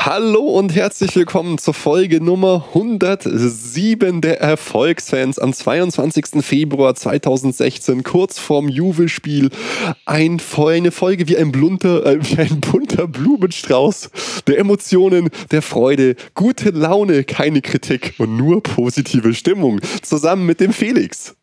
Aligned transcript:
Hallo 0.00 0.42
und 0.42 0.76
herzlich 0.76 1.16
willkommen 1.16 1.58
zur 1.58 1.74
Folge 1.74 2.22
Nummer 2.22 2.68
107 2.68 4.20
der 4.20 4.40
Erfolgsfans 4.40 5.40
am 5.40 5.52
22. 5.52 6.40
Februar 6.40 6.94
2016, 6.94 8.04
kurz 8.04 8.38
vorm 8.38 8.68
Juwelspiel. 8.68 9.50
Ein, 10.06 10.40
eine 10.56 10.92
Folge 10.92 11.26
wie 11.26 11.36
ein, 11.36 11.50
blunter, 11.50 12.06
äh, 12.06 12.18
wie 12.22 12.38
ein 12.38 12.60
bunter 12.60 13.08
Blumenstrauß 13.08 14.10
der 14.46 14.58
Emotionen, 14.58 15.30
der 15.50 15.62
Freude, 15.62 16.14
gute 16.34 16.70
Laune, 16.70 17.24
keine 17.24 17.60
Kritik 17.60 18.14
und 18.18 18.36
nur 18.36 18.62
positive 18.62 19.34
Stimmung. 19.34 19.80
Zusammen 20.02 20.46
mit 20.46 20.60
dem 20.60 20.72
Felix. 20.72 21.34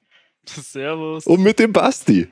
Servus. 0.46 1.28
Und 1.28 1.42
mit 1.42 1.60
dem 1.60 1.74
Basti. 1.74 2.30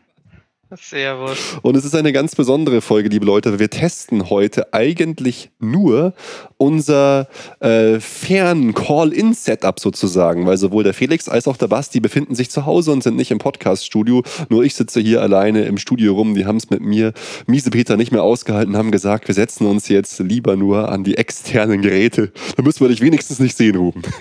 Servus. 0.78 1.58
Und 1.62 1.76
es 1.76 1.86
ist 1.86 1.96
eine 1.96 2.14
ganz 2.14 2.36
besondere 2.36 2.82
Folge, 2.82 3.10
liebe 3.10 3.26
Leute. 3.26 3.60
Wir 3.60 3.70
testen 3.70 4.30
heute 4.30 4.74
eigentlich 4.74 5.52
nur 5.60 6.14
unser 6.58 7.28
äh, 7.60 8.00
Fern-Call-In-Setup 8.00 9.80
sozusagen, 9.80 10.46
weil 10.46 10.58
sowohl 10.58 10.84
der 10.84 10.94
Felix 10.94 11.30
als 11.30 11.48
auch 11.48 11.58
der 11.58 11.68
Basti 11.68 12.00
befinden 12.00 12.36
sich 12.36 12.50
zu 12.50 12.66
Hause 12.66 12.92
und 12.92 13.04
sind 13.04 13.16
nicht 13.16 13.32
im 13.32 13.38
Podcast-Studio. 13.38 14.24
Nur 14.50 14.64
ich 14.64 14.76
sitze 14.76 15.00
hier 15.00 15.22
alleine 15.22 15.64
im 15.64 15.78
Studio 15.78 16.14
rum. 16.14 16.36
Die 16.36 16.46
haben 16.46 16.58
es 16.58 16.70
mit 16.70 16.82
mir, 16.82 17.14
miese 17.46 17.70
Peter, 17.70 17.98
nicht 17.98 18.12
mehr 18.12 18.24
ausgehalten, 18.24 18.78
haben 18.78 18.92
gesagt, 18.92 19.28
wir 19.28 19.36
setzen 19.36 19.68
uns 19.68 19.88
jetzt 19.90 20.20
lieber 20.20 20.56
nur 20.56 20.90
an 20.90 21.04
die 21.04 21.18
externen 21.18 21.82
Geräte. 21.82 22.32
Da 22.56 22.64
müssen 22.64 22.82
wir 22.82 22.90
dich 22.90 23.02
wenigstens 23.02 23.40
nicht 23.40 23.58
sehen, 23.58 23.76
Ruben. 23.76 24.02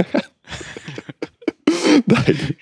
Nein. 2.07 2.57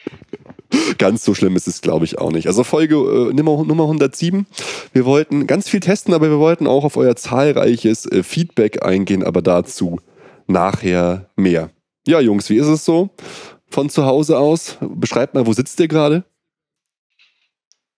Ganz 0.99 1.25
so 1.25 1.35
schlimm 1.35 1.57
ist 1.57 1.69
es, 1.69 1.81
glaube 1.81 2.05
ich, 2.05 2.19
auch 2.19 2.31
nicht. 2.31 2.47
Also 2.47 2.65
Folge 2.65 2.97
äh, 2.97 3.33
Nummer, 3.33 3.65
Nummer 3.65 3.85
107. 3.85 4.47
Wir 4.93 5.05
wollten 5.05 5.47
ganz 5.47 5.69
viel 5.69 5.81
testen, 5.81 6.15
aber 6.15 6.31
wir 6.31 6.39
wollten 6.39 6.67
auch 6.67 6.85
auf 6.85 6.97
euer 6.97 7.17
zahlreiches 7.17 8.07
äh, 8.07 8.23
Feedback 8.23 8.85
eingehen, 8.85 9.25
aber 9.25 9.43
dazu 9.43 10.01
nachher 10.47 11.31
mehr. 11.37 11.71
Ja, 12.07 12.21
Jungs, 12.21 12.49
wie 12.51 12.57
ist 12.57 12.67
es 12.67 12.85
so? 12.85 13.11
Von 13.69 13.91
zu 13.91 14.05
Hause 14.05 14.39
aus? 14.39 14.79
Beschreibt 14.81 15.35
mal, 15.35 15.47
wo 15.47 15.53
sitzt 15.53 15.79
ihr 15.81 15.89
gerade? 15.89 16.25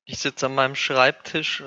Ich 0.04 0.18
sitze 0.18 0.46
an 0.46 0.54
meinem 0.54 0.74
Schreibtisch, 0.74 1.62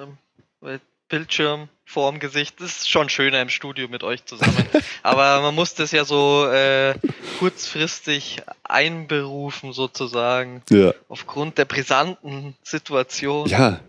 äh, 0.62 0.80
Bildschirm 1.08 1.70
vorm 1.86 2.20
Gesicht. 2.20 2.60
Das 2.60 2.78
ist 2.78 2.90
schon 2.90 3.10
schöner 3.10 3.42
im 3.42 3.50
Studio 3.50 3.88
mit 3.88 4.04
euch 4.04 4.26
zusammen. 4.26 4.66
Aber 5.04 5.42
man 5.42 5.54
muss 5.54 5.76
das 5.76 5.92
ja 5.92 6.04
so 6.04 6.48
äh, 6.48 6.96
kurzfristig 7.40 8.42
einberufen, 8.64 9.72
sozusagen. 9.72 10.64
Ja. 10.70 10.94
Aufgrund 11.08 11.58
der 11.58 11.66
brisanten 11.66 12.56
Situation. 12.64 13.48
Ja. 13.48 13.80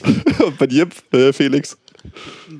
Und 0.38 0.58
bei 0.58 0.66
dir, 0.66 0.88
äh, 1.12 1.32
Felix? 1.32 1.76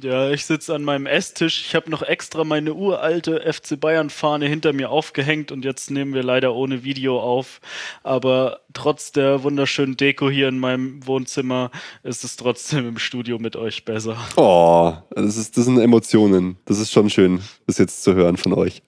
Ja, 0.02 0.30
ich 0.30 0.44
sitze 0.44 0.74
an 0.74 0.84
meinem 0.84 1.06
Esstisch. 1.06 1.64
Ich 1.66 1.74
habe 1.74 1.90
noch 1.90 2.02
extra 2.02 2.44
meine 2.44 2.74
uralte 2.74 3.40
FC 3.40 3.78
Bayern-Fahne 3.78 4.46
hinter 4.46 4.72
mir 4.72 4.90
aufgehängt 4.90 5.52
und 5.52 5.64
jetzt 5.64 5.90
nehmen 5.90 6.14
wir 6.14 6.22
leider 6.22 6.54
ohne 6.54 6.84
Video 6.84 7.20
auf. 7.20 7.60
Aber 8.02 8.60
trotz 8.74 9.12
der 9.12 9.42
wunderschönen 9.42 9.96
Deko 9.96 10.28
hier 10.30 10.48
in 10.48 10.58
meinem 10.58 11.06
Wohnzimmer 11.06 11.70
ist 12.02 12.24
es 12.24 12.36
trotzdem 12.36 12.88
im 12.88 12.98
Studio 12.98 13.38
mit 13.38 13.56
euch 13.56 13.84
besser. 13.84 14.16
Oh, 14.36 14.94
das, 15.10 15.36
ist, 15.36 15.56
das 15.56 15.64
sind 15.64 15.78
Emotionen. 15.78 16.56
Das 16.64 16.78
ist 16.78 16.92
schon 16.92 17.10
schön, 17.10 17.40
das 17.66 17.78
jetzt 17.78 18.02
zu 18.02 18.14
hören 18.14 18.36
von 18.36 18.52
euch. 18.52 18.82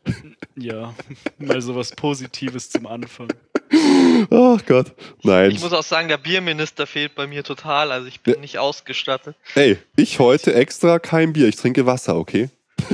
Ja, 0.56 0.94
mal 1.38 1.60
so 1.60 1.74
was 1.74 1.92
Positives 1.92 2.70
zum 2.70 2.86
Anfang. 2.86 3.28
Ach 4.30 4.64
Gott, 4.66 4.92
nein. 5.22 5.50
Ich 5.50 5.60
muss 5.60 5.72
auch 5.72 5.82
sagen, 5.82 6.08
der 6.08 6.18
Bierminister 6.18 6.86
fehlt 6.86 7.14
bei 7.14 7.26
mir 7.26 7.42
total. 7.42 7.92
Also 7.92 8.06
ich 8.06 8.20
bin 8.20 8.34
ja. 8.34 8.40
nicht 8.40 8.58
ausgestattet. 8.58 9.36
Ey, 9.54 9.78
ich 9.96 10.18
heute 10.18 10.54
extra 10.54 10.98
kein 10.98 11.32
Bier. 11.32 11.48
Ich 11.48 11.56
trinke 11.56 11.86
Wasser, 11.86 12.16
okay? 12.16 12.50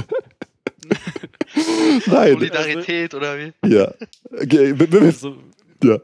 nein. 2.06 2.32
Solidarität 2.32 3.14
oder 3.14 3.38
wie? 3.38 3.52
Ja. 3.66 3.92
Okay. 4.32 4.74
Also, 5.00 5.36
ja. 5.82 5.98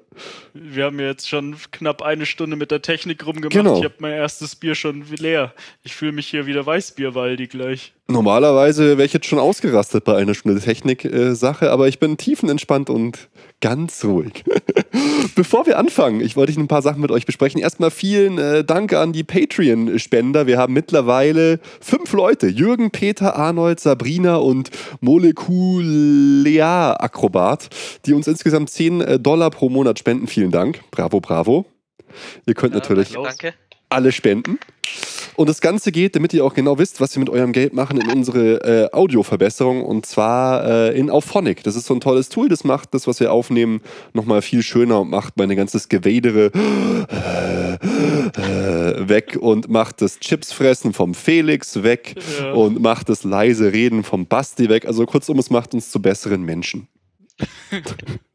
Wir 0.55 0.85
haben 0.85 1.01
jetzt 1.01 1.29
schon 1.29 1.57
knapp 1.71 2.03
eine 2.03 2.27
Stunde 2.27 2.57
mit 2.57 2.71
der 2.71 2.83
Technik 2.83 3.27
rumgemacht. 3.27 3.53
Genau. 3.53 3.79
Ich 3.79 3.85
habe 3.85 3.95
mein 3.99 4.13
erstes 4.13 4.57
Bier 4.57 4.75
schon 4.75 5.05
leer. 5.19 5.53
Ich 5.83 5.95
fühle 5.95 6.13
mich 6.13 6.29
hier 6.29 6.47
wieder 6.47 6.65
Weißbierwaldi 6.65 7.47
gleich. 7.47 7.93
Normalerweise 8.09 8.99
wäre 8.99 9.07
ich 9.07 9.13
jetzt 9.13 9.27
schon 9.27 9.39
ausgerastet 9.39 10.05
bei 10.05 10.17
einer 10.17 10.35
Stunde 10.35 10.61
Technik-Sache, 10.61 11.71
aber 11.71 11.89
ich 11.89 11.99
bin 11.99 12.19
tiefenentspannt 12.19 12.91
und 12.91 13.31
ganz 13.63 14.05
ruhig. 14.05 14.45
Bevor 15.35 15.65
wir 15.67 15.79
anfangen, 15.79 16.21
ich 16.21 16.37
wollte 16.37 16.53
ein 16.61 16.69
paar 16.69 16.83
Sachen 16.83 17.01
mit 17.01 17.11
euch 17.11 17.25
besprechen. 17.25 17.59
Erstmal 17.61 17.91
vielen 17.91 18.37
äh, 18.37 18.63
Dank 18.65 18.93
an 18.93 19.15
die 19.15 19.25
Patreon-Spender. 19.25 20.47
Wir 20.47 20.59
haben 20.59 20.75
mittlerweile 20.75 21.59
fünf 21.81 22.13
Leute: 22.13 22.49
Jürgen, 22.49 22.91
Peter, 22.91 23.37
Arnold, 23.37 23.81
Sabrina 23.81 24.37
und 24.37 24.69
Molekulär-Akrobat, 25.01 27.71
die 28.05 28.13
uns 28.13 28.27
insgesamt 28.27 28.69
10 28.69 29.01
äh, 29.01 29.19
Dollar 29.19 29.49
pro 29.51 29.71
Monat 29.71 29.99
spenden. 30.03 30.27
Vielen 30.27 30.51
Dank. 30.51 30.81
Bravo, 30.91 31.21
bravo. 31.21 31.65
Ihr 32.45 32.55
könnt 32.55 32.75
ja, 32.75 32.81
natürlich 32.81 33.13
danke. 33.13 33.55
alle 33.89 34.11
spenden. 34.11 34.59
Und 35.35 35.49
das 35.49 35.61
Ganze 35.61 35.93
geht, 35.93 36.17
damit 36.17 36.35
ihr 36.35 36.45
auch 36.45 36.55
genau 36.55 36.79
wisst, 36.79 37.01
was 37.01 37.15
wir 37.15 37.21
mit 37.21 37.31
eurem 37.31 37.53
Geld 37.53 37.73
machen, 37.73 37.99
in 38.01 38.11
unsere 38.11 38.57
äh, 38.65 38.93
Audioverbesserung 38.93 39.83
und 39.83 40.05
zwar 40.05 40.65
äh, 40.91 40.99
in 40.99 41.09
Auphonic. 41.09 41.63
Das 41.63 41.77
ist 41.77 41.87
so 41.87 41.95
ein 41.95 42.01
tolles 42.01 42.29
Tool, 42.29 42.49
das 42.49 42.65
macht 42.65 42.93
das, 42.93 43.07
was 43.07 43.21
wir 43.21 43.33
aufnehmen, 43.33 43.81
nochmal 44.13 44.43
viel 44.43 44.63
schöner 44.63 45.01
und 45.01 45.11
macht 45.11 45.39
mein 45.39 45.49
ganzes 45.57 45.89
Gewedere 45.89 46.51
äh, 47.09 47.75
äh, 48.43 49.09
weg 49.09 49.39
und 49.41 49.71
macht 49.71 50.03
das 50.03 50.19
Chipsfressen 50.19 50.93
vom 50.93 51.15
Felix 51.15 51.83
weg 51.83 52.17
ja. 52.41 52.53
und 52.53 52.83
macht 52.83 53.09
das 53.09 53.25
leise 53.25 53.73
Reden 53.73 54.03
vom 54.05 54.27
Basti 54.27 54.69
weg. 54.69 54.85
Also 54.85 55.07
kurzum, 55.07 55.39
es 55.39 55.49
macht 55.49 55.73
uns 55.73 55.91
zu 55.91 56.03
besseren 56.03 56.43
Menschen. 56.43 56.89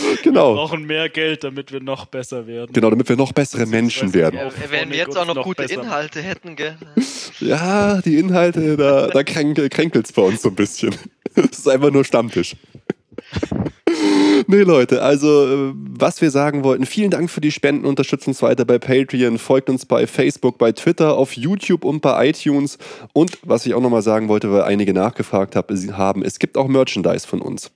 genau. 0.22 0.54
Wir 0.54 0.56
brauchen 0.56 0.84
mehr 0.84 1.08
Geld, 1.08 1.44
damit 1.44 1.72
wir 1.72 1.80
noch 1.80 2.06
besser 2.06 2.46
werden. 2.46 2.72
Genau, 2.72 2.90
damit 2.90 3.08
wir 3.08 3.16
noch 3.16 3.32
bessere 3.32 3.66
Menschen 3.66 4.14
werden. 4.14 4.36
Ja, 4.36 4.50
wenn 4.70 4.90
wir 4.90 4.96
jetzt 4.96 5.16
auch 5.16 5.26
noch, 5.26 5.34
noch 5.34 5.44
gute 5.44 5.64
Inhalte 5.64 6.20
hätten, 6.20 6.56
gell? 6.56 6.76
Ja, 7.40 8.02
die 8.02 8.18
Inhalte, 8.18 8.76
da, 8.76 9.06
da 9.06 9.22
kränkelt 9.22 10.04
es 10.04 10.12
bei 10.12 10.22
uns 10.22 10.42
so 10.42 10.50
ein 10.50 10.54
bisschen. 10.54 10.94
Das 11.34 11.60
ist 11.60 11.68
einfach 11.68 11.92
nur 11.92 12.04
Stammtisch. 12.04 12.56
Nee, 14.46 14.62
Leute, 14.62 15.02
also 15.02 15.46
äh, 15.46 15.72
was 15.74 16.20
wir 16.20 16.30
sagen 16.30 16.64
wollten, 16.64 16.86
vielen 16.86 17.10
Dank 17.10 17.30
für 17.30 17.40
die 17.40 17.52
Spenden, 17.52 17.84
unterstützt 17.84 18.26
uns 18.26 18.42
weiter 18.42 18.64
bei 18.64 18.78
Patreon, 18.78 19.38
folgt 19.38 19.70
uns 19.70 19.86
bei 19.86 20.06
Facebook, 20.06 20.58
bei 20.58 20.72
Twitter, 20.72 21.16
auf 21.16 21.34
YouTube 21.34 21.84
und 21.84 22.00
bei 22.00 22.28
iTunes. 22.28 22.78
Und 23.12 23.38
was 23.42 23.64
ich 23.66 23.74
auch 23.74 23.80
nochmal 23.80 24.02
sagen 24.02 24.28
wollte, 24.28 24.50
weil 24.50 24.62
einige 24.62 24.92
nachgefragt 24.92 25.54
haben, 25.54 26.22
es 26.22 26.38
gibt 26.38 26.56
auch 26.56 26.66
Merchandise 26.66 27.26
von 27.26 27.40
uns. 27.40 27.70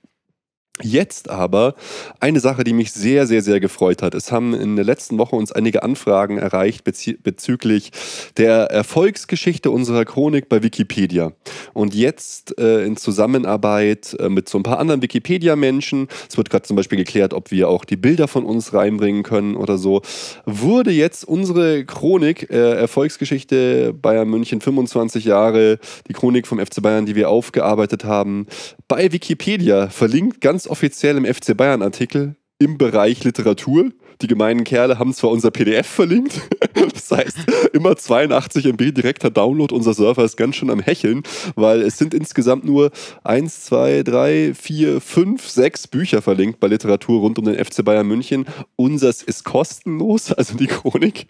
Jetzt 0.81 1.29
aber 1.29 1.75
eine 2.19 2.41
Sache, 2.41 2.65
die 2.65 2.73
mich 2.73 2.91
sehr, 2.91 3.27
sehr, 3.27 3.41
sehr 3.41 3.61
gefreut 3.61 4.01
hat. 4.01 4.13
Es 4.13 4.33
haben 4.33 4.53
in 4.53 4.75
der 4.75 4.83
letzten 4.83 5.17
Woche 5.17 5.37
uns 5.37 5.53
einige 5.53 5.83
Anfragen 5.83 6.37
erreicht 6.37 6.83
bezüglich 6.83 7.91
der 8.35 8.71
Erfolgsgeschichte 8.71 9.71
unserer 9.71 10.03
Chronik 10.03 10.49
bei 10.49 10.63
Wikipedia. 10.63 11.31
Und 11.73 11.95
jetzt 11.95 12.59
äh, 12.59 12.83
in 12.83 12.97
Zusammenarbeit 12.97 14.17
äh, 14.19 14.27
mit 14.27 14.49
so 14.49 14.59
ein 14.59 14.63
paar 14.63 14.79
anderen 14.79 15.01
Wikipedia-Menschen, 15.01 16.09
es 16.29 16.35
wird 16.35 16.49
gerade 16.49 16.65
zum 16.65 16.75
Beispiel 16.75 16.97
geklärt, 16.97 17.33
ob 17.33 17.51
wir 17.51 17.69
auch 17.69 17.85
die 17.85 17.95
Bilder 17.95 18.27
von 18.27 18.43
uns 18.43 18.73
reinbringen 18.73 19.23
können 19.23 19.55
oder 19.55 19.77
so, 19.77 20.01
wurde 20.45 20.91
jetzt 20.91 21.23
unsere 21.23 21.85
Chronik, 21.85 22.49
äh, 22.49 22.73
Erfolgsgeschichte 22.73 23.93
Bayern 23.93 24.27
München 24.27 24.59
25 24.59 25.23
Jahre, 25.23 25.79
die 26.09 26.13
Chronik 26.13 26.47
vom 26.47 26.59
FC 26.59 26.81
Bayern, 26.81 27.05
die 27.05 27.15
wir 27.15 27.29
aufgearbeitet 27.29 28.03
haben, 28.03 28.47
bei 28.89 29.13
Wikipedia 29.13 29.87
verlinkt, 29.87 30.41
ganz 30.41 30.64
offiziell 30.69 31.17
im 31.17 31.25
FC 31.25 31.55
Bayern 31.55 31.81
Artikel 31.81 32.35
im 32.59 32.77
Bereich 32.77 33.23
Literatur. 33.23 33.91
Die 34.21 34.27
gemeinen 34.27 34.63
Kerle 34.63 34.97
haben 34.97 35.13
zwar 35.13 35.31
unser 35.31 35.51
PDF 35.51 35.85
verlinkt, 35.85 36.39
das 36.93 37.11
heißt 37.11 37.37
immer 37.73 37.97
82 37.97 38.65
MB 38.65 38.93
direkter 38.93 39.29
Download. 39.29 39.75
Unser 39.75 39.93
Server 39.93 40.23
ist 40.23 40.37
ganz 40.37 40.55
schön 40.55 40.69
am 40.69 40.79
Hecheln, 40.79 41.23
weil 41.55 41.81
es 41.81 41.97
sind 41.97 42.13
insgesamt 42.13 42.63
nur 42.63 42.91
1, 43.25 43.65
2, 43.65 44.03
3, 44.03 44.53
4, 44.53 45.01
5, 45.01 45.49
6 45.49 45.87
Bücher 45.89 46.21
verlinkt 46.21 46.61
bei 46.61 46.67
Literatur 46.67 47.19
rund 47.19 47.37
um 47.37 47.43
den 47.45 47.63
FC 47.63 47.83
Bayern 47.83 48.07
München. 48.07 48.45
Unseres 48.77 49.21
ist 49.21 49.43
kostenlos, 49.43 50.31
also 50.31 50.55
die 50.55 50.67
Chronik. 50.67 51.27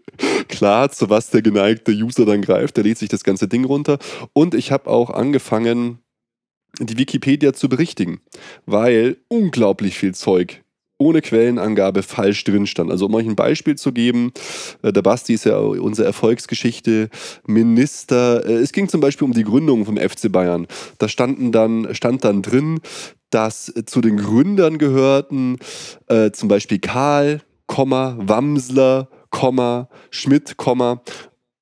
Klar, 0.48 0.92
zu 0.92 1.10
was 1.10 1.32
der 1.32 1.42
geneigte 1.42 1.92
User 1.92 2.26
dann 2.26 2.44
greift, 2.44 2.78
der 2.78 2.84
lädt 2.84 3.00
sich 3.00 3.10
das 3.10 3.24
ganze 3.24 3.48
Ding 3.48 3.66
runter. 3.66 3.98
Und 4.34 4.54
ich 4.54 4.72
habe 4.72 4.92
auch 4.92 5.10
angefangen, 5.10 6.05
die 6.80 6.98
Wikipedia 6.98 7.54
zu 7.54 7.70
berichtigen, 7.70 8.20
weil 8.66 9.18
unglaublich 9.28 9.98
viel 9.98 10.14
Zeug 10.14 10.62
ohne 10.98 11.22
Quellenangabe 11.22 12.04
falsch 12.04 12.44
drin 12.44 12.68
stand. 12.68 12.90
Also 12.90 13.08
um 13.08 13.14
euch 13.16 13.26
ein 13.26 13.36
Beispiel 13.36 13.76
zu 13.76 13.92
geben, 13.92 14.32
äh, 14.82 14.94
der 14.94 15.02
Basti 15.02 15.34
ist 15.34 15.46
ja 15.46 15.58
unsere 15.58 16.08
Erfolgsgeschichte 16.08 17.10
Minister. 17.46 18.46
Äh, 18.46 18.54
es 18.54 18.72
ging 18.72 18.88
zum 18.88 19.02
Beispiel 19.02 19.26
um 19.26 19.34
die 19.34 19.44
Gründung 19.44 19.86
vom 19.86 19.98
FC 19.98 20.32
Bayern. 20.32 20.68
Da 20.98 21.10
standen 21.10 21.52
dann, 21.52 21.94
stand 21.94 22.24
dann 22.24 22.42
drin, 22.42 22.80
dass 23.30 23.74
zu 23.86 24.02
den 24.02 24.18
Gründern 24.18 24.78
gehörten 24.78 25.58
äh, 26.08 26.32
zum 26.32 26.48
Beispiel 26.48 26.80
Karl, 26.80 27.42
Wamsler, 27.68 29.10
Schmidt, 30.12 30.56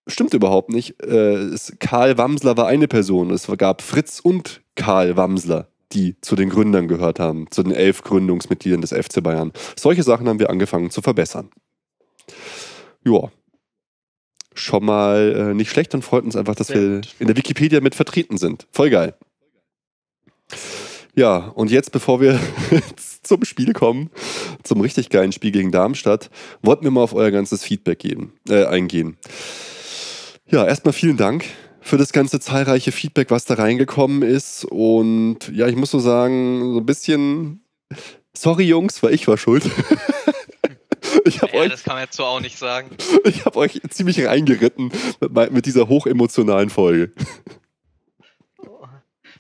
stimmt 0.05 0.33
überhaupt 0.33 0.69
nicht. 0.69 1.01
Äh, 1.01 1.55
Karl 1.79 2.17
Wamsler 2.17 2.57
war 2.57 2.67
eine 2.67 2.87
Person. 2.87 3.31
Es 3.31 3.47
gab 3.57 3.81
Fritz 3.81 4.19
und 4.19 4.62
Karl 4.75 5.15
Wamsler, 5.17 5.67
die 5.91 6.19
zu 6.21 6.35
den 6.35 6.49
Gründern 6.49 6.87
gehört 6.87 7.19
haben, 7.19 7.49
zu 7.51 7.63
den 7.63 7.73
elf 7.73 8.01
Gründungsmitgliedern 8.03 8.81
des 8.81 8.91
FC 8.91 9.21
Bayern. 9.21 9.51
Solche 9.75 10.03
Sachen 10.03 10.27
haben 10.27 10.39
wir 10.39 10.49
angefangen 10.49 10.89
zu 10.89 11.01
verbessern. 11.01 11.49
Ja. 13.05 13.31
Schon 14.55 14.85
mal 14.85 15.35
äh, 15.35 15.53
nicht 15.55 15.71
schlecht 15.71 15.95
und 15.95 16.03
freut 16.03 16.23
uns 16.23 16.35
einfach, 16.35 16.55
dass 16.55 16.69
wir 16.69 17.01
in 17.17 17.27
der 17.27 17.35
Wikipedia 17.35 17.81
mit 17.81 17.95
vertreten 17.95 18.37
sind. 18.37 18.67
Voll 18.71 18.91
geil. 18.91 19.15
Ja, 21.15 21.37
und 21.37 21.71
jetzt, 21.71 21.91
bevor 21.91 22.21
wir 22.21 22.39
zum 23.23 23.45
Spiel 23.45 23.73
kommen, 23.73 24.09
zum 24.63 24.81
richtig 24.81 25.09
geilen 25.09 25.31
Spiel 25.31 25.51
gegen 25.51 25.71
Darmstadt, 25.71 26.29
wollten 26.61 26.83
wir 26.83 26.91
mal 26.91 27.01
auf 27.01 27.13
euer 27.13 27.31
ganzes 27.31 27.63
Feedback 27.63 27.99
geben, 27.99 28.33
äh, 28.47 28.65
eingehen. 28.65 29.17
Ja, 30.47 30.65
erstmal 30.65 30.93
vielen 30.93 31.17
Dank 31.17 31.45
für 31.83 31.97
das 31.97 32.13
ganze 32.13 32.39
zahlreiche 32.39 32.91
Feedback, 32.91 33.29
was 33.29 33.45
da 33.45 33.55
reingekommen 33.55 34.23
ist. 34.23 34.65
Und 34.65 35.49
ja, 35.53 35.67
ich 35.67 35.75
muss 35.75 35.91
so 35.91 35.99
sagen, 35.99 36.73
so 36.73 36.79
ein 36.79 36.85
bisschen, 36.85 37.63
sorry 38.35 38.63
Jungs, 38.63 39.03
weil 39.03 39.13
ich 39.13 39.27
war 39.27 39.37
schuld. 39.37 39.65
ich 41.25 41.41
habe 41.41 41.53
ja, 41.53 41.59
euch, 41.59 41.69
das 41.69 41.83
kann 41.83 41.95
man 41.95 42.03
jetzt 42.03 42.15
so 42.15 42.23
auch 42.23 42.39
nicht 42.39 42.57
sagen. 42.57 42.89
Ich 43.25 43.45
habe 43.45 43.57
euch 43.57 43.79
ziemlich 43.89 44.25
reingeritten 44.25 44.91
mit, 45.19 45.51
mit 45.51 45.65
dieser 45.65 45.87
hochemotionalen 45.87 46.69
Folge. 46.69 47.11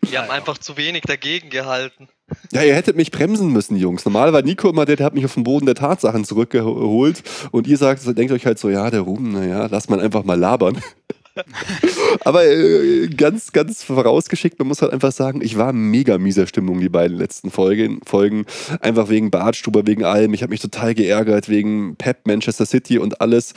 Wir 0.01 0.21
haben 0.21 0.31
einfach 0.31 0.57
zu 0.57 0.75
wenig 0.75 1.03
dagegen 1.03 1.49
gehalten. 1.49 2.09
Ja, 2.51 2.61
ihr 2.61 2.75
hättet 2.75 2.97
mich 2.97 3.09
bremsen 3.09 3.53
müssen, 3.53 3.77
Jungs. 3.77 4.03
Normal 4.03 4.33
war 4.33 4.41
Nico 4.41 4.69
immer 4.69 4.85
der, 4.85 4.97
der 4.97 5.05
hat 5.05 5.13
mich 5.13 5.23
auf 5.23 5.35
den 5.35 5.43
Boden 5.43 5.65
der 5.65 5.75
Tatsachen 5.75 6.25
zurückgeholt. 6.25 7.23
Und 7.51 7.67
ihr 7.67 7.77
sagt, 7.77 8.05
denkt 8.17 8.33
euch 8.33 8.45
halt 8.45 8.59
so, 8.59 8.69
ja, 8.69 8.91
der 8.91 9.01
Ruben, 9.01 9.31
naja, 9.31 9.67
lass 9.71 9.87
man 9.87 10.01
einfach 10.01 10.25
mal 10.25 10.37
labern. 10.37 10.81
Aber 12.25 12.45
äh, 12.45 13.07
ganz, 13.07 13.51
ganz 13.51 13.83
vorausgeschickt, 13.83 14.59
man 14.59 14.67
muss 14.67 14.81
halt 14.81 14.93
einfach 14.93 15.11
sagen, 15.11 15.41
ich 15.41 15.57
war 15.57 15.73
mega 15.73 16.17
mieser 16.17 16.47
Stimmung 16.47 16.79
die 16.79 16.89
beiden 16.89 17.17
letzten 17.17 17.49
Folgen. 17.49 17.99
Folgen. 18.05 18.45
Einfach 18.81 19.09
wegen 19.09 19.31
Bartstuber, 19.31 19.85
wegen 19.87 20.03
allem. 20.03 20.33
Ich 20.33 20.43
habe 20.43 20.51
mich 20.51 20.61
total 20.61 20.93
geärgert 20.93 21.49
wegen 21.49 21.95
Pep, 21.95 22.27
Manchester 22.27 22.65
City 22.65 22.99
und 22.99 23.21
alles. 23.21 23.53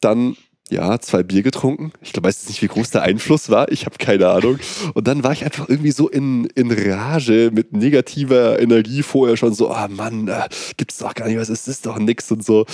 Dann 0.00 0.36
ja, 0.70 0.98
zwei 1.00 1.22
Bier 1.22 1.42
getrunken. 1.42 1.92
Ich 2.00 2.12
glaube, 2.12 2.28
weiß 2.28 2.48
nicht, 2.48 2.62
wie 2.62 2.68
groß 2.68 2.90
der 2.90 3.02
Einfluss 3.02 3.50
war. 3.50 3.70
Ich 3.72 3.86
habe 3.86 3.96
keine 3.98 4.28
Ahnung. 4.28 4.58
Und 4.94 5.08
dann 5.08 5.24
war 5.24 5.32
ich 5.32 5.44
einfach 5.44 5.68
irgendwie 5.68 5.90
so 5.90 6.08
in, 6.08 6.46
in 6.54 6.70
Rage 6.70 7.50
mit 7.52 7.72
negativer 7.72 8.60
Energie 8.60 9.02
vorher 9.02 9.36
schon 9.36 9.54
so, 9.54 9.70
ah 9.70 9.88
oh 9.88 9.94
Mann, 9.94 10.28
äh, 10.28 10.48
gibt's 10.76 10.98
doch 10.98 11.14
gar 11.14 11.28
nicht 11.28 11.38
was, 11.38 11.48
es 11.48 11.68
ist 11.68 11.86
doch 11.86 11.98
nix 11.98 12.30
und 12.30 12.44
so. 12.44 12.66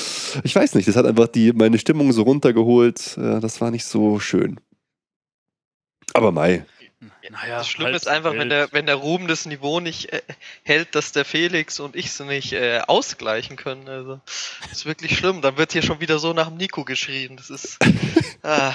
Ich 0.42 0.54
weiß 0.54 0.74
nicht, 0.74 0.88
das 0.88 0.96
hat 0.96 1.06
einfach 1.06 1.28
die, 1.28 1.52
meine 1.52 1.78
Stimmung 1.78 2.12
so 2.12 2.22
runtergeholt. 2.22 3.16
Äh, 3.18 3.40
das 3.40 3.60
war 3.60 3.70
nicht 3.70 3.84
so 3.84 4.18
schön. 4.18 4.60
Aber 6.12 6.32
Mai, 6.32 6.64
naja, 7.30 7.58
das 7.58 7.68
Schlimme 7.68 7.92
halt 7.92 7.96
ist 7.96 8.08
einfach, 8.08 8.32
wenn 8.32 8.48
der, 8.48 8.72
wenn 8.72 8.86
der 8.86 8.96
Ruben 8.96 9.28
das 9.28 9.46
Niveau 9.46 9.80
nicht 9.80 10.12
äh, 10.12 10.22
hält, 10.62 10.94
dass 10.94 11.12
der 11.12 11.24
Felix 11.24 11.80
und 11.80 11.96
ich 11.96 12.06
es 12.06 12.20
nicht 12.20 12.52
äh, 12.52 12.80
ausgleichen 12.86 13.56
können. 13.56 13.88
Also, 13.88 14.20
das 14.62 14.72
ist 14.72 14.86
wirklich 14.86 15.16
schlimm. 15.16 15.42
Dann 15.42 15.56
wird 15.56 15.72
hier 15.72 15.82
schon 15.82 16.00
wieder 16.00 16.18
so 16.18 16.32
nach 16.32 16.48
dem 16.48 16.56
Nico 16.56 16.84
geschrien. 16.84 17.36
Das 17.36 17.50
ist. 17.50 17.78
Ah. 18.46 18.74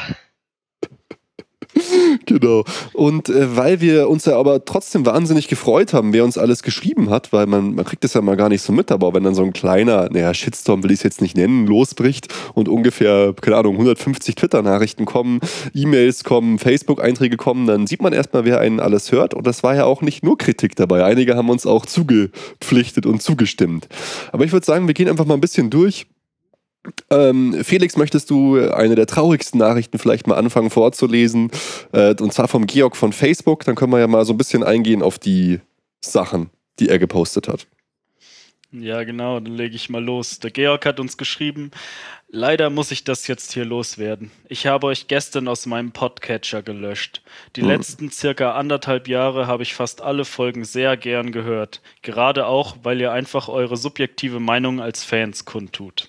genau. 2.26 2.64
Und 2.94 3.30
äh, 3.30 3.56
weil 3.56 3.82
wir 3.82 4.10
uns 4.10 4.26
ja 4.26 4.38
aber 4.38 4.66
trotzdem 4.66 5.06
wahnsinnig 5.06 5.48
gefreut 5.48 5.94
haben, 5.94 6.14
wer 6.14 6.24
uns 6.24 6.38
alles 6.38 6.64
geschrieben 6.64 7.10
hat, 7.10 7.34
weil 7.34 7.46
man, 7.46 7.76
man 7.76 7.86
kriegt 7.86 8.04
das 8.04 8.14
ja 8.14 8.22
mal 8.22 8.38
gar 8.38 8.50
nicht 8.50 8.62
so 8.62 8.74
mit, 8.74 8.92
aber 8.92 9.14
wenn 9.14 9.24
dann 9.24 9.36
so 9.36 9.44
ein 9.44 9.54
kleiner, 9.54 10.10
naja, 10.12 10.34
Shitstorm 10.34 10.84
will 10.84 10.92
ich 10.92 11.00
es 11.00 11.04
jetzt 11.04 11.22
nicht 11.22 11.38
nennen, 11.38 11.68
losbricht 11.68 12.28
und 12.54 12.70
ungefähr, 12.70 13.34
keine 13.40 13.58
Ahnung, 13.58 13.74
150 13.74 14.36
Twitter-Nachrichten 14.36 15.06
kommen, 15.06 15.40
E-Mails 15.74 16.24
kommen, 16.24 16.60
Facebook-Einträge 16.60 17.38
kommen, 17.38 17.68
dann 17.68 17.88
sieht 17.88 18.02
man 18.02 18.14
erstmal, 18.14 18.46
wer 18.46 18.60
einen 18.60 18.80
alles 18.80 19.12
hört. 19.12 19.34
Und 19.34 19.48
das 19.48 19.64
war 19.64 19.76
ja 19.76 19.86
auch 19.86 20.02
nicht 20.02 20.24
nur 20.24 20.38
Kritik 20.38 20.76
dabei. 20.76 21.04
Einige 21.04 21.36
haben 21.36 21.50
uns 21.50 21.66
auch 21.66 21.86
zugepflichtet 21.86 23.06
und 23.06 23.22
zugestimmt. 23.22 23.88
Aber 24.32 24.46
ich 24.46 24.52
würde 24.52 24.66
sagen, 24.66 24.88
wir 24.88 24.94
gehen 24.94 25.10
einfach 25.10 25.26
mal 25.26 25.36
ein 25.36 25.42
bisschen 25.42 25.70
durch 25.70 26.08
ähm, 27.10 27.64
Felix, 27.64 27.98
möchtest 27.98 28.30
du 28.30 28.60
eine 28.72 28.96
der 28.96 29.06
traurigsten 29.06 29.60
Nachrichten 29.60 30.00
vielleicht 30.00 30.28
mal 30.28 30.36
anfangen 30.36 30.70
vorzulesen? 30.70 31.52
Äh, 31.92 32.16
und 32.20 32.34
zwar 32.34 32.48
vom 32.48 32.68
Georg 32.68 32.96
von 32.96 33.14
Facebook. 33.14 33.66
Dann 33.66 33.76
können 33.76 33.92
wir 33.92 34.00
ja 34.00 34.08
mal 34.08 34.26
so 34.26 34.34
ein 34.34 34.38
bisschen 34.38 34.64
eingehen 34.64 35.02
auf 35.02 35.20
die 35.20 35.60
Sachen, 36.02 36.50
die 36.80 36.90
er 36.90 37.00
gepostet 37.00 37.48
hat. 37.48 37.68
Ja, 38.72 39.04
genau, 39.04 39.40
dann 39.40 39.56
lege 39.56 39.76
ich 39.76 39.90
mal 39.90 40.04
los. 40.04 40.40
Der 40.40 40.52
Georg 40.52 40.86
hat 40.86 41.00
uns 41.00 41.18
geschrieben, 41.18 41.72
leider 42.28 42.70
muss 42.70 42.92
ich 42.92 43.04
das 43.04 43.26
jetzt 43.26 43.52
hier 43.54 43.66
loswerden. 43.66 44.30
Ich 44.48 44.68
habe 44.68 44.86
euch 44.88 45.08
gestern 45.08 45.48
aus 45.48 45.66
meinem 45.66 45.92
Podcatcher 45.92 46.62
gelöscht. 46.62 47.24
Die 47.56 47.62
hm. 47.62 47.68
letzten 47.68 48.12
circa 48.12 48.52
anderthalb 48.52 49.08
Jahre 49.08 49.48
habe 49.48 49.64
ich 49.64 49.74
fast 49.74 50.02
alle 50.04 50.24
Folgen 50.24 50.66
sehr 50.66 50.98
gern 50.98 51.32
gehört. 51.32 51.82
Gerade 52.04 52.46
auch, 52.46 52.78
weil 52.84 53.02
ihr 53.02 53.12
einfach 53.12 53.50
eure 53.50 53.76
subjektive 53.76 54.40
Meinung 54.40 54.80
als 54.80 55.04
Fans 55.04 55.46
kundtut. 55.46 56.08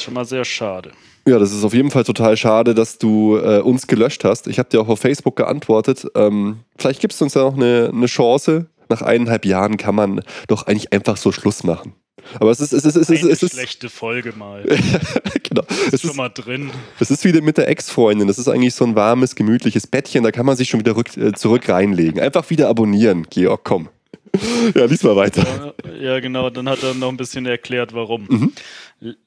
Ist 0.00 0.04
schon 0.04 0.14
mal 0.14 0.24
sehr 0.24 0.46
schade. 0.46 0.92
Ja, 1.28 1.38
das 1.38 1.52
ist 1.52 1.62
auf 1.62 1.74
jeden 1.74 1.90
Fall 1.90 2.04
total 2.04 2.34
schade, 2.34 2.74
dass 2.74 2.96
du 2.96 3.36
äh, 3.36 3.58
uns 3.58 3.86
gelöscht 3.86 4.24
hast. 4.24 4.46
Ich 4.46 4.58
habe 4.58 4.70
dir 4.70 4.80
auch 4.80 4.88
auf 4.88 4.98
Facebook 4.98 5.36
geantwortet. 5.36 6.06
Ähm, 6.14 6.60
vielleicht 6.78 7.02
gibst 7.02 7.20
du 7.20 7.26
uns 7.26 7.34
ja 7.34 7.42
noch 7.42 7.54
eine, 7.54 7.90
eine 7.92 8.06
Chance. 8.06 8.70
Nach 8.88 9.02
eineinhalb 9.02 9.44
Jahren 9.44 9.76
kann 9.76 9.94
man 9.94 10.22
doch 10.48 10.62
eigentlich 10.62 10.94
einfach 10.94 11.18
so 11.18 11.32
Schluss 11.32 11.64
machen. 11.64 11.92
Aber 12.36 12.50
es 12.50 12.60
ist, 12.60 12.72
es 12.72 12.86
ist, 12.86 12.96
es 12.96 13.10
ist, 13.10 13.24
es 13.24 13.42
ist, 13.42 13.52
schlechte 13.52 13.90
Folge 13.90 14.32
mal. 14.34 14.62
genau. 15.42 15.64
Ist 15.68 15.92
es 15.92 16.00
schon 16.00 16.12
ist, 16.12 16.16
mal 16.16 16.30
drin. 16.30 16.70
Es 16.98 17.10
ist 17.10 17.22
wieder 17.26 17.42
mit 17.42 17.58
der 17.58 17.68
Ex-Freundin. 17.68 18.26
Das 18.26 18.38
ist 18.38 18.48
eigentlich 18.48 18.74
so 18.74 18.86
ein 18.86 18.96
warmes, 18.96 19.34
gemütliches 19.34 19.86
Bettchen. 19.86 20.24
Da 20.24 20.30
kann 20.30 20.46
man 20.46 20.56
sich 20.56 20.70
schon 20.70 20.80
wieder 20.80 20.96
rück, 20.96 21.14
äh, 21.18 21.32
zurück 21.32 21.68
reinlegen. 21.68 22.20
Einfach 22.20 22.48
wieder 22.48 22.70
abonnieren, 22.70 23.26
Georg, 23.28 23.64
komm. 23.64 23.90
ja, 24.74 24.84
lies 24.86 25.02
mal 25.02 25.16
weiter. 25.16 25.74
Ja, 26.00 26.20
genau. 26.20 26.50
Dann 26.50 26.68
hat 26.68 26.82
er 26.82 26.94
noch 26.94 27.08
ein 27.08 27.16
bisschen 27.16 27.46
erklärt, 27.46 27.92
warum. 27.92 28.26
Mhm. 28.28 28.52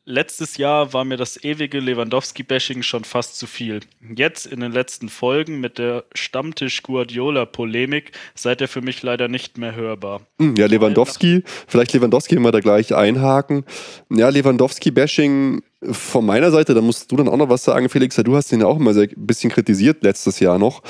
Letztes 0.06 0.58
Jahr 0.58 0.94
war 0.94 1.04
mir 1.04 1.18
das 1.18 1.44
ewige 1.44 1.80
Lewandowski-Bashing 1.80 2.84
schon 2.84 3.06
fast 3.06 3.40
zu 3.40 3.48
viel. 3.48 3.80
Jetzt 4.16 4.46
in 4.46 4.60
den 4.60 4.72
letzten 4.72 5.10
Folgen 5.10 5.60
mit 5.62 5.80
der 5.80 6.04
Stammtisch-Guardiola-Polemik 6.14 8.12
seid 8.36 8.62
ihr 8.62 8.68
für 8.68 8.82
mich 8.82 9.02
leider 9.02 9.28
nicht 9.28 9.58
mehr 9.58 9.74
hörbar. 9.76 10.22
Hm, 10.38 10.56
ja, 10.58 10.68
Lewandowski, 10.68 11.44
vielleicht 11.68 11.94
Lewandowski 11.94 12.36
immer 12.36 12.52
da 12.52 12.60
gleich 12.60 12.94
einhaken. 12.94 13.66
Ja, 14.12 14.30
Lewandowski-Bashing 14.30 15.64
von 15.92 16.26
meiner 16.26 16.52
Seite, 16.52 16.76
da 16.76 16.82
musst 16.82 17.12
du 17.12 17.16
dann 17.16 17.28
auch 17.28 17.38
noch 17.38 17.50
was 17.50 17.64
sagen, 17.64 17.90
Felix. 17.90 18.16
Du 18.16 18.36
hast 18.36 18.52
ihn 18.52 18.62
ja 18.62 18.68
auch 18.68 18.80
immer 18.80 18.96
ein 18.96 19.10
bisschen 19.18 19.52
kritisiert 19.52 20.04
letztes 20.04 20.40
Jahr 20.40 20.60
noch. 20.60 20.84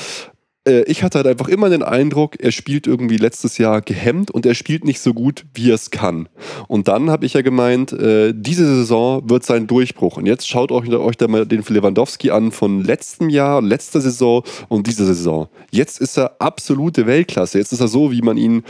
Äh, 0.67 0.83
ich 0.83 1.03
hatte 1.03 1.19
halt 1.19 1.27
einfach 1.27 1.47
immer 1.47 1.69
den 1.69 1.83
Eindruck, 1.83 2.39
er 2.39 2.51
spielt 2.51 2.87
irgendwie 2.87 3.17
letztes 3.17 3.57
Jahr 3.57 3.81
gehemmt 3.81 4.31
und 4.31 4.45
er 4.45 4.55
spielt 4.55 4.85
nicht 4.85 4.99
so 4.99 5.13
gut, 5.13 5.45
wie 5.53 5.71
er 5.71 5.75
es 5.75 5.91
kann. 5.91 6.29
Und 6.67 6.87
dann 6.87 7.09
habe 7.09 7.25
ich 7.25 7.33
ja 7.33 7.41
gemeint, 7.41 7.91
äh, 7.93 8.33
diese 8.35 8.65
Saison 8.65 9.29
wird 9.29 9.43
sein 9.43 9.67
Durchbruch. 9.67 10.17
Und 10.17 10.25
jetzt 10.25 10.47
schaut 10.47 10.71
euch, 10.71 10.89
euch 10.89 11.17
da 11.17 11.27
mal 11.27 11.45
den 11.45 11.63
Lewandowski 11.67 12.31
an 12.31 12.51
von 12.51 12.83
letztem 12.83 13.29
Jahr, 13.29 13.61
letzter 13.61 14.01
Saison 14.01 14.43
und 14.69 14.87
dieser 14.87 15.05
Saison. 15.05 15.47
Jetzt 15.71 15.99
ist 15.99 16.17
er 16.17 16.35
absolute 16.39 17.07
Weltklasse. 17.07 17.57
Jetzt 17.57 17.73
ist 17.73 17.81
er 17.81 17.87
so, 17.87 18.11
wie 18.11 18.21
man 18.21 18.37
ihn 18.37 18.63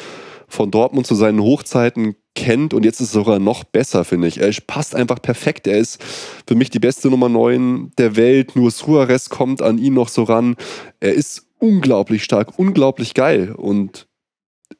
von 0.53 0.72
Dortmund 0.72 1.07
zu 1.07 1.15
seinen 1.15 1.41
Hochzeiten 1.41 2.15
kennt 2.36 2.74
und 2.74 2.86
jetzt 2.86 3.00
ist 3.00 3.07
es 3.07 3.13
sogar 3.13 3.39
noch 3.39 3.63
besser, 3.63 4.03
finde 4.03 4.27
ich. 4.27 4.39
Er 4.39 4.51
passt 4.65 4.95
einfach 4.95 5.22
perfekt. 5.22 5.67
Er 5.67 5.77
ist 5.77 6.01
für 6.48 6.55
mich 6.55 6.69
die 6.69 6.79
beste 6.79 7.10
Nummer 7.10 7.29
9 7.29 7.91
der 7.98 8.15
Welt. 8.15 8.55
Nur 8.55 8.72
Suarez 8.72 9.29
kommt 9.29 9.62
an 9.62 9.77
ihn 9.77 9.93
noch 9.93 10.10
so 10.10 10.24
ran. 10.24 10.55
Er 11.00 11.13
ist 11.13 11.48
unglaublich 11.60 12.24
stark, 12.24 12.57
unglaublich 12.57 13.13
geil. 13.13 13.53
Und 13.55 14.07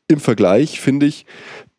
im 0.08 0.20
Vergleich 0.20 0.80
finde 0.80 1.06
ich, 1.06 1.26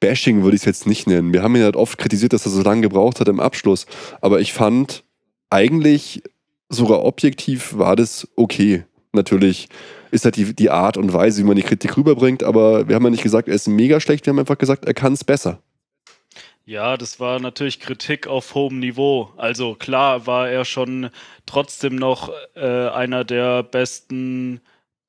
Bashing 0.01 0.43
würde 0.43 0.57
ich 0.57 0.63
es 0.63 0.67
jetzt 0.67 0.87
nicht 0.87 1.07
nennen. 1.07 1.33
Wir 1.33 1.43
haben 1.43 1.57
ihn 1.57 1.63
halt 1.63 1.77
oft 1.77 1.99
kritisiert, 1.99 2.33
dass 2.33 2.47
er 2.47 2.53
so 2.53 2.63
lange 2.63 2.83
gebraucht 2.83 3.21
hat 3.21 3.29
im 3.29 3.41
Abschluss. 3.41 3.87
Aber 4.21 4.41
ich 4.41 4.53
fand 4.53 5.05
eigentlich 5.51 6.23
sogar 6.69 7.05
objektiv 7.05 7.79
war 7.79 7.97
das 7.97 8.29
okay. 8.37 8.85
Natürlich 9.13 9.69
ist 10.15 10.25
halt 10.25 10.37
die, 10.37 10.55
die 10.55 10.71
Art 10.71 10.97
und 10.97 11.13
Weise, 11.13 11.43
wie 11.43 11.47
man 11.47 11.57
die 11.57 11.63
Kritik 11.63 11.97
rüberbringt, 11.97 12.43
aber 12.43 12.89
wir 12.89 12.95
haben 12.95 13.05
ja 13.05 13.11
nicht 13.11 13.23
gesagt, 13.23 13.49
er 13.49 13.55
ist 13.55 13.67
mega 13.67 14.01
schlecht, 14.01 14.25
wir 14.25 14.31
haben 14.31 14.39
einfach 14.39 14.59
gesagt, 14.59 14.85
er 14.85 14.95
kann 14.95 15.13
es 15.13 15.25
besser. 15.25 15.59
Ja, 16.67 16.97
das 16.97 17.21
war 17.21 17.41
natürlich 17.41 17.79
Kritik 17.81 18.27
auf 18.27 18.55
hohem 18.55 18.79
Niveau. 18.79 19.31
Also 19.37 19.75
klar 19.75 20.27
war 20.27 20.49
er 20.49 20.65
schon 20.65 21.11
trotzdem 21.45 21.97
noch 21.97 22.31
äh, 22.55 22.89
einer 22.89 23.25
der 23.25 23.63
besten 23.63 24.63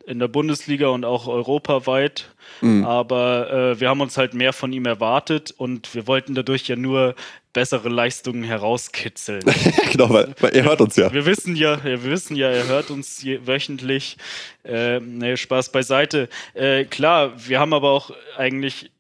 in 0.06 0.20
der 0.20 0.28
Bundesliga 0.28 0.88
und 0.88 1.06
auch 1.06 1.28
europaweit. 1.28 2.30
Mhm. 2.62 2.86
Aber 2.86 3.52
äh, 3.52 3.80
wir 3.80 3.90
haben 3.90 4.02
uns 4.02 4.18
halt 4.18 4.34
mehr 4.34 4.54
von 4.54 4.72
ihm 4.72 4.86
erwartet 4.86 5.54
und 5.58 5.94
wir 5.94 6.08
wollten 6.08 6.36
dadurch 6.36 6.68
ja 6.68 6.76
nur 6.76 7.16
bessere 7.54 7.90
Leistungen 7.90 8.44
herauskitzeln. 8.44 9.44
genau, 9.92 10.10
weil, 10.10 10.36
weil, 10.40 10.56
er 10.56 10.66
hört 10.66 10.82
uns 10.82 10.96
ja. 10.96 11.12
Wir 11.12 11.26
wissen 11.26 11.56
ja, 11.56 11.84
wir 11.84 12.04
wissen 12.04 12.36
ja, 12.36 12.50
er 12.50 12.68
hört 12.68 12.92
uns 12.92 13.24
je, 13.24 13.40
wöchentlich. 13.48 14.18
Äh, 14.64 15.00
nee, 15.00 15.38
Spaß 15.38 15.72
beiseite. 15.72 16.30
Äh, 16.54 16.84
klar, 16.86 17.34
wir 17.38 17.60
haben 17.60 17.74
aber 17.74 17.92
auch 17.92 18.12
eigentlich 18.38 18.92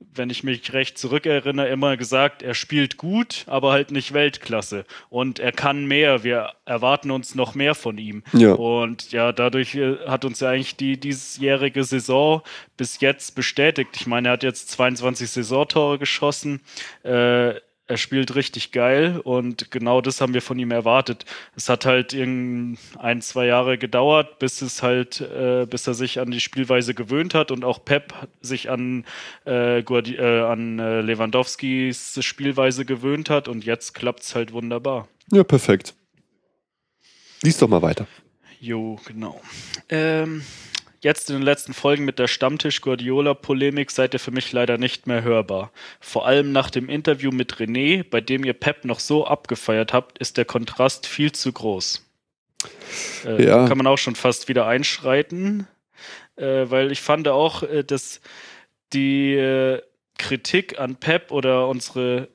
wenn 0.00 0.30
ich 0.30 0.44
mich 0.44 0.72
recht 0.72 0.96
zurückerinnere, 0.96 1.68
immer 1.68 1.96
gesagt, 1.96 2.42
er 2.42 2.54
spielt 2.54 2.96
gut, 2.96 3.44
aber 3.46 3.72
halt 3.72 3.90
nicht 3.90 4.12
Weltklasse. 4.12 4.84
Und 5.10 5.38
er 5.38 5.52
kann 5.52 5.86
mehr. 5.86 6.22
Wir 6.22 6.52
erwarten 6.64 7.10
uns 7.10 7.34
noch 7.34 7.54
mehr 7.54 7.74
von 7.74 7.98
ihm. 7.98 8.22
Ja. 8.32 8.52
Und 8.52 9.10
ja, 9.10 9.32
dadurch 9.32 9.74
äh, 9.74 9.96
hat 10.06 10.24
uns 10.24 10.40
ja 10.40 10.50
eigentlich 10.50 10.76
die 10.76 10.98
diesjährige 10.98 11.82
Saison 11.82 12.42
bis 12.76 13.00
jetzt 13.00 13.34
bestätigt. 13.34 13.96
Ich 13.96 14.06
meine, 14.06 14.28
er 14.28 14.32
hat 14.32 14.42
jetzt 14.42 14.70
22 14.70 15.30
Saisontore 15.30 15.98
geschossen. 15.98 16.60
Äh, 17.02 17.54
er 17.88 17.96
spielt 17.96 18.34
richtig 18.34 18.70
geil 18.70 19.20
und 19.24 19.70
genau 19.70 20.00
das 20.00 20.20
haben 20.20 20.34
wir 20.34 20.42
von 20.42 20.58
ihm 20.58 20.70
erwartet. 20.70 21.24
Es 21.56 21.68
hat 21.68 21.86
halt 21.86 22.12
ein, 22.12 22.76
zwei 23.20 23.46
Jahre 23.46 23.78
gedauert, 23.78 24.38
bis 24.38 24.60
es 24.60 24.82
halt, 24.82 25.22
äh, 25.22 25.66
bis 25.68 25.86
er 25.86 25.94
sich 25.94 26.20
an 26.20 26.30
die 26.30 26.40
Spielweise 26.40 26.94
gewöhnt 26.94 27.34
hat 27.34 27.50
und 27.50 27.64
auch 27.64 27.84
Pep 27.84 28.14
sich 28.42 28.68
an, 28.70 29.04
äh, 29.46 29.82
Guardi 29.82 30.16
äh, 30.16 30.42
an 30.42 30.78
äh, 30.78 31.00
Lewandowskis 31.00 32.18
Spielweise 32.22 32.84
gewöhnt 32.84 33.30
hat 33.30 33.48
und 33.48 33.64
jetzt 33.64 33.94
klappt 33.94 34.22
es 34.22 34.34
halt 34.34 34.52
wunderbar. 34.52 35.08
Ja, 35.32 35.42
perfekt. 35.42 35.94
Lies 37.42 37.58
doch 37.58 37.68
mal 37.68 37.82
weiter. 37.82 38.06
Jo, 38.60 38.98
genau. 39.06 39.40
Ähm, 39.88 40.42
Jetzt 41.00 41.30
in 41.30 41.36
den 41.36 41.42
letzten 41.42 41.74
Folgen 41.74 42.04
mit 42.04 42.18
der 42.18 42.26
Stammtisch-Guardiola-Polemik 42.26 43.90
seid 43.90 44.14
ihr 44.14 44.20
für 44.20 44.32
mich 44.32 44.50
leider 44.52 44.78
nicht 44.78 45.06
mehr 45.06 45.22
hörbar. 45.22 45.70
Vor 46.00 46.26
allem 46.26 46.50
nach 46.50 46.70
dem 46.70 46.88
Interview 46.88 47.30
mit 47.30 47.54
René, 47.54 48.02
bei 48.02 48.20
dem 48.20 48.44
ihr 48.44 48.52
Pep 48.52 48.84
noch 48.84 48.98
so 48.98 49.24
abgefeiert 49.24 49.92
habt, 49.92 50.18
ist 50.18 50.36
der 50.36 50.44
Kontrast 50.44 51.06
viel 51.06 51.30
zu 51.30 51.52
groß. 51.52 52.04
Äh, 53.24 53.44
ja. 53.44 53.68
Kann 53.68 53.78
man 53.78 53.86
auch 53.86 53.98
schon 53.98 54.16
fast 54.16 54.48
wieder 54.48 54.66
einschreiten, 54.66 55.68
äh, 56.34 56.64
weil 56.68 56.90
ich 56.90 57.00
fand 57.00 57.28
auch, 57.28 57.62
äh, 57.62 57.84
dass 57.84 58.20
die 58.92 59.34
äh, 59.34 59.80
Kritik 60.18 60.80
an 60.80 60.96
Pep 60.96 61.30
oder 61.30 61.68
unsere 61.68 62.28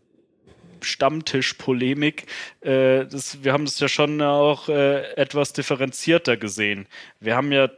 Stammtisch-Polemik, 0.82 2.27
äh, 2.62 3.05
wir 3.41 3.53
haben 3.53 3.63
es 3.63 3.79
ja 3.79 3.89
schon 3.89 4.22
auch 4.22 4.70
äh, 4.70 5.15
etwas 5.15 5.53
differenzierter 5.53 6.38
gesehen. 6.38 6.88
Wir 7.20 7.36
haben 7.36 7.51
ja 7.51 7.70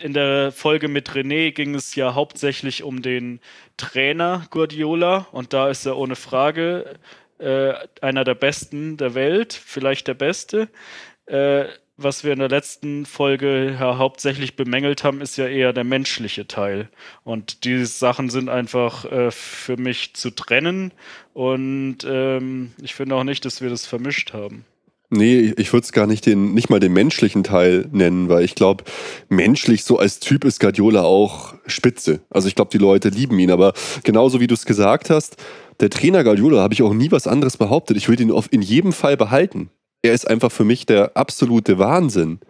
in 0.00 0.12
der 0.12 0.52
Folge 0.52 0.88
mit 0.88 1.10
René 1.10 1.52
ging 1.52 1.74
es 1.74 1.94
ja 1.94 2.14
hauptsächlich 2.14 2.82
um 2.82 3.02
den 3.02 3.40
Trainer 3.76 4.46
Guardiola 4.50 5.26
und 5.32 5.52
da 5.52 5.68
ist 5.68 5.86
er 5.86 5.96
ohne 5.96 6.16
Frage 6.16 6.98
äh, 7.38 7.74
einer 8.00 8.24
der 8.24 8.34
besten 8.34 8.96
der 8.96 9.14
Welt, 9.14 9.52
vielleicht 9.52 10.08
der 10.08 10.14
beste. 10.14 10.68
Äh, 11.26 11.66
was 11.98 12.24
wir 12.24 12.32
in 12.32 12.38
der 12.38 12.50
letzten 12.50 13.06
Folge 13.06 13.76
ja, 13.80 13.96
hauptsächlich 13.96 14.54
bemängelt 14.54 15.02
haben, 15.02 15.22
ist 15.22 15.38
ja 15.38 15.46
eher 15.46 15.72
der 15.72 15.84
menschliche 15.84 16.46
Teil. 16.46 16.90
Und 17.24 17.64
diese 17.64 17.86
Sachen 17.86 18.28
sind 18.28 18.50
einfach 18.50 19.10
äh, 19.10 19.30
für 19.30 19.78
mich 19.78 20.14
zu 20.14 20.30
trennen. 20.30 20.92
Und 21.32 21.98
ähm, 22.04 22.74
ich 22.82 22.94
finde 22.94 23.14
auch 23.14 23.24
nicht, 23.24 23.44
dass 23.46 23.62
wir 23.62 23.70
das 23.70 23.86
vermischt 23.86 24.34
haben. 24.34 24.66
Nee, 25.08 25.54
ich 25.56 25.72
würde 25.72 25.84
es 25.84 25.92
gar 25.92 26.06
nicht 26.06 26.26
den, 26.26 26.52
nicht 26.52 26.68
mal 26.68 26.80
den 26.80 26.92
menschlichen 26.92 27.44
Teil 27.44 27.88
nennen, 27.92 28.28
weil 28.28 28.44
ich 28.44 28.56
glaube, 28.56 28.84
menschlich 29.28 29.84
so 29.84 29.98
als 29.98 30.18
Typ 30.18 30.44
ist 30.44 30.58
Guardiola 30.58 31.02
auch 31.02 31.54
spitze. 31.66 32.20
Also 32.28 32.48
ich 32.48 32.56
glaube, 32.56 32.70
die 32.72 32.78
Leute 32.78 33.08
lieben 33.10 33.38
ihn, 33.38 33.52
aber 33.52 33.72
genauso 34.02 34.40
wie 34.40 34.48
du 34.48 34.54
es 34.54 34.66
gesagt 34.66 35.10
hast, 35.10 35.36
der 35.78 35.90
Trainer 35.90 36.24
Guardiola 36.24 36.60
habe 36.60 36.74
ich 36.74 36.82
auch 36.82 36.92
nie 36.92 37.12
was 37.12 37.28
anderes 37.28 37.56
behauptet. 37.56 37.96
Ich 37.96 38.08
würde 38.08 38.24
ihn 38.24 38.32
auf, 38.32 38.52
in 38.52 38.62
jedem 38.62 38.92
Fall 38.92 39.16
behalten. 39.16 39.70
Er 40.02 40.12
ist 40.12 40.26
einfach 40.26 40.50
für 40.50 40.64
mich 40.64 40.86
der 40.86 41.16
absolute 41.16 41.78
Wahnsinn. 41.78 42.40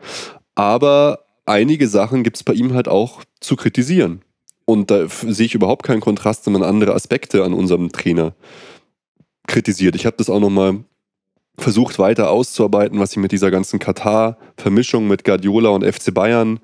Aber 0.54 1.24
einige 1.44 1.88
Sachen 1.88 2.22
gibt 2.22 2.36
es 2.36 2.42
bei 2.42 2.54
ihm 2.54 2.72
halt 2.72 2.88
auch 2.88 3.22
zu 3.40 3.56
kritisieren. 3.56 4.22
Und 4.64 4.90
da 4.90 5.08
sehe 5.08 5.46
ich 5.46 5.54
überhaupt 5.54 5.84
keinen 5.84 6.00
Kontrast, 6.00 6.46
wenn 6.46 6.52
man 6.52 6.62
andere 6.62 6.94
Aspekte 6.94 7.44
an 7.44 7.52
unserem 7.52 7.92
Trainer 7.92 8.34
kritisiert. 9.46 9.94
Ich 9.94 10.06
habe 10.06 10.16
das 10.16 10.30
auch 10.30 10.40
nochmal 10.40 10.84
versucht 11.58 11.98
weiter 11.98 12.30
auszuarbeiten, 12.30 12.98
was 12.98 13.12
ich 13.12 13.18
mit 13.18 13.32
dieser 13.32 13.50
ganzen 13.50 13.78
Katar-Vermischung 13.78 15.08
mit 15.08 15.24
Guardiola 15.24 15.70
und 15.70 15.84
FC 15.84 16.12
Bayern, 16.12 16.60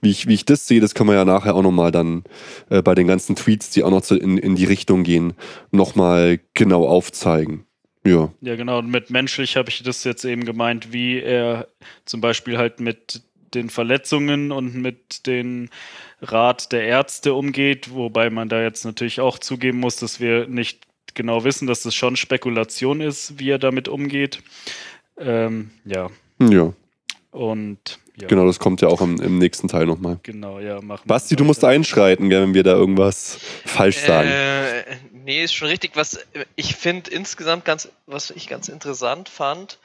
wie 0.00 0.10
ich, 0.10 0.26
wie 0.26 0.34
ich 0.34 0.44
das 0.44 0.66
sehe, 0.66 0.80
das 0.80 0.94
kann 0.94 1.06
man 1.06 1.16
ja 1.16 1.24
nachher 1.24 1.54
auch 1.54 1.62
nochmal 1.62 1.92
dann 1.92 2.24
äh, 2.70 2.82
bei 2.82 2.94
den 2.94 3.06
ganzen 3.06 3.36
Tweets, 3.36 3.70
die 3.70 3.84
auch 3.84 3.90
noch 3.90 4.02
zu, 4.02 4.16
in, 4.16 4.38
in 4.38 4.56
die 4.56 4.64
Richtung 4.64 5.04
gehen, 5.04 5.34
nochmal 5.70 6.40
genau 6.54 6.86
aufzeigen. 6.86 7.64
Ja. 8.04 8.32
Ja, 8.40 8.56
genau. 8.56 8.78
Und 8.78 8.90
mit 8.90 9.10
menschlich 9.10 9.56
habe 9.56 9.68
ich 9.68 9.82
das 9.82 10.02
jetzt 10.04 10.24
eben 10.24 10.44
gemeint, 10.44 10.92
wie 10.92 11.20
er 11.20 11.68
zum 12.04 12.20
Beispiel 12.20 12.58
halt 12.58 12.80
mit 12.80 13.22
den 13.54 13.70
Verletzungen 13.70 14.50
und 14.50 14.74
mit 14.74 15.26
den 15.26 15.70
Rat 16.20 16.72
der 16.72 16.84
Ärzte 16.84 17.34
umgeht, 17.34 17.92
wobei 17.92 18.30
man 18.30 18.48
da 18.48 18.62
jetzt 18.62 18.84
natürlich 18.84 19.20
auch 19.20 19.38
zugeben 19.38 19.78
muss, 19.78 19.96
dass 19.96 20.20
wir 20.20 20.46
nicht 20.46 20.86
genau 21.14 21.44
wissen, 21.44 21.66
dass 21.66 21.82
das 21.82 21.94
schon 21.94 22.16
Spekulation 22.16 23.00
ist, 23.00 23.38
wie 23.38 23.50
er 23.50 23.58
damit 23.58 23.88
umgeht. 23.88 24.42
Ähm, 25.18 25.70
ja. 25.84 26.10
Ja. 26.40 26.72
Und 27.30 27.98
ja. 28.16 28.28
Genau, 28.28 28.46
das 28.46 28.58
kommt 28.58 28.82
ja 28.82 28.88
auch 28.88 29.00
im, 29.00 29.20
im 29.20 29.38
nächsten 29.38 29.68
Teil 29.68 29.86
nochmal. 29.86 30.18
Genau, 30.22 30.60
ja, 30.60 30.82
machen 30.82 31.02
Basti, 31.06 31.34
du 31.34 31.44
musst 31.44 31.64
einschreiten, 31.64 32.28
gell, 32.28 32.42
wenn 32.42 32.54
wir 32.54 32.62
da 32.62 32.72
irgendwas 32.72 33.38
falsch 33.64 33.98
sagen. 33.98 34.28
Äh, 34.28 34.84
nee, 35.12 35.42
ist 35.42 35.54
schon 35.54 35.68
richtig. 35.68 35.92
Was 35.94 36.18
ich 36.54 36.76
finde 36.76 37.10
insgesamt 37.10 37.64
ganz, 37.64 37.88
was 38.06 38.30
ich 38.30 38.48
ganz 38.48 38.68
interessant 38.68 39.30
fand, 39.30 39.78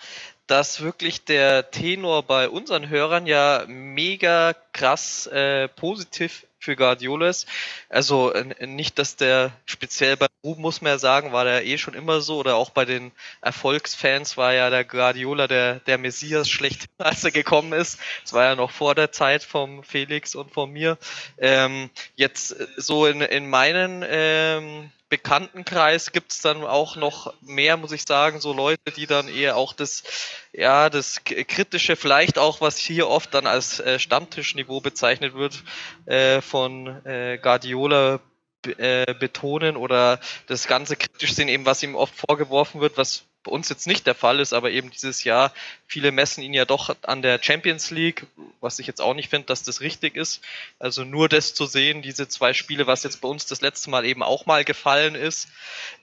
dass 0.46 0.82
wirklich 0.82 1.24
der 1.24 1.72
Tenor 1.72 2.24
bei 2.24 2.50
unseren 2.50 2.90
Hörern 2.90 3.28
ja 3.28 3.64
mega 3.68 4.54
krass 4.74 5.28
äh, 5.28 5.70
positiv 5.70 6.47
für 6.60 6.76
Guardiola 6.76 7.30
ist. 7.30 7.48
Also 7.90 8.34
nicht, 8.60 9.00
dass 9.00 9.16
der 9.16 9.52
speziell 9.66 10.18
bei 10.18 10.28
Ruben 10.44 10.62
muss 10.62 10.82
man 10.82 10.94
ja 10.94 10.98
sagen, 10.98 11.32
war 11.32 11.46
der 11.46 11.66
eh 11.66 11.78
schon 11.78 11.94
immer 11.94 12.22
so 12.22 12.38
oder 12.38 12.56
auch 12.56 12.70
bei 12.72 12.86
den 12.86 13.12
Erfolgsfans 13.42 14.38
war 14.38 14.54
ja 14.54 14.70
der 14.70 14.84
Guardiola 14.84 15.48
der, 15.48 15.80
der 15.82 15.98
Messias 15.98 16.50
schlecht, 16.50 16.86
als 16.98 17.24
er 17.24 17.32
gekommen 17.32 17.74
ist. 17.74 18.00
Das 18.24 18.34
war 18.34 18.46
ja 18.46 18.56
noch 18.56 18.72
vor 18.72 18.96
der 18.96 19.12
Zeit 19.12 19.44
vom 19.44 19.84
Felix 19.84 20.36
und 20.36 20.52
von 20.52 20.72
mir. 20.72 20.98
Ähm, 21.38 21.90
jetzt 22.16 22.56
so 22.78 23.06
in, 23.06 23.22
in 23.22 23.50
meinen 23.50 24.04
ähm, 24.08 24.92
Bekanntenkreis 25.10 26.12
gibt 26.12 26.34
es 26.34 26.42
dann 26.42 26.64
auch 26.64 26.98
noch 26.98 27.34
mehr, 27.42 27.78
muss 27.78 27.94
ich 27.94 28.04
sagen, 28.04 28.42
so 28.42 28.52
Leute, 28.52 28.92
die 28.96 29.08
dann 29.08 29.30
eher 29.30 29.56
auch 29.56 29.74
das, 29.74 30.04
ja, 30.52 30.90
das 30.90 31.24
Kritische, 31.24 31.96
vielleicht 31.96 32.38
auch, 32.38 32.60
was 32.60 32.78
hier 32.78 33.08
oft 33.08 33.34
dann 33.34 33.48
als 33.48 33.80
äh, 33.80 34.00
Stammtischniveau 34.00 34.82
bezeichnet 34.82 35.34
wird, 35.34 35.64
äh, 36.06 36.42
von 36.42 37.06
äh, 37.06 37.38
Guardiola 37.42 38.20
äh, 38.66 39.14
betonen 39.14 39.78
oder 39.78 40.20
das 40.48 40.68
Ganze 40.68 40.98
kritisch 40.98 41.34
sehen, 41.34 41.48
eben 41.48 41.66
was 41.66 41.84
ihm 41.84 41.96
oft 41.96 42.16
vorgeworfen 42.16 42.82
wird, 42.82 42.98
was 42.98 43.27
bei 43.48 43.54
uns 43.54 43.70
jetzt 43.70 43.88
nicht 43.88 44.06
der 44.06 44.14
Fall 44.14 44.42
ist, 44.42 44.54
aber 44.54 44.72
eben 44.72 44.92
dieses 44.92 45.24
Jahr, 45.24 45.54
viele 45.88 46.12
messen 46.12 46.44
ihn 46.44 46.54
ja 46.54 46.66
doch 46.66 46.94
an 47.04 47.22
der 47.22 47.42
Champions 47.42 47.92
League, 47.92 48.28
was 48.60 48.78
ich 48.80 48.88
jetzt 48.88 49.02
auch 49.02 49.14
nicht 49.14 49.30
finde, 49.30 49.48
dass 49.48 49.64
das 49.64 49.80
richtig 49.80 50.18
ist. 50.18 50.42
Also 50.80 51.06
nur 51.06 51.30
das 51.30 51.54
zu 51.54 51.66
sehen, 51.66 52.02
diese 52.02 52.28
zwei 52.28 52.54
Spiele, 52.54 52.88
was 52.88 53.04
jetzt 53.04 53.22
bei 53.22 53.30
uns 53.30 53.46
das 53.46 53.62
letzte 53.62 53.90
Mal 53.90 54.06
eben 54.06 54.22
auch 54.22 54.46
mal 54.46 54.66
gefallen 54.66 55.16
ist. 55.16 55.48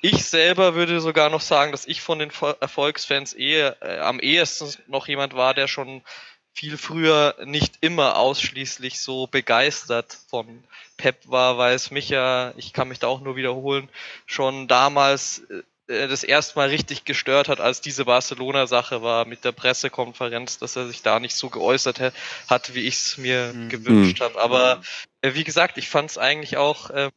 Ich 0.00 0.24
selber 0.24 0.74
würde 0.74 1.00
sogar 1.00 1.28
noch 1.28 1.42
sagen, 1.42 1.70
dass 1.70 1.86
ich 1.86 2.00
von 2.00 2.18
den 2.18 2.32
Erfolgsfans 2.60 3.34
eher 3.34 3.76
äh, 3.82 3.98
am 3.98 4.20
ehesten 4.20 4.72
noch 4.86 5.06
jemand 5.06 5.34
war, 5.34 5.52
der 5.52 5.68
schon 5.68 6.02
viel 6.54 6.78
früher 6.78 7.36
nicht 7.44 7.78
immer 7.82 8.16
ausschließlich 8.16 9.00
so 9.00 9.26
begeistert 9.26 10.16
von 10.28 10.64
Pep 10.96 11.28
war, 11.28 11.58
weil 11.58 11.74
es 11.74 11.90
mich 11.90 12.08
ja, 12.08 12.54
ich 12.56 12.72
kann 12.72 12.88
mich 12.88 13.00
da 13.00 13.08
auch 13.08 13.20
nur 13.20 13.36
wiederholen, 13.36 13.90
schon 14.24 14.68
damals 14.68 15.40
äh, 15.50 15.62
das 15.86 16.24
erste 16.24 16.58
Mal 16.58 16.68
richtig 16.68 17.04
gestört 17.04 17.48
hat, 17.48 17.60
als 17.60 17.80
diese 17.80 18.06
Barcelona-Sache 18.06 19.02
war 19.02 19.26
mit 19.26 19.44
der 19.44 19.52
Pressekonferenz, 19.52 20.58
dass 20.58 20.76
er 20.76 20.86
sich 20.86 21.02
da 21.02 21.20
nicht 21.20 21.36
so 21.36 21.50
geäußert 21.50 22.12
hat, 22.48 22.74
wie 22.74 22.86
ich 22.86 22.94
es 22.94 23.18
mir 23.18 23.52
mhm. 23.54 23.68
gewünscht 23.68 24.20
habe. 24.20 24.40
Aber 24.40 24.82
äh, 25.20 25.34
wie 25.34 25.44
gesagt, 25.44 25.76
ich 25.76 25.88
fand 25.88 26.10
es 26.10 26.18
eigentlich 26.18 26.56
auch 26.56 26.90
äh, 26.90 27.10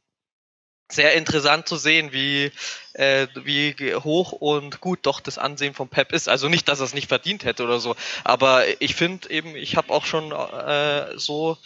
sehr 0.91 1.13
interessant 1.13 1.67
zu 1.67 1.77
sehen, 1.77 2.11
wie, 2.11 2.51
äh, 2.93 3.27
wie 3.35 3.95
hoch 3.95 4.31
und 4.31 4.81
gut 4.81 4.99
doch 5.03 5.19
das 5.19 5.37
Ansehen 5.37 5.73
von 5.73 5.89
Pep 5.89 6.11
ist. 6.13 6.29
Also 6.29 6.49
nicht, 6.49 6.67
dass 6.67 6.79
er 6.79 6.85
es 6.85 6.93
nicht 6.93 7.07
verdient 7.07 7.45
hätte 7.45 7.63
oder 7.63 7.79
so, 7.79 7.95
aber 8.23 8.63
ich 8.81 8.95
finde 8.95 9.29
eben, 9.29 9.55
ich 9.55 9.75
habe 9.75 9.93
auch 9.93 10.05
schon 10.05 10.31
äh, 10.31 11.17
so 11.17 11.57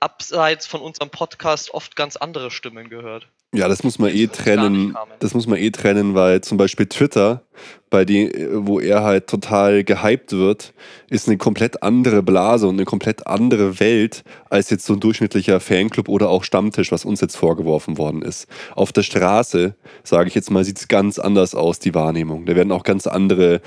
abseits 0.00 0.66
von 0.66 0.82
unserem 0.82 1.10
Podcast 1.10 1.72
oft 1.72 1.96
ganz 1.96 2.16
andere 2.16 2.50
Stimmen 2.50 2.90
gehört. 2.90 3.26
Ja, 3.54 3.68
das 3.68 3.84
muss 3.84 3.98
man 3.98 4.10
eh 4.10 4.26
trennen. 4.26 4.96
Das 5.20 5.34
muss 5.34 5.46
man 5.46 5.58
eh 5.58 5.70
trennen, 5.70 6.14
weil 6.14 6.40
zum 6.40 6.58
Beispiel 6.58 6.86
Twitter, 6.86 7.42
bei 7.88 8.04
dem, 8.04 8.30
wo 8.66 8.80
er 8.80 9.04
halt 9.04 9.28
total 9.28 9.84
gehypt 9.84 10.32
wird, 10.32 10.74
ist 11.08 11.28
eine 11.28 11.38
komplett 11.38 11.82
andere 11.82 12.22
Blase 12.22 12.66
und 12.66 12.74
eine 12.74 12.84
komplett 12.84 13.26
andere 13.26 13.78
Welt 13.78 14.24
als 14.50 14.70
jetzt 14.70 14.86
so 14.86 14.94
ein 14.94 15.00
durchschnittlicher 15.00 15.60
Fanclub 15.60 16.08
oder 16.08 16.28
auch 16.28 16.42
Stammtisch, 16.42 16.90
was 16.90 17.04
uns 17.04 17.20
jetzt 17.20 17.36
vorgeworfen 17.36 17.96
worden 17.96 18.22
ist. 18.22 18.48
Auf 18.74 18.92
der 18.92 19.02
Straße, 19.02 19.74
sage 20.02 20.28
ich 20.28 20.34
jetzt 20.34 20.50
mal, 20.50 20.64
sieht 20.64 20.78
es 20.78 20.88
ganz 20.88 21.18
anders 21.18 21.54
aus, 21.54 21.78
die 21.78 21.94
Wahrnehmung. 21.94 22.46
Da 22.46 22.56
werden 22.56 22.72
auch 22.72 22.82
ganz 22.82 23.06
andere 23.06 23.60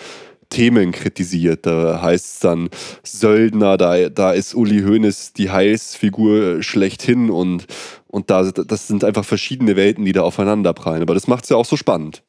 Themen 0.50 0.92
kritisiert. 0.92 1.66
Da 1.66 2.02
heißt 2.02 2.26
es 2.26 2.40
dann 2.40 2.70
Söldner, 3.04 3.78
da, 3.78 4.10
da 4.10 4.32
ist 4.32 4.56
Uli 4.56 4.82
Hoeneß 4.82 5.34
die 5.34 5.52
Heilsfigur 5.52 6.64
schlechthin 6.64 7.30
und, 7.30 7.66
Und 8.08 8.30
da, 8.30 8.44
das 8.52 8.88
sind 8.88 9.04
einfach 9.04 9.26
verschiedene 9.26 9.76
Welten, 9.76 10.06
die 10.06 10.14
da 10.14 10.22
aufeinander 10.22 10.74
prallen. 10.74 11.02
Aber 11.02 11.14
das 11.14 11.28
macht 11.28 11.44
es 11.44 11.50
ja 11.50 11.58
auch 11.58 11.66
so 11.66 11.76
spannend. 11.76 12.24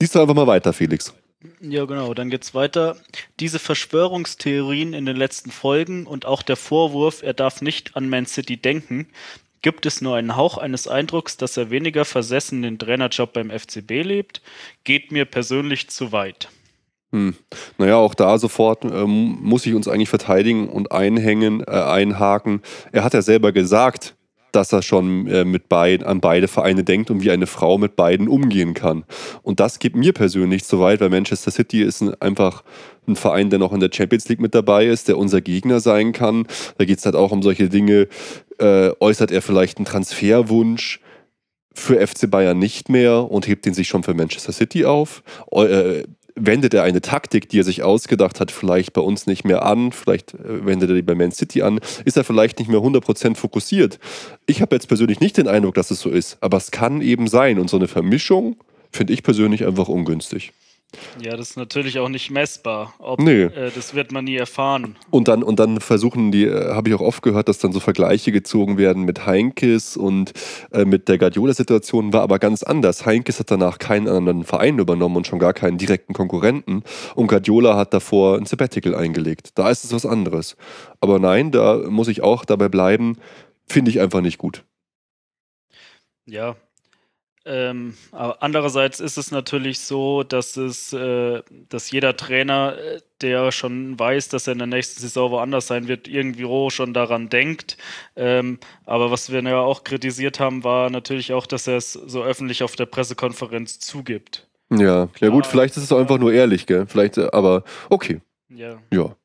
Lies 0.00 0.12
doch 0.12 0.20
einfach 0.20 0.34
mal 0.34 0.46
weiter, 0.46 0.72
Felix. 0.72 1.14
Ja, 1.60 1.84
genau. 1.84 2.14
Dann 2.14 2.30
geht's 2.30 2.54
weiter. 2.54 2.96
Diese 3.40 3.58
Verschwörungstheorien 3.58 4.92
in 4.94 5.06
den 5.06 5.16
letzten 5.16 5.50
Folgen 5.50 6.06
und 6.06 6.26
auch 6.26 6.42
der 6.42 6.56
Vorwurf, 6.56 7.22
er 7.22 7.34
darf 7.34 7.62
nicht 7.62 7.96
an 7.96 8.08
Man 8.08 8.26
City 8.26 8.56
denken, 8.56 9.08
gibt 9.62 9.86
es 9.86 10.00
nur 10.00 10.16
einen 10.16 10.36
Hauch 10.36 10.58
eines 10.58 10.88
Eindrucks, 10.88 11.36
dass 11.36 11.56
er 11.56 11.70
weniger 11.70 12.04
versessen 12.04 12.62
den 12.62 12.78
Trainerjob 12.78 13.32
beim 13.32 13.50
FCB 13.50 14.02
lebt, 14.02 14.42
geht 14.84 15.12
mir 15.12 15.24
persönlich 15.24 15.88
zu 15.88 16.12
weit. 16.12 16.48
Hm. 17.12 17.34
Naja, 17.78 17.96
auch 17.96 18.14
da 18.14 18.38
sofort 18.38 18.84
ähm, 18.84 19.38
muss 19.40 19.66
ich 19.66 19.74
uns 19.74 19.86
eigentlich 19.86 20.08
verteidigen 20.08 20.68
und 20.68 20.92
einhängen, 20.92 21.60
äh, 21.60 21.70
einhaken. 21.70 22.62
Er 22.90 23.04
hat 23.04 23.14
ja 23.14 23.22
selber 23.22 23.52
gesagt, 23.52 24.14
dass 24.52 24.72
er 24.72 24.82
schon 24.82 25.26
äh, 25.26 25.44
mit 25.44 25.68
beiden, 25.68 26.06
an 26.06 26.20
beide 26.20 26.48
Vereine 26.48 26.84
denkt 26.84 27.10
und 27.10 27.22
wie 27.22 27.30
eine 27.30 27.46
Frau 27.46 27.78
mit 27.78 27.96
beiden 27.96 28.28
umgehen 28.28 28.74
kann. 28.74 29.04
Und 29.42 29.60
das 29.60 29.78
geht 29.78 29.96
mir 29.96 30.12
persönlich 30.12 30.64
zu 30.64 30.80
weit, 30.80 31.00
weil 31.00 31.10
Manchester 31.10 31.50
City 31.50 31.82
ist 31.82 32.02
ein, 32.02 32.14
einfach 32.20 32.62
ein 33.08 33.16
Verein, 33.16 33.50
der 33.50 33.58
noch 33.58 33.72
in 33.72 33.80
der 33.80 33.90
Champions 33.92 34.28
League 34.28 34.40
mit 34.40 34.54
dabei 34.54 34.86
ist, 34.86 35.08
der 35.08 35.18
unser 35.18 35.40
Gegner 35.40 35.80
sein 35.80 36.12
kann. 36.12 36.46
Da 36.78 36.84
geht 36.84 36.98
es 36.98 37.04
halt 37.04 37.16
auch 37.16 37.32
um 37.32 37.42
solche 37.42 37.68
Dinge. 37.68 38.08
Äh, 38.58 38.90
äußert 39.00 39.30
er 39.32 39.42
vielleicht 39.42 39.78
einen 39.78 39.86
Transferwunsch? 39.86 41.00
für 41.74 42.06
FC 42.06 42.30
Bayern 42.30 42.58
nicht 42.58 42.88
mehr 42.88 43.30
und 43.30 43.46
hebt 43.46 43.64
den 43.64 43.74
sich 43.74 43.88
schon 43.88 44.02
für 44.02 44.12
Manchester 44.14 44.52
City 44.52 44.84
auf. 44.84 45.22
Äh, 45.52 46.04
wendet 46.34 46.74
er 46.74 46.82
eine 46.82 47.00
Taktik, 47.00 47.48
die 47.48 47.60
er 47.60 47.64
sich 47.64 47.82
ausgedacht 47.82 48.40
hat, 48.40 48.50
vielleicht 48.50 48.92
bei 48.92 49.00
uns 49.00 49.26
nicht 49.26 49.44
mehr 49.44 49.64
an, 49.64 49.92
vielleicht 49.92 50.34
äh, 50.34 50.66
wendet 50.66 50.90
er 50.90 50.96
die 50.96 51.02
bei 51.02 51.14
Man 51.14 51.32
City 51.32 51.62
an, 51.62 51.80
ist 52.04 52.16
er 52.16 52.24
vielleicht 52.24 52.58
nicht 52.58 52.68
mehr 52.68 52.80
100% 52.80 53.36
fokussiert. 53.36 53.98
Ich 54.46 54.62
habe 54.62 54.74
jetzt 54.74 54.88
persönlich 54.88 55.20
nicht 55.20 55.36
den 55.36 55.48
Eindruck, 55.48 55.74
dass 55.74 55.90
es 55.90 56.00
so 56.00 56.10
ist, 56.10 56.38
aber 56.40 56.56
es 56.56 56.70
kann 56.70 57.02
eben 57.02 57.26
sein 57.28 57.58
und 57.58 57.68
so 57.70 57.76
eine 57.76 57.88
Vermischung 57.88 58.56
finde 58.90 59.12
ich 59.12 59.22
persönlich 59.22 59.66
einfach 59.66 59.88
ungünstig. 59.88 60.52
Ja, 61.20 61.36
das 61.36 61.50
ist 61.50 61.56
natürlich 61.56 61.98
auch 61.98 62.08
nicht 62.08 62.30
messbar. 62.30 62.94
Ob, 62.98 63.20
nee. 63.20 63.42
Äh, 63.44 63.70
das 63.74 63.94
wird 63.94 64.12
man 64.12 64.24
nie 64.24 64.36
erfahren. 64.36 64.96
Und 65.10 65.28
dann, 65.28 65.42
und 65.42 65.58
dann 65.58 65.80
versuchen 65.80 66.32
die, 66.32 66.44
äh, 66.44 66.74
habe 66.74 66.88
ich 66.88 66.94
auch 66.94 67.00
oft 67.00 67.22
gehört, 67.22 67.48
dass 67.48 67.58
dann 67.58 67.72
so 67.72 67.80
Vergleiche 67.80 68.32
gezogen 68.32 68.78
werden 68.78 69.04
mit 69.04 69.26
Heinkes 69.26 69.96
und 69.96 70.32
äh, 70.72 70.84
mit 70.84 71.08
der 71.08 71.18
Guardiola-Situation 71.18 72.12
war 72.12 72.22
aber 72.22 72.38
ganz 72.38 72.62
anders. 72.62 73.06
Heinkes 73.06 73.38
hat 73.38 73.50
danach 73.50 73.78
keinen 73.78 74.08
anderen 74.08 74.44
Verein 74.44 74.78
übernommen 74.78 75.16
und 75.16 75.26
schon 75.26 75.38
gar 75.38 75.52
keinen 75.52 75.78
direkten 75.78 76.12
Konkurrenten. 76.12 76.82
Und 77.14 77.28
Guardiola 77.28 77.76
hat 77.76 77.94
davor 77.94 78.36
ein 78.36 78.46
Sabbatical 78.46 78.94
eingelegt. 78.94 79.50
Da 79.54 79.70
ist 79.70 79.84
es 79.84 79.92
was 79.92 80.06
anderes. 80.06 80.56
Aber 81.00 81.18
nein, 81.18 81.50
da 81.50 81.78
muss 81.88 82.08
ich 82.08 82.22
auch 82.22 82.44
dabei 82.44 82.68
bleiben, 82.68 83.16
finde 83.66 83.90
ich 83.90 84.00
einfach 84.00 84.20
nicht 84.20 84.38
gut. 84.38 84.64
Ja, 86.26 86.56
ähm, 87.44 87.94
aber 88.12 88.42
andererseits 88.42 89.00
ist 89.00 89.18
es 89.18 89.32
natürlich 89.32 89.80
so, 89.80 90.22
dass 90.22 90.56
es, 90.56 90.92
äh, 90.92 91.42
dass 91.68 91.90
jeder 91.90 92.16
Trainer, 92.16 92.76
äh, 92.78 93.00
der 93.20 93.50
schon 93.50 93.98
weiß, 93.98 94.28
dass 94.28 94.46
er 94.46 94.52
in 94.52 94.58
der 94.58 94.68
nächsten 94.68 95.00
Saison 95.00 95.30
woanders 95.32 95.66
sein 95.66 95.88
wird, 95.88 96.06
irgendwie 96.06 96.70
schon 96.70 96.94
daran 96.94 97.28
denkt. 97.28 97.76
Ähm, 98.14 98.58
aber 98.84 99.10
was 99.10 99.32
wir 99.32 99.42
ja 99.42 99.60
auch 99.60 99.82
kritisiert 99.82 100.38
haben, 100.38 100.62
war 100.62 100.90
natürlich 100.90 101.32
auch, 101.32 101.46
dass 101.46 101.66
er 101.66 101.76
es 101.76 101.92
so 101.92 102.22
öffentlich 102.22 102.62
auf 102.62 102.76
der 102.76 102.86
Pressekonferenz 102.86 103.80
zugibt. 103.80 104.48
Ja, 104.70 105.08
Klar, 105.08 105.10
ja 105.20 105.28
gut, 105.28 105.46
vielleicht 105.46 105.76
ist 105.76 105.82
es 105.82 105.92
auch 105.92 105.98
einfach 105.98 106.18
nur 106.18 106.32
ehrlich, 106.32 106.66
gell? 106.66 106.86
Vielleicht, 106.86 107.18
aber 107.18 107.64
okay. 107.90 108.20
Ja. 108.48 108.78
Ja. 108.92 109.16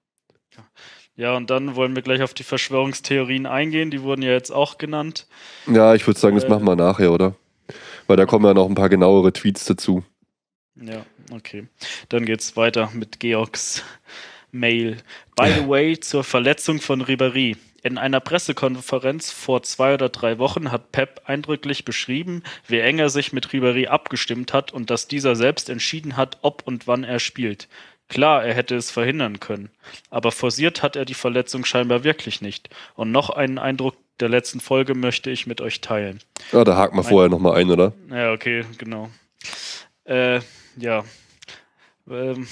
Ja, 1.15 1.36
und 1.36 1.50
dann 1.50 1.75
wollen 1.75 1.95
wir 1.95 2.03
gleich 2.03 2.21
auf 2.21 2.36
die 2.36 2.43
Verschwörungstheorien 2.43 3.47
eingehen. 3.47 3.89
Die 3.89 4.03
wurden 4.03 4.21
ja 4.21 4.31
jetzt 4.31 4.51
auch 4.51 4.77
genannt. 4.77 5.27
Ja, 5.65 5.95
ich 5.95 6.05
würde 6.05 6.19
sagen, 6.19 6.36
das 6.36 6.45
äh, 6.45 6.50
machen 6.50 6.65
wir 6.65 6.75
nachher, 6.75 7.12
oder? 7.12 7.36
Weil 8.07 8.17
da 8.17 8.25
kommen 8.25 8.45
ja 8.45 8.53
noch 8.53 8.67
ein 8.67 8.75
paar 8.75 8.89
genauere 8.89 9.33
Tweets 9.33 9.65
dazu. 9.65 10.03
Ja, 10.75 11.05
okay. 11.31 11.67
Dann 12.09 12.25
geht's 12.25 12.55
weiter 12.55 12.89
mit 12.93 13.19
Georgs 13.19 13.83
Mail. 14.51 14.97
By 15.35 15.51
the 15.51 15.67
way, 15.67 15.99
zur 15.99 16.23
Verletzung 16.23 16.79
von 16.79 17.03
Ribéry. 17.03 17.57
In 17.83 17.97
einer 17.97 18.19
Pressekonferenz 18.19 19.31
vor 19.31 19.63
zwei 19.63 19.93
oder 19.93 20.09
drei 20.09 20.39
Wochen 20.39 20.71
hat 20.71 20.91
Pep 20.91 21.21
eindrücklich 21.25 21.85
beschrieben, 21.85 22.43
wie 22.67 22.79
eng 22.79 22.99
er 22.99 23.09
sich 23.09 23.33
mit 23.33 23.48
Ribéry 23.50 23.87
abgestimmt 23.87 24.53
hat 24.53 24.74
und 24.74 24.89
dass 24.89 25.07
dieser 25.07 25.35
selbst 25.35 25.70
entschieden 25.70 26.17
hat, 26.17 26.39
ob 26.41 26.65
und 26.65 26.87
wann 26.87 27.03
er 27.03 27.20
spielt. 27.20 27.67
Klar, 28.09 28.46
er 28.46 28.53
hätte 28.53 28.75
es 28.75 28.89
verhindern 28.89 29.39
können, 29.39 29.70
aber 30.09 30.31
forciert 30.31 30.81
hat 30.81 30.96
er 30.96 31.05
die 31.05 31.13
Verletzung 31.13 31.65
scheinbar 31.65 32.03
wirklich 32.03 32.41
nicht. 32.41 32.70
Und 32.96 33.11
noch 33.11 33.29
einen 33.29 33.57
Eindruck 33.57 33.96
der 34.20 34.29
letzten 34.29 34.59
Folge 34.59 34.96
möchte 34.96 35.29
ich 35.29 35.46
mit 35.46 35.61
euch 35.61 35.81
teilen. 35.81 36.20
Ja, 36.51 36.63
da 36.63 36.75
haken 36.75 36.98
wir 36.98 37.03
vorher 37.03 37.29
nochmal 37.29 37.57
ein, 37.57 37.70
oder? 37.70 37.93
Ja, 38.09 38.31
okay, 38.31 38.65
genau. 38.77 39.09
Äh, 40.05 40.39
ja. 40.77 41.03
Ähm, 42.09 42.48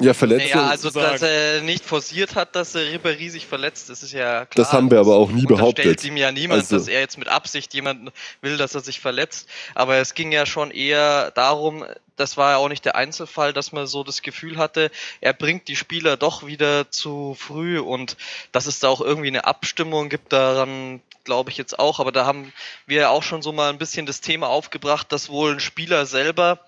ja, 0.00 0.14
Verletzung. 0.14 0.48
Ja, 0.48 0.68
also 0.68 0.90
dass 0.90 1.22
er 1.22 1.60
nicht 1.60 1.84
forciert 1.84 2.34
hat, 2.34 2.56
dass 2.56 2.74
er 2.74 2.82
Ribéry 2.82 3.30
sich 3.30 3.46
verletzt, 3.46 3.90
das 3.90 4.02
ist 4.02 4.12
ja 4.12 4.46
klar. 4.46 4.64
Das 4.64 4.72
haben 4.72 4.90
wir 4.90 4.98
aber 4.98 5.16
auch 5.16 5.30
nie 5.30 5.44
behauptet. 5.44 5.84
stellt 5.84 6.04
ihm 6.04 6.16
ja 6.16 6.32
niemand, 6.32 6.62
also. 6.62 6.76
dass 6.76 6.88
er 6.88 7.00
jetzt 7.00 7.18
mit 7.18 7.28
Absicht 7.28 7.74
jemanden 7.74 8.10
will, 8.40 8.56
dass 8.56 8.74
er 8.74 8.80
sich 8.80 9.00
verletzt. 9.00 9.48
Aber 9.74 9.96
es 9.96 10.14
ging 10.14 10.32
ja 10.32 10.46
schon 10.46 10.70
eher 10.70 11.30
darum, 11.32 11.84
das 12.16 12.36
war 12.36 12.52
ja 12.52 12.56
auch 12.58 12.68
nicht 12.68 12.84
der 12.84 12.96
Einzelfall, 12.96 13.52
dass 13.52 13.72
man 13.72 13.86
so 13.86 14.04
das 14.04 14.22
Gefühl 14.22 14.56
hatte, 14.56 14.90
er 15.20 15.32
bringt 15.32 15.68
die 15.68 15.76
Spieler 15.76 16.16
doch 16.16 16.46
wieder 16.46 16.90
zu 16.90 17.36
früh 17.38 17.78
und 17.78 18.16
dass 18.52 18.66
es 18.66 18.80
da 18.80 18.88
auch 18.88 19.00
irgendwie 19.00 19.28
eine 19.28 19.44
Abstimmung 19.44 20.08
gibt, 20.08 20.32
daran 20.32 21.00
glaube 21.24 21.50
ich 21.50 21.56
jetzt 21.56 21.78
auch. 21.78 22.00
Aber 22.00 22.12
da 22.12 22.26
haben 22.26 22.52
wir 22.86 23.00
ja 23.02 23.08
auch 23.08 23.22
schon 23.22 23.42
so 23.42 23.52
mal 23.52 23.70
ein 23.70 23.78
bisschen 23.78 24.06
das 24.06 24.20
Thema 24.20 24.48
aufgebracht, 24.48 25.10
dass 25.10 25.28
wohl 25.28 25.52
ein 25.52 25.60
Spieler 25.60 26.06
selber 26.06 26.60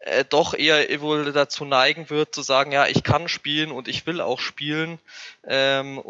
äh, 0.00 0.24
doch 0.24 0.54
eher 0.54 1.00
wohl 1.02 1.30
dazu 1.32 1.66
neigen 1.66 2.08
wird, 2.08 2.34
zu 2.34 2.40
sagen, 2.40 2.72
ja, 2.72 2.86
ich 2.86 3.02
kann 3.02 3.28
spielen 3.28 3.70
und 3.70 3.86
ich 3.86 4.06
will 4.06 4.22
auch 4.22 4.40
spielen, 4.40 4.98
ähm, 5.46 6.02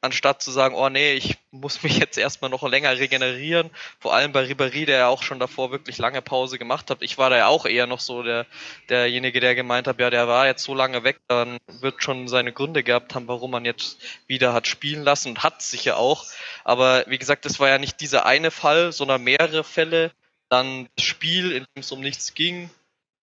anstatt 0.00 0.40
zu 0.40 0.52
sagen, 0.52 0.76
oh 0.76 0.88
nee, 0.88 1.14
ich 1.14 1.36
muss 1.50 1.82
mich 1.82 1.98
jetzt 1.98 2.16
erstmal 2.16 2.50
noch 2.50 2.62
länger 2.62 2.96
regenerieren. 2.96 3.70
Vor 3.98 4.14
allem 4.14 4.30
bei 4.30 4.44
Ribéry, 4.44 4.86
der 4.86 4.98
ja 4.98 5.08
auch 5.08 5.24
schon 5.24 5.40
davor 5.40 5.72
wirklich 5.72 5.98
lange 5.98 6.22
Pause 6.22 6.58
gemacht 6.58 6.90
hat. 6.90 6.98
Ich 7.02 7.18
war 7.18 7.28
da 7.28 7.36
ja 7.38 7.46
auch 7.48 7.66
eher 7.66 7.88
noch 7.88 7.98
so 7.98 8.22
der, 8.22 8.46
derjenige, 8.88 9.40
der 9.40 9.56
gemeint 9.56 9.88
hat, 9.88 9.98
ja, 9.98 10.10
der 10.10 10.28
war 10.28 10.46
jetzt 10.46 10.62
so 10.62 10.74
lange 10.74 11.02
weg, 11.02 11.18
dann 11.26 11.58
wird 11.80 12.04
schon 12.04 12.28
seine 12.28 12.52
Gründe 12.52 12.84
gehabt 12.84 13.16
haben, 13.16 13.26
warum 13.26 13.50
man 13.50 13.64
jetzt 13.64 13.98
wieder 14.28 14.52
hat 14.52 14.68
spielen 14.68 15.02
lassen 15.02 15.30
und 15.30 15.42
hat 15.42 15.60
sicher 15.60 15.96
auch. 15.96 16.24
Aber 16.62 17.04
wie 17.08 17.18
gesagt, 17.18 17.44
das 17.46 17.58
war 17.58 17.68
ja 17.68 17.78
nicht 17.78 18.00
dieser 18.00 18.26
eine 18.26 18.52
Fall, 18.52 18.92
sondern 18.92 19.24
mehrere 19.24 19.64
Fälle. 19.64 20.12
Dann 20.50 20.88
das 20.94 21.04
Spiel, 21.04 21.50
in 21.50 21.64
dem 21.74 21.80
es 21.80 21.90
um 21.90 22.00
nichts 22.00 22.34
ging, 22.34 22.70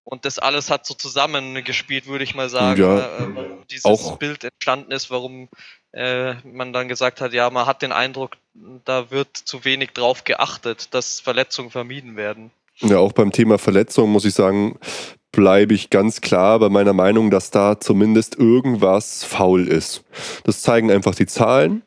und 0.04 0.26
das 0.26 0.40
alles 0.40 0.70
hat 0.70 0.86
so 0.86 0.94
zusammengespielt, 0.94 2.08
würde 2.08 2.24
ich 2.24 2.36
mal 2.36 2.50
sagen. 2.50 2.82
Ja, 2.82 2.98
äh, 2.98 3.28
dieses 3.70 3.86
auch. 3.86 4.18
Bild 4.18 4.44
entstanden 4.44 4.92
ist, 4.92 5.10
warum 5.12 5.48
äh, 5.94 6.34
man 6.46 6.74
dann 6.74 6.88
gesagt 6.88 7.22
hat, 7.22 7.34
ja, 7.34 7.50
man 7.50 7.66
hat 7.66 7.82
den 7.82 7.92
Eindruck, 7.92 8.38
da 8.86 9.12
wird 9.12 9.38
zu 9.38 9.64
wenig 9.64 9.92
drauf 9.92 10.24
geachtet, 10.24 10.94
dass 10.94 11.20
Verletzungen 11.20 11.70
vermieden 11.70 12.16
werden. 12.16 12.52
Ja, 12.80 12.98
auch 12.98 13.12
beim 13.12 13.32
Thema 13.32 13.58
Verletzungen 13.58 14.12
muss 14.12 14.26
ich 14.26 14.34
sagen, 14.34 14.80
bleibe 15.32 15.74
ich 15.74 15.90
ganz 15.90 16.22
klar 16.22 16.60
bei 16.60 16.70
meiner 16.70 16.94
Meinung, 16.94 17.30
dass 17.30 17.52
da 17.52 17.80
zumindest 17.80 18.38
irgendwas 18.38 19.24
faul 19.24 19.68
ist. 19.68 20.04
Das 20.44 20.62
zeigen 20.62 20.92
einfach 20.92 21.16
die 21.16 21.28
Zahlen 21.28 21.84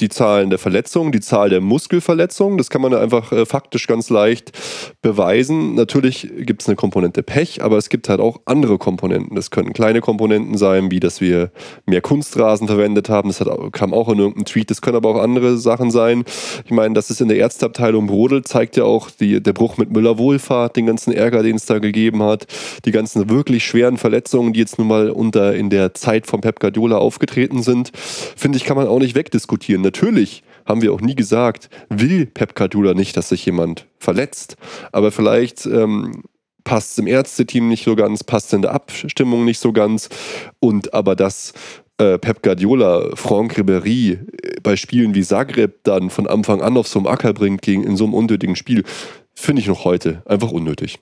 die 0.00 0.10
Zahlen 0.10 0.50
der 0.50 0.58
Verletzungen, 0.58 1.10
die 1.10 1.20
Zahl 1.20 1.48
der 1.48 1.62
Muskelverletzungen. 1.62 2.58
Das 2.58 2.68
kann 2.68 2.82
man 2.82 2.92
einfach 2.92 3.32
äh, 3.32 3.46
faktisch 3.46 3.86
ganz 3.86 4.10
leicht 4.10 4.52
beweisen. 5.00 5.74
Natürlich 5.74 6.28
gibt 6.40 6.62
es 6.62 6.68
eine 6.68 6.76
Komponente 6.76 7.22
Pech, 7.22 7.62
aber 7.62 7.78
es 7.78 7.88
gibt 7.88 8.08
halt 8.10 8.20
auch 8.20 8.40
andere 8.44 8.76
Komponenten. 8.76 9.34
Das 9.36 9.50
können 9.50 9.72
kleine 9.72 10.02
Komponenten 10.02 10.58
sein, 10.58 10.90
wie 10.90 11.00
dass 11.00 11.20
wir 11.22 11.50
mehr 11.86 12.02
Kunstrasen 12.02 12.66
verwendet 12.66 13.08
haben. 13.08 13.28
Das 13.28 13.40
hat, 13.40 13.48
kam 13.72 13.94
auch 13.94 14.08
in 14.10 14.18
irgendeinem 14.18 14.44
Tweet. 14.44 14.70
Das 14.70 14.82
können 14.82 14.96
aber 14.96 15.08
auch 15.08 15.22
andere 15.22 15.56
Sachen 15.56 15.90
sein. 15.90 16.24
Ich 16.66 16.72
meine, 16.72 16.92
dass 16.92 17.08
es 17.08 17.22
in 17.22 17.28
der 17.28 17.38
Ärzteabteilung 17.38 18.06
brodelt, 18.06 18.46
zeigt 18.46 18.76
ja 18.76 18.84
auch 18.84 19.10
die, 19.10 19.42
der 19.42 19.54
Bruch 19.54 19.78
mit 19.78 19.90
Müller-Wohlfahrt, 19.90 20.76
den 20.76 20.86
ganzen 20.86 21.12
Ärger, 21.12 21.42
den 21.42 21.56
es 21.56 21.64
da 21.64 21.78
gegeben 21.78 22.22
hat, 22.22 22.46
die 22.84 22.90
ganzen 22.90 23.30
wirklich 23.30 23.64
schweren 23.64 23.96
Verletzungen, 23.96 24.52
die 24.52 24.60
jetzt 24.60 24.78
nun 24.78 24.88
mal 24.88 25.10
unter 25.10 25.54
in 25.54 25.70
der 25.70 25.94
Zeit 25.94 26.26
von 26.26 26.42
Pep 26.42 26.60
Guardiola 26.60 26.98
aufgetreten 26.98 27.62
sind, 27.62 27.92
finde 27.96 28.58
ich, 28.58 28.64
kann 28.64 28.76
man 28.76 28.86
auch 28.86 28.98
nicht 28.98 29.14
wegdiskutieren 29.14 29.85
natürlich 29.86 30.42
haben 30.66 30.82
wir 30.82 30.92
auch 30.92 31.00
nie 31.00 31.14
gesagt, 31.14 31.70
will 31.88 32.26
Pep 32.26 32.54
Guardiola 32.54 32.94
nicht, 32.94 33.16
dass 33.16 33.30
sich 33.30 33.46
jemand 33.46 33.86
verletzt. 33.98 34.56
Aber 34.92 35.12
vielleicht 35.12 35.64
ähm, 35.66 36.24
passt 36.64 36.92
es 36.92 36.98
im 36.98 37.06
Ärzteteam 37.06 37.68
nicht 37.68 37.84
so 37.84 37.96
ganz, 37.96 38.24
passt 38.24 38.52
in 38.52 38.62
der 38.62 38.72
Abstimmung 38.72 39.44
nicht 39.44 39.60
so 39.60 39.72
ganz. 39.72 40.08
Und 40.58 40.92
aber 40.92 41.16
dass 41.16 41.54
äh, 41.98 42.18
Pep 42.18 42.42
Guardiola 42.42 43.14
Franck 43.14 43.58
Ribéry 43.58 44.14
äh, 44.14 44.60
bei 44.62 44.76
Spielen 44.76 45.14
wie 45.14 45.22
Zagreb 45.22 45.84
dann 45.84 46.10
von 46.10 46.26
Anfang 46.26 46.60
an 46.60 46.76
auf 46.76 46.88
so 46.88 46.98
einem 46.98 47.06
Acker 47.06 47.32
bringt 47.32 47.62
gegen 47.62 47.84
in 47.84 47.96
so 47.96 48.04
einem 48.04 48.14
unnötigen 48.14 48.56
Spiel, 48.56 48.84
finde 49.32 49.62
ich 49.62 49.68
noch 49.68 49.84
heute 49.84 50.22
einfach 50.26 50.50
unnötig. 50.50 50.98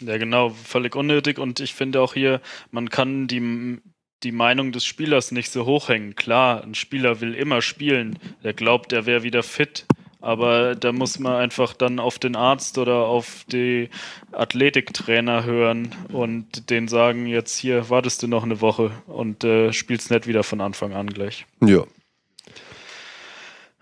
Ja, 0.00 0.16
genau, 0.16 0.50
völlig 0.50 0.94
unnötig. 0.96 1.38
Und 1.38 1.60
ich 1.60 1.74
finde 1.74 2.00
auch 2.00 2.14
hier, 2.14 2.40
man 2.70 2.88
kann 2.88 3.26
die 3.26 3.80
die 4.22 4.32
Meinung 4.32 4.72
des 4.72 4.84
Spielers 4.84 5.32
nicht 5.32 5.50
so 5.50 5.64
hochhängen. 5.64 6.14
Klar, 6.14 6.62
ein 6.64 6.74
Spieler 6.74 7.20
will 7.20 7.34
immer 7.34 7.62
spielen. 7.62 8.18
Er 8.42 8.52
glaubt, 8.52 8.92
er 8.92 9.06
wäre 9.06 9.22
wieder 9.22 9.42
fit. 9.42 9.86
Aber 10.20 10.74
da 10.74 10.90
muss 10.90 11.20
man 11.20 11.36
einfach 11.36 11.74
dann 11.74 12.00
auf 12.00 12.18
den 12.18 12.34
Arzt 12.34 12.76
oder 12.76 13.06
auf 13.06 13.44
die 13.46 13.88
Athletiktrainer 14.32 15.44
hören 15.44 15.94
und 16.12 16.70
denen 16.70 16.88
sagen, 16.88 17.26
jetzt 17.26 17.56
hier 17.56 17.88
wartest 17.88 18.24
du 18.24 18.26
noch 18.26 18.42
eine 18.42 18.60
Woche 18.60 18.90
und 19.06 19.44
äh, 19.44 19.72
spielst 19.72 20.10
nicht 20.10 20.26
wieder 20.26 20.42
von 20.42 20.60
Anfang 20.60 20.92
an 20.92 21.06
gleich. 21.06 21.46
Ja. 21.60 21.84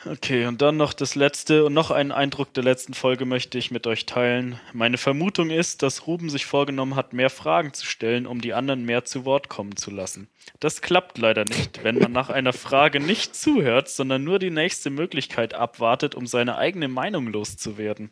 Okay, 0.09 0.47
und 0.47 0.63
dann 0.63 0.77
noch 0.77 0.93
das 0.93 1.17
letzte 1.17 1.65
und 1.65 1.75
noch 1.75 1.91
einen 1.91 2.13
Eindruck 2.13 2.55
der 2.55 2.63
letzten 2.63 2.95
Folge 2.95 3.25
möchte 3.25 3.59
ich 3.59 3.73
mit 3.73 3.87
euch 3.89 4.07
teilen. 4.07 4.61
Meine 4.73 4.99
Vermutung 4.99 5.51
ist, 5.51 5.83
dass 5.83 6.07
Ruben 6.07 6.31
sich 6.31 6.47
vorgenommen 6.47 6.95
hat, 6.95 7.13
mehr 7.13 7.31
Fragen 7.31 7.73
zu 7.73 7.85
stellen, 7.87 8.27
um 8.27 8.41
die 8.41 8.55
anderen 8.55 8.85
mehr 8.85 9.05
zu 9.05 9.25
Wort 9.25 9.49
kommen 9.49 9.77
zu 9.77 9.91
lassen. 9.91 10.29
Das 10.61 10.81
klappt 10.81 11.19
leider 11.19 11.45
nicht, 11.45 11.83
wenn 11.83 11.99
man 11.99 12.13
nach 12.13 12.31
einer 12.31 12.53
Frage 12.53 13.01
nicht 13.01 13.35
zuhört, 13.35 13.89
sondern 13.89 14.23
nur 14.23 14.39
die 14.39 14.51
nächste 14.51 14.91
Möglichkeit 14.91 15.55
abwartet, 15.55 16.15
um 16.15 16.27
seine 16.27 16.57
eigene 16.57 16.87
Meinung 16.87 17.27
loszuwerden. 17.27 18.11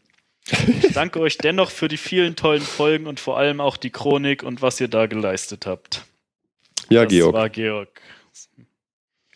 Ich 0.82 0.92
danke 0.92 1.20
euch 1.20 1.38
dennoch 1.38 1.70
für 1.70 1.88
die 1.88 1.96
vielen 1.96 2.34
tollen 2.34 2.62
Folgen 2.62 3.06
und 3.06 3.20
vor 3.20 3.38
allem 3.38 3.60
auch 3.60 3.76
die 3.76 3.90
Chronik 3.90 4.42
und 4.42 4.62
was 4.62 4.80
ihr 4.80 4.88
da 4.88 5.06
geleistet 5.06 5.64
habt. 5.66 6.04
Ja, 6.90 7.04
das 7.04 7.12
Georg. 7.12 7.34
war 7.34 7.48
Georg. 7.48 8.00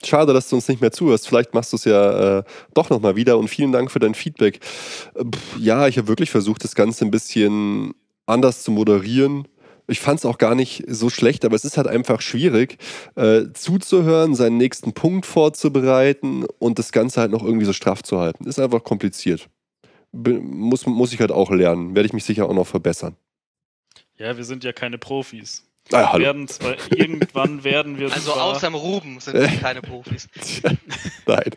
Schade, 0.05 0.33
dass 0.33 0.49
du 0.49 0.57
uns 0.57 0.69
nicht 0.69 0.81
mehr 0.81 0.93
zuhörst. 0.93 1.27
Vielleicht 1.27 1.55
machst 1.55 1.73
du 1.73 1.77
es 1.77 1.85
ja 1.85 2.39
äh, 2.39 2.43
doch 2.75 2.89
nochmal 2.91 3.17
wieder 3.17 3.39
und 3.39 3.49
vielen 3.49 3.73
Dank 3.73 3.91
für 3.91 3.99
dein 3.99 4.15
Feedback. 4.15 4.61
Pff, 4.63 5.59
ja, 5.59 5.89
ich 5.89 5.99
habe 5.99 6.09
wirklich 6.09 6.31
versucht, 6.31 6.63
das 6.63 6.75
Ganze 6.75 7.05
ein 7.05 7.11
bisschen 7.11 7.95
anders 8.27 8.63
zu 8.63 8.71
moderieren. 8.71 9.49
Ich 9.91 10.01
fand 10.01 10.19
es 10.19 10.27
auch 10.27 10.39
gar 10.39 10.55
nicht 10.55 10.85
so 10.87 11.09
schlecht, 11.09 11.45
aber 11.45 11.57
es 11.57 11.65
ist 11.65 11.79
halt 11.79 11.87
einfach 11.87 12.21
schwierig, 12.21 12.77
äh, 13.17 13.45
zuzuhören, 13.55 14.35
seinen 14.35 14.59
nächsten 14.59 14.93
Punkt 14.93 15.25
vorzubereiten 15.25 16.45
und 16.59 16.79
das 16.79 16.93
Ganze 16.93 17.23
halt 17.23 17.31
noch 17.31 17.43
irgendwie 17.43 17.65
so 17.65 17.73
straff 17.73 18.03
zu 18.03 18.21
halten. 18.21 18.47
Ist 18.47 18.61
einfach 18.61 18.85
kompliziert. 18.85 19.49
Be 20.13 20.35
muss, 20.35 20.87
muss 20.87 21.13
ich 21.13 21.21
halt 21.21 21.33
auch 21.33 21.51
lernen. 21.51 21.95
Werde 21.95 22.07
ich 22.07 22.13
mich 22.13 22.25
sicher 22.25 22.49
auch 22.49 22.55
noch 22.55 22.67
verbessern. 22.67 23.17
Ja, 24.17 24.37
wir 24.37 24.45
sind 24.45 24.63
ja 24.63 24.73
keine 24.73 24.99
Profis. 24.99 25.68
Ah, 25.93 26.13
hallo. 26.13 26.25
werden 26.25 26.49
zwar, 26.49 26.77
irgendwann 26.91 27.65
werden 27.65 27.99
wir 27.99 28.13
Also 28.13 28.33
zwar, 28.33 28.43
außer 28.45 28.67
dem 28.69 28.75
Ruben 28.75 29.21
sind 29.21 29.35
wir 29.35 29.49
keine 29.61 29.81
Profis. 29.83 30.29
Nein. 31.27 31.51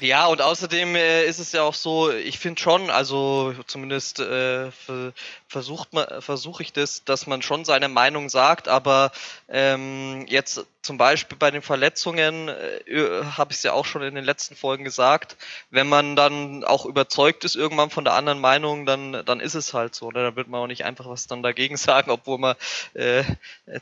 Ja, 0.00 0.26
und 0.26 0.42
außerdem 0.42 0.96
äh, 0.96 1.24
ist 1.24 1.38
es 1.38 1.52
ja 1.52 1.62
auch 1.62 1.74
so, 1.74 2.10
ich 2.12 2.38
finde 2.38 2.60
schon, 2.60 2.90
also 2.90 3.54
zumindest 3.66 4.20
äh, 4.20 4.70
ver- 4.70 5.12
versucht 5.54 5.92
man, 5.92 6.20
versuche 6.20 6.64
ich 6.64 6.72
das, 6.72 7.04
dass 7.04 7.28
man 7.28 7.40
schon 7.40 7.64
seine 7.64 7.88
Meinung 7.88 8.28
sagt, 8.28 8.66
aber 8.66 9.12
ähm, 9.48 10.26
jetzt 10.26 10.66
zum 10.84 10.98
Beispiel 10.98 11.38
bei 11.38 11.50
den 11.50 11.62
Verletzungen 11.62 12.48
äh, 12.48 13.24
habe 13.24 13.52
ich 13.52 13.58
es 13.58 13.62
ja 13.62 13.72
auch 13.72 13.86
schon 13.86 14.02
in 14.02 14.14
den 14.14 14.24
letzten 14.24 14.54
Folgen 14.54 14.84
gesagt, 14.84 15.36
wenn 15.70 15.88
man 15.88 16.14
dann 16.14 16.62
auch 16.62 16.84
überzeugt 16.84 17.44
ist 17.44 17.56
irgendwann 17.56 17.88
von 17.88 18.04
der 18.04 18.12
anderen 18.12 18.38
Meinung, 18.38 18.84
dann, 18.84 19.22
dann 19.24 19.40
ist 19.40 19.54
es 19.54 19.72
halt 19.72 19.94
so. 19.94 20.10
Ne? 20.10 20.22
Dann 20.22 20.36
wird 20.36 20.48
man 20.48 20.60
auch 20.60 20.66
nicht 20.66 20.84
einfach 20.84 21.08
was 21.08 21.26
dann 21.26 21.42
dagegen 21.42 21.76
sagen, 21.78 22.10
obwohl 22.10 22.38
man 22.38 22.56
äh, 22.92 23.24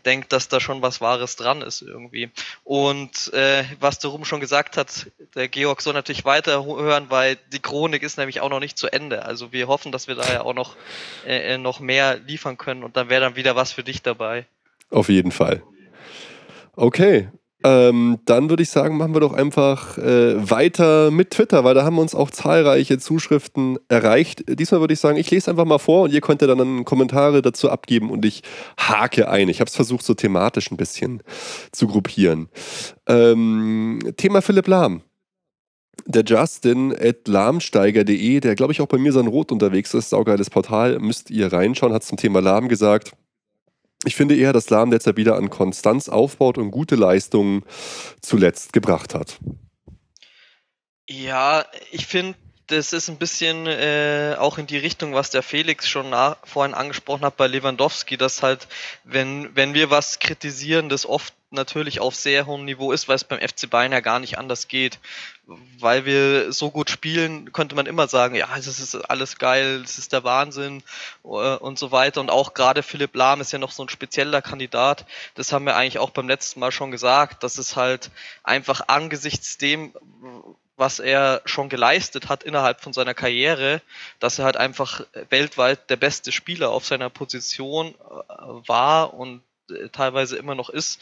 denkt, 0.05 0.33
dass 0.33 0.49
da 0.49 0.61
schon 0.61 0.81
was 0.81 1.01
Wahres 1.01 1.35
dran 1.35 1.61
ist 1.63 1.83
irgendwie. 1.83 2.31
Und 2.63 3.33
äh, 3.33 3.65
was 3.81 3.99
der 3.99 4.11
Ruben 4.11 4.25
schon 4.25 4.41
gesagt 4.41 4.77
hat, 4.77 5.09
der 5.35 5.49
Georg 5.49 5.81
soll 5.83 5.95
natürlich 5.95 6.25
weiterhören, 6.25 7.11
weil 7.11 7.37
die 7.51 7.61
Chronik 7.61 8.05
ist 8.05 8.17
nämlich 8.17 8.41
auch 8.41 8.51
noch 8.51 8.61
nicht 8.61 8.79
zu 8.79 8.87
Ende. 8.87 9.25
Also 9.25 9.53
wir 9.53 9.67
hoffen, 9.67 9.91
dass 9.91 10.07
wir 10.07 10.15
da 10.15 10.33
ja 10.33 10.43
auch 10.43 10.55
noch, 10.55 10.77
äh, 11.27 11.55
noch 11.63 11.81
mehr 11.81 12.19
liefern 12.19 12.59
können 12.59 12.85
und 12.85 12.97
dann 12.97 13.09
wäre 13.09 13.21
dann 13.21 13.37
wieder 13.37 13.57
was 13.57 13.73
für 13.73 13.83
dich 13.83 14.03
dabei. 14.03 14.47
Auf 14.91 15.09
jeden 15.09 15.33
Fall. 15.33 15.63
Okay. 16.75 17.29
Ähm, 17.65 18.19
dann 18.25 18.51
würde 18.51 18.65
ich 18.65 18.71
sagen, 18.71 18.97
machen 18.97 19.15
wir 19.15 19.21
doch 19.21 19.33
einfach 19.33 19.97
äh, 19.97 20.51
weiter 20.51 21.13
mit 21.13 21.31
Twitter, 21.31 21.63
weil 21.63 21.75
da 21.75 21.85
haben 21.85 21.99
uns 21.99 22.15
auch 22.15 22.31
zahlreiche 22.31 22.99
Zuschriften 22.99 23.79
erreicht. 23.89 24.43
Diesmal 24.49 24.81
würde 24.81 24.95
ich 24.95 25.01
sagen, 25.01 25.17
ich 25.17 25.31
lese 25.31 25.51
einfach 25.51 25.65
mal 25.65 25.79
vor 25.79 26.03
und 26.03 26.13
ihr 26.13 26.21
könnt 26.21 26.43
ja 26.43 26.49
dann 26.49 26.85
Kommentare 26.85 27.41
dazu 27.41 27.71
abgeben 27.71 28.11
und 28.11 28.25
ich 28.25 28.43
hake 28.79 29.29
ein. 29.29 29.49
Ich 29.49 29.61
habe 29.61 29.69
es 29.69 29.77
versucht, 29.77 30.05
so 30.05 30.15
thematisch 30.15 30.73
ein 30.73 30.77
bisschen 30.77 31.23
zu 31.71 31.87
gruppieren. 31.87 32.49
Ähm, 33.07 34.01
Thema 34.17 34.43
Philipp 34.43 34.67
Lahm. 34.67 35.03
Der 36.07 36.25
Justin 36.25 36.95
at 36.99 37.29
lahmsteiger.de, 37.29 38.41
der 38.41 38.55
glaube 38.55 38.73
ich 38.73 38.81
auch 38.81 38.87
bei 38.87 38.99
mir 38.99 39.13
sein 39.13 39.27
Rot 39.27 39.53
unterwegs 39.53 39.95
ist, 39.95 40.11
saugeiles 40.11 40.51
Portal, 40.51 40.99
müsst 40.99 41.31
ihr 41.31 41.53
reinschauen, 41.53 41.93
hat 41.93 42.03
zum 42.03 42.19
Thema 42.19 42.41
Lahm 42.41 42.69
gesagt. 42.69 43.13
Ich 44.05 44.17
finde 44.17 44.37
eher, 44.37 44.53
dass 44.53 44.71
Lahm 44.71 44.91
derzeit 44.91 45.17
wieder 45.17 45.37
an 45.37 45.49
Konstanz 45.51 46.09
aufbaut 46.09 46.59
und 46.59 46.71
gute 46.71 46.97
Leistungen 46.97 47.63
zuletzt 48.21 48.73
gebracht 48.73 49.15
hat. 49.15 49.39
Ja, 51.09 51.65
ich 51.93 52.07
finde, 52.07 52.37
das 52.67 52.93
ist 52.93 53.09
ein 53.09 53.19
bisschen 53.19 53.67
äh, 53.67 54.35
auch 54.39 54.59
in 54.59 54.67
die 54.67 54.79
Richtung, 54.79 55.15
was 55.15 55.31
der 55.31 55.43
Felix 55.43 55.89
schon 55.89 56.11
nach, 56.11 56.39
vorhin 56.45 56.75
angesprochen 56.75 57.25
hat 57.25 57.37
bei 57.37 57.47
Lewandowski, 57.47 58.17
dass 58.17 58.43
halt, 58.43 58.67
wenn, 59.05 59.55
wenn 59.55 59.75
wir 59.75 59.91
was 59.91 60.19
kritisieren, 60.19 60.89
das 60.89 61.07
oft 61.07 61.35
natürlich 61.53 62.01
auf 62.01 62.15
sehr 62.15 62.47
hohem 62.47 62.65
Niveau 62.65 62.93
ist, 62.93 63.09
weil 63.09 63.17
es 63.17 63.25
beim 63.25 63.41
FC 63.41 63.69
Bayern 63.69 63.93
ja 63.93 64.01
gar 64.01 64.19
nicht 64.19 64.39
anders 64.39 64.69
geht. 64.69 64.99
Weil 65.79 66.05
wir 66.05 66.53
so 66.53 66.71
gut 66.71 66.89
spielen, 66.89 67.53
könnte 67.53 67.75
man 67.75 67.87
immer 67.87 68.09
sagen, 68.09 68.35
ja, 68.35 68.49
das 68.55 68.67
ist 68.67 68.95
alles 68.95 69.39
geil, 69.39 69.83
das 69.83 69.99
ist 69.99 70.13
der 70.13 70.25
Wahnsinn 70.25 70.83
äh, 71.25 71.29
und 71.29 71.79
so 71.79 71.91
weiter. 71.93 72.21
Und 72.21 72.31
auch 72.31 72.55
gerade 72.55 72.83
Philipp 72.83 73.15
Lahm 73.15 73.41
ist 73.41 73.53
ja 73.53 73.59
noch 73.59 73.73
so 73.73 73.85
ein 73.85 73.89
spezieller 73.89 74.43
Kandidat. 74.43 75.05
Das 75.35 75.53
haben 75.53 75.67
wir 75.67 75.77
eigentlich 75.77 75.99
auch 75.99 76.11
beim 76.11 76.29
letzten 76.29 76.61
Mal 76.61 76.73
schon 76.73 76.91
gesagt, 76.91 77.43
dass 77.43 77.59
es 77.59 77.77
halt 77.77 78.11
einfach 78.45 78.83
angesichts 78.89 79.59
dem, 79.59 79.93
was 80.77 80.99
er 80.99 81.43
schon 81.45 81.69
geleistet 81.69 82.29
hat 82.29 82.43
innerhalb 82.43 82.81
von 82.81 82.93
seiner 82.93 83.15
Karriere, 83.15 83.83
dass 84.19 84.39
er 84.39 84.45
halt 84.45 84.57
einfach 84.57 85.03
weltweit 85.29 85.91
der 85.91 85.97
beste 85.97 86.33
Spieler 86.33 86.71
auf 86.71 86.87
seiner 86.87 87.11
Position 87.11 87.95
äh, 87.95 88.69
war 88.69 89.15
und 89.15 89.43
äh, 89.71 89.89
teilweise 89.91 90.37
immer 90.37 90.55
noch 90.55 90.71
ist, 90.71 91.01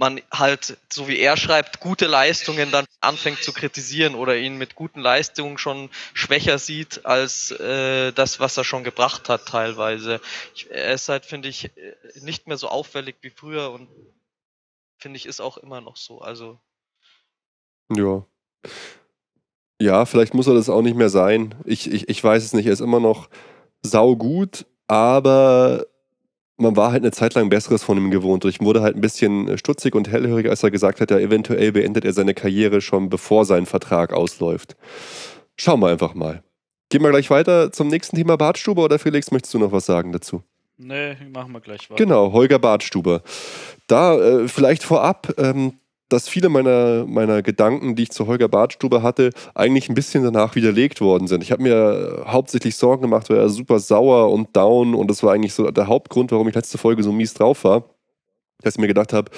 man 0.00 0.20
halt, 0.32 0.78
so 0.90 1.06
wie 1.06 1.18
er 1.18 1.36
schreibt, 1.36 1.78
gute 1.78 2.06
Leistungen 2.06 2.72
dann 2.72 2.86
anfängt 3.00 3.44
zu 3.44 3.52
kritisieren 3.52 4.14
oder 4.14 4.36
ihn 4.36 4.56
mit 4.56 4.74
guten 4.74 5.00
Leistungen 5.00 5.58
schon 5.58 5.90
schwächer 6.14 6.58
sieht 6.58 7.04
als 7.04 7.50
äh, 7.52 8.10
das, 8.12 8.40
was 8.40 8.56
er 8.56 8.64
schon 8.64 8.82
gebracht 8.82 9.28
hat 9.28 9.46
teilweise. 9.46 10.20
Ich, 10.54 10.70
er 10.70 10.94
ist 10.94 11.10
halt, 11.10 11.26
finde 11.26 11.48
ich, 11.48 11.66
äh, 11.76 11.94
nicht 12.22 12.48
mehr 12.48 12.56
so 12.56 12.68
auffällig 12.68 13.16
wie 13.20 13.30
früher 13.30 13.70
und 13.70 13.88
finde 14.98 15.18
ich, 15.18 15.26
ist 15.26 15.40
auch 15.40 15.58
immer 15.58 15.82
noch 15.82 15.96
so. 15.96 16.20
Also 16.20 16.58
Ja. 17.94 18.24
Ja, 19.80 20.06
vielleicht 20.06 20.32
muss 20.34 20.46
er 20.46 20.54
das 20.54 20.70
auch 20.70 20.82
nicht 20.82 20.96
mehr 20.96 21.10
sein. 21.10 21.54
Ich, 21.64 21.90
ich, 21.90 22.08
ich 22.08 22.24
weiß 22.24 22.42
es 22.42 22.54
nicht. 22.54 22.66
Er 22.66 22.72
ist 22.72 22.80
immer 22.80 23.00
noch 23.00 23.28
saugut, 23.82 24.66
aber 24.86 25.86
man 26.60 26.76
war 26.76 26.92
halt 26.92 27.02
eine 27.02 27.12
Zeit 27.12 27.34
lang 27.34 27.48
Besseres 27.48 27.82
von 27.82 27.96
ihm 27.96 28.10
gewohnt. 28.10 28.44
Ich 28.44 28.60
wurde 28.60 28.82
halt 28.82 28.96
ein 28.96 29.00
bisschen 29.00 29.56
stutzig 29.58 29.94
und 29.94 30.10
hellhörig, 30.10 30.48
als 30.48 30.62
er 30.62 30.70
gesagt 30.70 31.00
hat, 31.00 31.10
ja, 31.10 31.18
eventuell 31.18 31.72
beendet 31.72 32.04
er 32.04 32.12
seine 32.12 32.34
Karriere 32.34 32.80
schon 32.80 33.08
bevor 33.08 33.44
sein 33.44 33.66
Vertrag 33.66 34.12
ausläuft. 34.12 34.76
Schauen 35.56 35.80
wir 35.80 35.88
einfach 35.88 36.14
mal. 36.14 36.42
Gehen 36.90 37.02
wir 37.02 37.10
gleich 37.10 37.30
weiter 37.30 37.72
zum 37.72 37.88
nächsten 37.88 38.16
Thema 38.16 38.36
Bartstube 38.36 38.80
oder 38.80 38.98
Felix, 38.98 39.30
möchtest 39.30 39.54
du 39.54 39.58
noch 39.58 39.72
was 39.72 39.86
sagen 39.86 40.12
dazu? 40.12 40.42
Nee, 40.76 41.16
machen 41.32 41.52
wir 41.52 41.60
gleich 41.60 41.90
weiter. 41.90 42.02
Genau, 42.02 42.32
Holger 42.32 42.58
Bartstuber. 42.58 43.22
Da 43.86 44.18
äh, 44.18 44.48
vielleicht 44.48 44.82
vorab, 44.82 45.32
ähm, 45.38 45.74
dass 46.12 46.28
viele 46.28 46.48
meiner, 46.48 47.06
meiner 47.06 47.42
Gedanken, 47.42 47.94
die 47.94 48.04
ich 48.04 48.10
zu 48.10 48.26
Holger 48.26 48.48
Bartstuber 48.48 49.02
hatte, 49.02 49.30
eigentlich 49.54 49.88
ein 49.88 49.94
bisschen 49.94 50.22
danach 50.22 50.54
widerlegt 50.54 51.00
worden 51.00 51.26
sind. 51.28 51.42
Ich 51.42 51.52
habe 51.52 51.62
mir 51.62 52.24
hauptsächlich 52.26 52.76
Sorgen 52.76 53.02
gemacht, 53.02 53.30
weil 53.30 53.38
er 53.38 53.48
super 53.48 53.78
sauer 53.78 54.30
und 54.30 54.54
down 54.56 54.94
und 54.94 55.08
das 55.08 55.22
war 55.22 55.32
eigentlich 55.32 55.54
so 55.54 55.70
der 55.70 55.86
Hauptgrund, 55.86 56.32
warum 56.32 56.48
ich 56.48 56.54
letzte 56.54 56.78
Folge 56.78 57.02
so 57.02 57.12
mies 57.12 57.34
drauf 57.34 57.64
war. 57.64 57.84
Dass 58.62 58.74
ich 58.74 58.80
mir 58.80 58.88
gedacht 58.88 59.14
habe, 59.14 59.30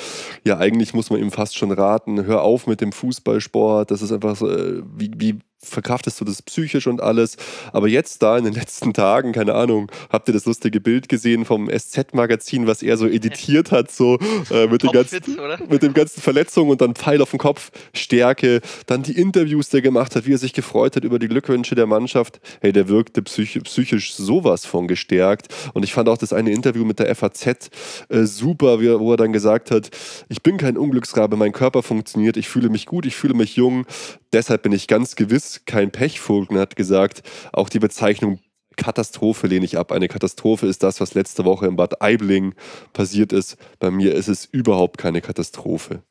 ja, 0.45 0.59
eigentlich 0.59 0.95
muss 0.95 1.11
man 1.11 1.21
ihm 1.21 1.31
fast 1.31 1.57
schon 1.57 1.71
raten, 1.71 2.27
hör 2.27 2.43
auf 2.43 2.67
mit 2.67 2.81
dem 2.81 2.91
Fußballsport, 2.91 3.91
das 3.91 4.03
ist 4.03 4.11
einfach 4.11 4.35
so, 4.35 4.51
äh, 4.51 4.83
wie, 4.97 5.13
wie 5.17 5.39
verkraftest 5.63 6.21
du 6.21 6.25
das 6.25 6.43
psychisch 6.43 6.87
und 6.87 7.01
alles. 7.01 7.37
Aber 7.73 7.89
jetzt 7.89 8.23
da 8.23 8.39
in 8.39 8.45
den 8.45 8.55
letzten 8.63 8.93
Tagen, 8.93 9.33
keine 9.33 9.55
Ahnung, 9.55 9.91
habt 10.11 10.29
ihr 10.29 10.35
das 10.35 10.45
lustige 10.45 10.81
Bild 10.81 11.09
gesehen 11.09 11.45
vom 11.45 11.69
SZ-Magazin, 11.69 12.67
was 12.67 12.83
er 12.83 12.97
so 12.97 13.07
editiert 13.07 13.73
hat, 13.73 13.91
so 13.91 14.19
äh, 14.51 14.67
mit, 14.67 14.83
den 14.83 14.91
ganzen, 14.91 15.21
mit 15.69 15.83
den 15.83 15.95
ganzen 15.95 16.21
Verletzungen 16.21 16.71
und 16.71 16.81
dann 16.81 16.95
Pfeil 16.95 17.23
auf 17.23 17.31
den 17.31 17.39
Kopf, 17.39 17.71
Stärke, 17.95 18.61
dann 18.87 19.03
die 19.03 19.19
Interviews, 19.19 19.69
die 19.69 19.77
er 19.77 19.83
gemacht 19.83 20.17
hat, 20.17 20.27
wie 20.27 20.35
er 20.35 20.39
sich 20.39 20.53
gefreut 20.53 20.97
hat 20.97 21.05
über 21.05 21.19
die 21.19 21.29
Glückwünsche 21.29 21.75
der 21.75 21.87
Mannschaft. 21.87 22.41
Hey, 22.61 22.73
der 22.73 22.89
wirkte 22.89 23.23
psych 23.23 23.61
psychisch 23.65 24.15
sowas 24.15 24.67
von 24.67 24.89
gestärkt. 24.89 25.49
Und 25.75 25.85
ich 25.85 25.93
fand 25.93 26.09
auch 26.09 26.19
das 26.19 26.33
eine 26.33 26.51
Interview 26.51 26.85
mit 26.85 26.99
der 26.99 27.15
FAZ 27.15 27.71
äh, 28.09 28.25
super, 28.25 28.81
er, 28.83 29.01
wo 29.01 29.13
er 29.13 29.17
dann 29.17 29.33
gesagt 29.33 29.71
hat, 29.71 29.91
ich 30.29 30.43
bin 30.43 30.57
kein 30.57 30.77
Unglücksrabe, 30.77 31.37
mein 31.37 31.53
Körper 31.53 31.83
funktioniert, 31.83 32.37
ich 32.37 32.49
fühle 32.49 32.69
mich 32.69 32.87
gut, 32.87 33.07
ich 33.07 33.17
fühle 33.17 33.35
mich 33.35 33.57
jung, 33.57 33.87
deshalb 34.33 34.63
bin 34.63 34.73
ich 34.73 34.87
ganz 34.87 35.17
gewiss 35.17 35.52
kein 35.67 35.91
Pechvogel 35.91 36.49
und 36.49 36.59
hat 36.59 36.77
gesagt, 36.77 37.23
auch 37.53 37.69
die 37.69 37.79
Bezeichnung 37.79 38.41
Katastrophe 38.77 39.47
lehne 39.47 39.65
ich 39.65 39.79
ab. 39.79 39.93
Eine 39.93 40.09
Katastrophe 40.09 40.67
ist 40.67 40.83
das, 40.83 41.01
was 41.01 41.15
letzte 41.15 41.45
Woche 41.45 41.67
in 41.67 41.77
Bad 41.77 42.01
Aibling 42.01 42.55
passiert 42.93 43.33
ist. 43.33 43.57
Bei 43.79 43.91
mir 43.91 44.15
ist 44.15 44.29
es 44.29 44.45
überhaupt 44.47 44.99
keine 44.99 45.21
Katastrophe. 45.21 46.03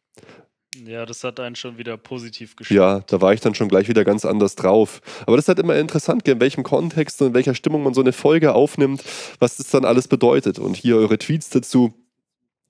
Ja, 0.85 1.05
das 1.05 1.23
hat 1.23 1.39
einen 1.39 1.55
schon 1.55 1.77
wieder 1.77 1.97
positiv 1.97 2.55
gestimmt. 2.55 2.77
Ja, 2.77 2.99
da 3.01 3.21
war 3.21 3.33
ich 3.33 3.41
dann 3.41 3.53
schon 3.53 3.67
gleich 3.67 3.87
wieder 3.89 4.05
ganz 4.05 4.25
anders 4.25 4.55
drauf. 4.55 5.01
Aber 5.25 5.35
das 5.35 5.45
ist 5.45 5.49
halt 5.49 5.59
immer 5.59 5.75
interessant, 5.75 6.27
in 6.27 6.39
welchem 6.39 6.63
Kontext 6.63 7.21
und 7.21 7.29
in 7.29 7.33
welcher 7.33 7.55
Stimmung 7.55 7.83
man 7.83 7.93
so 7.93 8.01
eine 8.01 8.13
Folge 8.13 8.53
aufnimmt, 8.53 9.03
was 9.39 9.57
das 9.57 9.69
dann 9.69 9.85
alles 9.85 10.07
bedeutet. 10.07 10.59
Und 10.59 10.77
hier 10.77 10.95
eure 10.95 11.17
Tweets 11.17 11.49
dazu. 11.49 11.93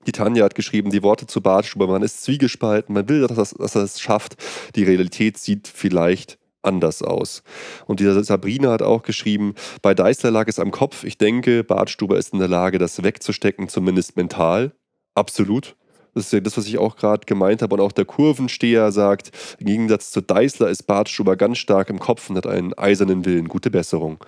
Die 0.06 0.12
Tanja 0.12 0.44
hat 0.44 0.56
geschrieben, 0.56 0.90
die 0.90 1.04
Worte 1.04 1.28
zu 1.28 1.40
Bartschuber, 1.40 1.86
man 1.86 2.02
ist 2.02 2.24
zwiegespalten, 2.24 2.92
man 2.92 3.08
will, 3.08 3.24
dass, 3.28 3.54
dass 3.54 3.74
er 3.76 3.82
es 3.82 4.00
schafft. 4.00 4.34
Die 4.74 4.82
Realität 4.82 5.38
sieht 5.38 5.68
vielleicht 5.68 6.38
anders 6.62 7.02
aus. 7.02 7.42
Und 7.86 8.00
die 8.00 8.22
Sabrina 8.22 8.70
hat 8.70 8.82
auch 8.82 9.02
geschrieben, 9.02 9.54
bei 9.82 9.94
Deißler 9.94 10.30
lag 10.30 10.48
es 10.48 10.58
am 10.58 10.70
Kopf. 10.70 11.04
Ich 11.04 11.18
denke, 11.18 11.64
Bartstuber 11.64 12.16
ist 12.16 12.32
in 12.32 12.38
der 12.38 12.48
Lage, 12.48 12.78
das 12.78 13.02
wegzustecken, 13.02 13.68
zumindest 13.68 14.16
mental. 14.16 14.72
Absolut. 15.14 15.76
Das 16.14 16.26
ist 16.26 16.32
ja 16.32 16.40
das, 16.40 16.58
was 16.58 16.66
ich 16.66 16.78
auch 16.78 16.96
gerade 16.96 17.24
gemeint 17.26 17.62
habe. 17.62 17.74
Und 17.74 17.80
auch 17.80 17.92
der 17.92 18.04
Kurvensteher 18.04 18.92
sagt, 18.92 19.30
im 19.58 19.66
Gegensatz 19.66 20.10
zu 20.10 20.20
Deißler 20.20 20.68
ist 20.68 20.84
Bartstuber 20.84 21.36
ganz 21.36 21.58
stark 21.58 21.88
im 21.88 21.98
Kopf 21.98 22.28
und 22.28 22.36
hat 22.36 22.46
einen 22.46 22.74
eisernen 22.74 23.24
Willen. 23.24 23.48
Gute 23.48 23.70
Besserung. 23.70 24.22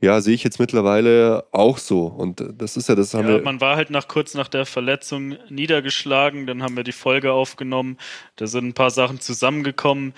Ja, 0.00 0.20
sehe 0.20 0.34
ich 0.34 0.44
jetzt 0.44 0.60
mittlerweile 0.60 1.44
auch 1.52 1.78
so. 1.78 2.06
Und 2.06 2.44
das 2.58 2.76
ist 2.76 2.88
ja 2.88 2.94
das. 2.94 3.14
Haben 3.14 3.28
ja, 3.28 3.34
wir 3.36 3.42
man 3.42 3.60
war 3.60 3.76
halt 3.76 3.88
nach 3.90 4.08
kurz 4.08 4.34
nach 4.34 4.48
der 4.48 4.66
Verletzung 4.66 5.36
niedergeschlagen. 5.48 6.46
Dann 6.46 6.62
haben 6.62 6.76
wir 6.76 6.84
die 6.84 6.92
Folge 6.92 7.32
aufgenommen. 7.32 7.96
Da 8.36 8.46
sind 8.46 8.66
ein 8.66 8.74
paar 8.74 8.90
Sachen 8.90 9.20
zusammengekommen. 9.20 10.12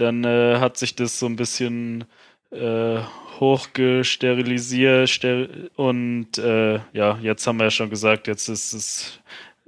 Dann 0.00 0.24
äh, 0.24 0.58
hat 0.58 0.78
sich 0.78 0.96
das 0.96 1.18
so 1.18 1.26
ein 1.26 1.36
bisschen 1.36 2.04
äh, 2.50 3.00
hochgesterilisiert 3.38 5.08
ster 5.08 5.48
und 5.76 6.38
äh, 6.38 6.80
ja, 6.92 7.18
jetzt 7.22 7.46
haben 7.46 7.58
wir 7.58 7.64
ja 7.64 7.70
schon 7.70 7.90
gesagt, 7.90 8.26
jetzt 8.26 8.48
ist 8.48 8.72
es 8.72 9.20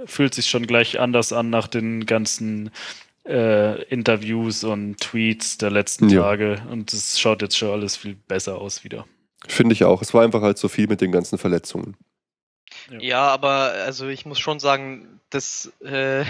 fühlt 0.05 0.35
sich 0.35 0.47
schon 0.47 0.67
gleich 0.67 0.99
anders 0.99 1.33
an 1.33 1.51
nach 1.51 1.69
den 1.69 2.07
ganzen 2.07 2.71
äh, 3.27 3.83
Interviews 3.85 4.65
und 4.65 4.99
Tweets 5.01 5.59
der 5.59 5.71
letzten 5.71 6.09
ja. 6.09 6.23
Tage 6.23 6.63
und 6.71 6.93
es 6.93 7.21
schaut 7.21 7.43
jetzt 7.43 7.57
schon 7.57 7.71
alles 7.71 7.97
viel 7.97 8.17
besser 8.27 8.59
aus 8.59 8.85
wieder. 8.85 9.07
Finde 9.47 9.75
ich 9.75 9.85
auch. 9.85 10.03
Es 10.03 10.15
war 10.15 10.23
einfach 10.23 10.43
halt 10.43 10.59
so 10.59 10.69
viel 10.69 10.87
mit 10.87 11.01
den 11.01 11.13
ganzen 11.13 11.39
Verletzungen. 11.39 11.97
Ja, 12.91 12.99
ja 13.01 13.29
aber 13.29 13.73
also 13.85 14.09
ich 14.09 14.27
muss 14.27 14.39
schon 14.39 14.61
sagen, 14.61 15.21
dass 15.31 15.73
äh, 15.85 16.25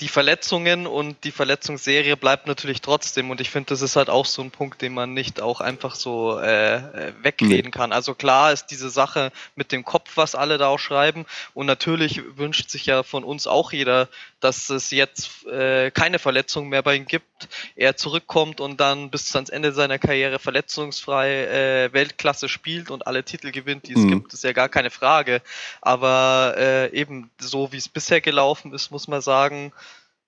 die 0.00 0.08
Verletzungen 0.08 0.86
und 0.86 1.24
die 1.24 1.30
Verletzungsserie 1.30 2.18
bleibt 2.18 2.46
natürlich 2.46 2.82
trotzdem. 2.82 3.30
Und 3.30 3.40
ich 3.40 3.48
finde, 3.48 3.70
das 3.70 3.80
ist 3.80 3.96
halt 3.96 4.10
auch 4.10 4.26
so 4.26 4.42
ein 4.42 4.50
Punkt, 4.50 4.82
den 4.82 4.92
man 4.92 5.14
nicht 5.14 5.40
auch 5.40 5.62
einfach 5.62 5.94
so 5.94 6.38
äh, 6.38 6.76
äh, 6.76 7.12
wegreden 7.22 7.70
kann. 7.70 7.92
Also 7.92 8.14
klar 8.14 8.52
ist 8.52 8.66
diese 8.66 8.90
Sache 8.90 9.32
mit 9.54 9.72
dem 9.72 9.84
Kopf, 9.84 10.12
was 10.16 10.34
alle 10.34 10.58
da 10.58 10.68
auch 10.68 10.78
schreiben. 10.78 11.24
Und 11.54 11.64
natürlich 11.64 12.20
wünscht 12.36 12.68
sich 12.68 12.84
ja 12.84 13.04
von 13.04 13.24
uns 13.24 13.46
auch 13.46 13.72
jeder, 13.72 14.08
dass 14.46 14.70
es 14.70 14.92
jetzt 14.92 15.44
äh, 15.46 15.90
keine 15.90 16.20
Verletzungen 16.20 16.68
mehr 16.68 16.82
bei 16.82 16.94
ihm 16.94 17.04
gibt, 17.04 17.48
er 17.74 17.96
zurückkommt 17.96 18.60
und 18.60 18.80
dann 18.80 19.10
bis 19.10 19.34
ans 19.34 19.50
Ende 19.50 19.72
seiner 19.72 19.98
Karriere 19.98 20.38
verletzungsfrei 20.38 21.86
äh, 21.86 21.92
Weltklasse 21.92 22.48
spielt 22.48 22.92
und 22.92 23.08
alle 23.08 23.24
Titel 23.24 23.50
gewinnt, 23.50 23.88
die 23.88 23.94
es 23.94 24.02
mhm. 24.02 24.10
gibt, 24.10 24.34
ist 24.34 24.44
ja 24.44 24.52
gar 24.52 24.68
keine 24.68 24.90
Frage. 24.90 25.42
Aber 25.82 26.54
äh, 26.56 26.92
eben 26.92 27.30
so 27.40 27.72
wie 27.72 27.76
es 27.76 27.88
bisher 27.88 28.20
gelaufen 28.20 28.72
ist, 28.72 28.92
muss 28.92 29.08
man 29.08 29.20
sagen, 29.20 29.72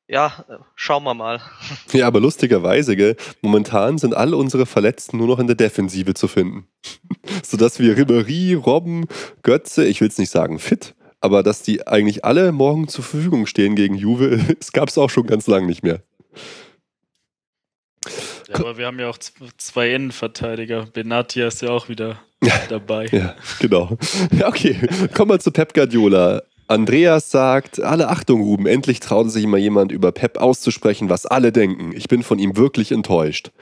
ja, 0.08 0.44
schauen 0.74 1.04
wir 1.04 1.14
mal. 1.14 1.40
Ja, 1.92 2.06
aber 2.06 2.20
lustigerweise, 2.20 2.96
gell, 2.96 3.16
momentan 3.40 3.98
sind 3.98 4.14
alle 4.14 4.36
unsere 4.36 4.66
Verletzten 4.66 5.18
nur 5.18 5.28
noch 5.28 5.38
in 5.38 5.46
der 5.46 5.56
Defensive 5.56 6.14
zu 6.14 6.26
finden. 6.26 6.66
Sodass 7.44 7.78
wir 7.78 7.96
Ribéry, 7.96 8.56
Robben, 8.56 9.06
Götze, 9.42 9.86
ich 9.86 10.00
will 10.00 10.08
es 10.08 10.18
nicht 10.18 10.30
sagen 10.30 10.58
fit, 10.58 10.94
aber 11.20 11.42
dass 11.42 11.62
die 11.62 11.86
eigentlich 11.86 12.24
alle 12.24 12.52
morgen 12.52 12.88
zur 12.88 13.04
Verfügung 13.04 13.46
stehen 13.46 13.74
gegen 13.74 13.94
Juve, 13.94 14.38
das 14.58 14.72
gab 14.72 14.88
es 14.88 14.98
auch 14.98 15.10
schon 15.10 15.26
ganz 15.26 15.46
lange 15.46 15.66
nicht 15.66 15.82
mehr. 15.82 16.02
Ja, 18.48 18.54
aber 18.54 18.78
wir 18.78 18.86
haben 18.86 18.98
ja 18.98 19.08
auch 19.08 19.18
zwei 19.58 19.92
Innenverteidiger. 19.92 20.86
Benatia 20.92 21.48
ist 21.48 21.60
ja 21.60 21.68
auch 21.68 21.88
wieder 21.88 22.18
dabei. 22.68 23.06
ja, 23.12 23.34
genau. 23.60 23.98
Ja, 24.32 24.48
okay, 24.48 24.76
kommen 25.14 25.32
wir 25.32 25.40
zu 25.40 25.50
Pep 25.50 25.74
Guardiola. 25.74 26.42
Andreas 26.66 27.30
sagt, 27.30 27.80
alle 27.80 28.08
Achtung, 28.08 28.42
Ruben, 28.42 28.66
endlich 28.66 29.00
traut 29.00 29.30
sich 29.30 29.46
mal 29.46 29.58
jemand 29.58 29.90
über 29.90 30.12
Pep 30.12 30.36
auszusprechen, 30.36 31.08
was 31.08 31.24
alle 31.24 31.50
denken. 31.50 31.92
Ich 31.94 32.08
bin 32.08 32.22
von 32.22 32.38
ihm 32.38 32.56
wirklich 32.58 32.92
enttäuscht. 32.92 33.52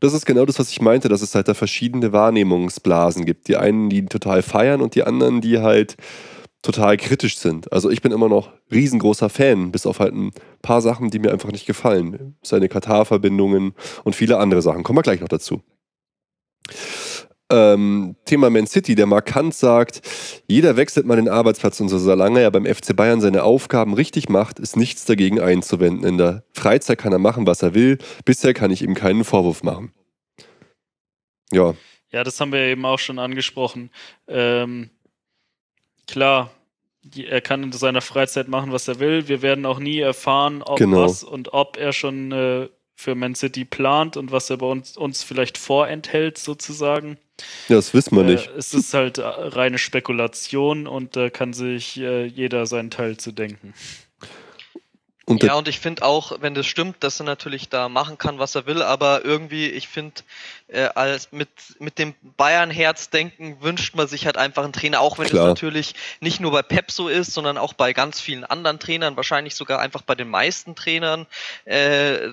Das 0.00 0.12
ist 0.12 0.26
genau 0.26 0.44
das, 0.44 0.58
was 0.58 0.70
ich 0.70 0.80
meinte, 0.80 1.08
dass 1.08 1.22
es 1.22 1.34
halt 1.34 1.48
da 1.48 1.54
verschiedene 1.54 2.12
Wahrnehmungsblasen 2.12 3.24
gibt. 3.24 3.48
Die 3.48 3.56
einen, 3.56 3.88
die 3.88 3.98
ihn 3.98 4.08
total 4.08 4.42
feiern 4.42 4.82
und 4.82 4.94
die 4.94 5.04
anderen, 5.04 5.40
die 5.40 5.60
halt 5.60 5.96
total 6.62 6.96
kritisch 6.96 7.38
sind. 7.38 7.72
Also 7.72 7.90
ich 7.90 8.00
bin 8.02 8.12
immer 8.12 8.28
noch 8.28 8.50
riesengroßer 8.70 9.28
Fan, 9.28 9.72
bis 9.72 9.84
auf 9.84 9.98
halt 9.98 10.14
ein 10.14 10.30
paar 10.62 10.80
Sachen, 10.80 11.10
die 11.10 11.18
mir 11.18 11.32
einfach 11.32 11.50
nicht 11.50 11.66
gefallen. 11.66 12.36
Seine 12.42 12.68
Katar-Verbindungen 12.68 13.74
und 14.04 14.14
viele 14.14 14.38
andere 14.38 14.62
Sachen. 14.62 14.84
Kommen 14.84 14.98
wir 14.98 15.02
gleich 15.02 15.20
noch 15.20 15.28
dazu. 15.28 15.62
Ähm, 17.50 18.16
Thema 18.24 18.48
Man 18.48 18.66
City, 18.66 18.94
der 18.94 19.06
markant 19.06 19.54
sagt, 19.54 20.00
jeder 20.46 20.76
wechselt 20.76 21.04
mal 21.04 21.16
den 21.16 21.28
Arbeitsplatz 21.28 21.80
und 21.80 21.90
so, 21.90 21.98
solange 21.98 22.40
er 22.40 22.50
beim 22.50 22.64
FC 22.64 22.96
Bayern 22.96 23.20
seine 23.20 23.42
Aufgaben 23.42 23.92
richtig 23.92 24.30
macht, 24.30 24.58
ist 24.58 24.76
nichts 24.76 25.04
dagegen 25.04 25.38
einzuwenden. 25.38 26.08
In 26.08 26.16
der 26.16 26.44
Freizeit 26.54 26.98
kann 26.98 27.12
er 27.12 27.18
machen, 27.18 27.46
was 27.46 27.60
er 27.60 27.74
will. 27.74 27.98
Bisher 28.24 28.54
kann 28.54 28.70
ich 28.70 28.82
ihm 28.82 28.94
keinen 28.94 29.24
Vorwurf 29.24 29.62
machen. 29.64 29.92
Ja. 31.52 31.74
Ja, 32.10 32.24
das 32.24 32.40
haben 32.40 32.52
wir 32.52 32.60
eben 32.60 32.86
auch 32.86 32.98
schon 32.98 33.18
angesprochen. 33.18 33.90
Ähm, 34.28 34.90
klar, 36.06 36.50
er 37.16 37.40
kann 37.40 37.62
in 37.64 37.72
seiner 37.72 38.00
Freizeit 38.00 38.48
machen, 38.48 38.72
was 38.72 38.88
er 38.88 39.00
will. 39.00 39.28
Wir 39.28 39.42
werden 39.42 39.66
auch 39.66 39.78
nie 39.78 39.98
erfahren, 39.98 40.62
ob 40.62 40.78
genau. 40.78 41.04
was 41.04 41.24
und 41.24 41.52
ob 41.52 41.76
er 41.76 41.92
schon 41.92 42.32
äh, 42.32 42.68
für 42.94 43.14
Man 43.14 43.34
City 43.34 43.64
plant 43.64 44.16
und 44.16 44.30
was 44.30 44.48
er 44.50 44.58
bei 44.58 44.66
uns, 44.66 44.96
uns 44.96 45.22
vielleicht 45.22 45.58
vorenthält, 45.58 46.38
sozusagen. 46.38 47.18
Ja, 47.68 47.76
das 47.76 47.92
wissen 47.94 48.16
wir 48.16 48.24
äh, 48.24 48.32
nicht. 48.32 48.50
Es 48.56 48.72
ist 48.72 48.94
halt 48.94 49.18
äh, 49.18 49.22
reine 49.24 49.78
Spekulation 49.78 50.86
und 50.86 51.16
da 51.16 51.30
kann 51.30 51.52
sich 51.52 51.98
äh, 51.98 52.24
jeder 52.26 52.66
seinen 52.66 52.90
Teil 52.90 53.16
zu 53.16 53.32
denken. 53.32 53.74
Und 55.24 55.42
ja, 55.44 55.54
und 55.54 55.68
ich 55.68 55.78
finde 55.78 56.02
auch, 56.02 56.40
wenn 56.40 56.54
das 56.54 56.66
stimmt, 56.66 57.04
dass 57.04 57.20
er 57.20 57.24
natürlich 57.24 57.68
da 57.68 57.88
machen 57.88 58.18
kann, 58.18 58.40
was 58.40 58.56
er 58.56 58.66
will, 58.66 58.82
aber 58.82 59.24
irgendwie, 59.24 59.68
ich 59.68 59.86
finde, 59.86 60.22
äh, 60.66 60.88
als 60.94 61.30
mit, 61.30 61.48
mit 61.78 61.98
dem 61.98 62.14
Bayern-Herz-Denken 62.36 63.62
wünscht 63.62 63.94
man 63.94 64.08
sich 64.08 64.26
halt 64.26 64.36
einfach 64.36 64.64
einen 64.64 64.72
Trainer, 64.72 65.00
auch 65.00 65.18
wenn 65.18 65.28
Klar. 65.28 65.44
es 65.44 65.48
natürlich 65.48 65.94
nicht 66.20 66.40
nur 66.40 66.50
bei 66.50 66.62
Pep 66.62 66.90
so 66.90 67.08
ist, 67.08 67.32
sondern 67.32 67.56
auch 67.56 67.72
bei 67.72 67.92
ganz 67.92 68.20
vielen 68.20 68.44
anderen 68.44 68.80
Trainern, 68.80 69.16
wahrscheinlich 69.16 69.54
sogar 69.54 69.78
einfach 69.78 70.02
bei 70.02 70.16
den 70.16 70.28
meisten 70.28 70.74
Trainern, 70.74 71.26
äh, 71.66 72.30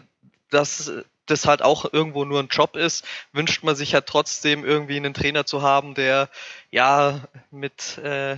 dass 0.50 0.92
das 1.28 1.46
halt 1.46 1.62
auch 1.62 1.94
irgendwo 1.94 2.26
nur 2.26 2.40
ein 2.40 2.48
Job 2.48 2.76
ist, 2.76 3.06
wünscht 3.34 3.64
man 3.64 3.76
sich 3.76 3.92
ja 3.92 4.02
trotzdem 4.02 4.66
irgendwie 4.66 4.98
einen 4.98 5.14
Trainer 5.14 5.46
zu 5.46 5.62
haben, 5.62 5.94
der 5.94 6.30
ja 6.72 7.22
mit 7.52 8.00
äh, 8.00 8.38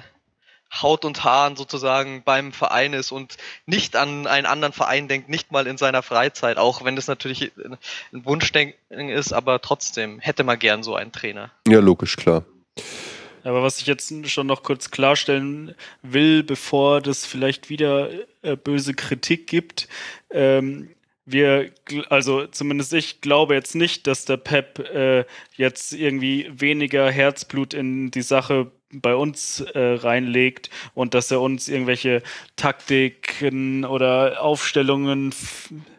Haut 0.72 1.06
und 1.06 1.24
Haaren 1.24 1.56
sozusagen 1.56 2.24
beim 2.24 2.54
Verein 2.54 2.94
ist 2.94 3.12
und 3.12 3.38
nicht 3.66 3.96
an 3.96 4.28
einen 4.28 4.46
anderen 4.46 4.74
Verein 4.74 5.08
denkt, 5.08 5.30
nicht 5.30 5.52
mal 5.52 5.68
in 5.68 5.78
seiner 5.78 6.02
Freizeit, 6.02 6.58
auch 6.58 6.84
wenn 6.86 6.96
das 6.96 7.08
natürlich 7.08 7.52
ein 7.58 7.78
Wunschdenken 8.26 9.10
ist, 9.10 9.34
aber 9.34 9.62
trotzdem 9.62 10.20
hätte 10.20 10.44
man 10.44 10.58
gern 10.60 10.84
so 10.84 10.96
einen 10.96 11.12
Trainer. 11.12 11.52
Ja, 11.68 11.80
logisch, 11.80 12.16
klar. 12.16 12.46
Aber 13.44 13.64
was 13.64 13.80
ich 13.80 13.88
jetzt 13.88 14.14
schon 14.30 14.48
noch 14.48 14.64
kurz 14.64 14.92
klarstellen 14.92 15.76
will, 16.04 16.44
bevor 16.44 17.02
das 17.02 17.26
vielleicht 17.26 17.70
wieder 17.70 18.10
äh, 18.44 18.56
böse 18.56 18.94
Kritik 18.94 19.48
gibt, 19.48 19.88
ähm, 20.30 20.90
wir, 21.26 21.72
also 22.10 22.48
zumindest 22.48 22.94
ich 22.94 23.22
glaube 23.22 23.54
jetzt 23.54 23.76
nicht, 23.76 24.08
dass 24.08 24.26
der 24.26 24.38
Pep 24.38 24.80
äh, 24.80 25.26
jetzt 25.56 25.94
irgendwie 25.94 26.50
weniger 26.52 27.10
Herzblut 27.10 27.74
in 27.74 28.12
die 28.12 28.22
Sache 28.22 28.72
bei 28.94 29.16
uns 29.16 29.62
äh, 29.62 29.80
reinlegt 29.80 30.70
und 30.94 31.14
dass 31.14 31.32
er 31.32 31.42
uns 31.42 31.68
irgendwelche 31.68 32.22
Taktiken 32.56 33.86
oder 33.86 34.42
Aufstellungen 34.42 35.34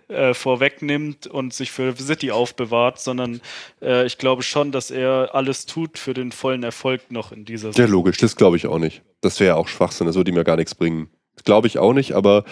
äh, 0.08 0.34
vorwegnimmt 0.34 1.26
und 1.26 1.54
sich 1.54 1.70
für 1.70 1.96
City 1.96 2.30
aufbewahrt, 2.30 3.00
sondern 3.00 3.40
äh, 3.80 4.04
ich 4.06 4.18
glaube 4.18 4.42
schon, 4.42 4.72
dass 4.72 4.90
er 4.90 5.30
alles 5.32 5.66
tut 5.66 5.98
für 5.98 6.14
den 6.14 6.32
vollen 6.32 6.62
Erfolg 6.62 7.10
noch 7.10 7.32
in 7.32 7.44
dieser 7.44 7.72
Saison. 7.72 7.86
Ja, 7.86 7.90
logisch, 7.90 8.18
das 8.18 8.36
glaube 8.36 8.56
ich 8.56 8.66
auch 8.66 8.78
nicht. 8.78 9.02
Das 9.20 9.40
wäre 9.40 9.48
ja 9.48 9.56
auch 9.56 9.68
Schwachsinn, 9.68 10.06
das 10.06 10.16
würde 10.16 10.30
ihm 10.30 10.36
ja 10.36 10.42
gar 10.42 10.56
nichts 10.56 10.74
bringen. 10.74 11.08
Das 11.34 11.44
glaube 11.44 11.66
ich 11.66 11.78
auch 11.78 11.94
nicht, 11.94 12.12
aber 12.12 12.44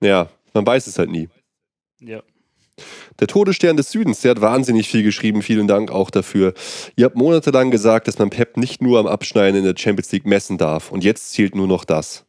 ja, 0.00 0.28
man 0.52 0.66
weiß 0.66 0.86
es 0.86 0.98
halt 0.98 1.10
nie. 1.10 1.28
Ja. 2.00 2.22
Der 3.20 3.26
Todesstern 3.26 3.76
des 3.76 3.90
Südens, 3.90 4.20
der 4.20 4.32
hat 4.32 4.40
wahnsinnig 4.40 4.88
viel 4.88 5.02
geschrieben. 5.02 5.42
Vielen 5.42 5.66
Dank 5.66 5.90
auch 5.90 6.10
dafür. 6.10 6.54
Ihr 6.96 7.04
habt 7.04 7.16
monatelang 7.16 7.70
gesagt, 7.70 8.08
dass 8.08 8.18
man 8.18 8.30
Pep 8.30 8.56
nicht 8.56 8.82
nur 8.82 8.98
am 8.98 9.06
Abschneiden 9.06 9.58
in 9.58 9.64
der 9.64 9.74
Champions 9.76 10.12
League 10.12 10.26
messen 10.26 10.58
darf. 10.58 10.90
Und 10.90 11.04
jetzt 11.04 11.32
zählt 11.32 11.54
nur 11.54 11.66
noch 11.66 11.84
das. 11.84 12.24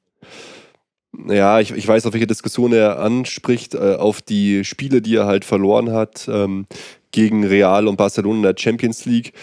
Ja, 1.27 1.59
ich, 1.59 1.71
ich 1.71 1.87
weiß, 1.87 2.05
auf 2.05 2.13
welche 2.13 2.27
Diskussion 2.27 2.71
er 2.71 2.99
anspricht, 2.99 3.73
äh, 3.73 3.95
auf 3.95 4.21
die 4.21 4.63
Spiele, 4.63 5.01
die 5.01 5.15
er 5.15 5.25
halt 5.25 5.43
verloren 5.43 5.91
hat 5.91 6.27
ähm, 6.31 6.67
gegen 7.11 7.43
Real 7.43 7.87
und 7.87 7.97
Barcelona 7.97 8.37
in 8.37 8.43
der 8.43 8.55
Champions 8.57 9.05
League. 9.05 9.33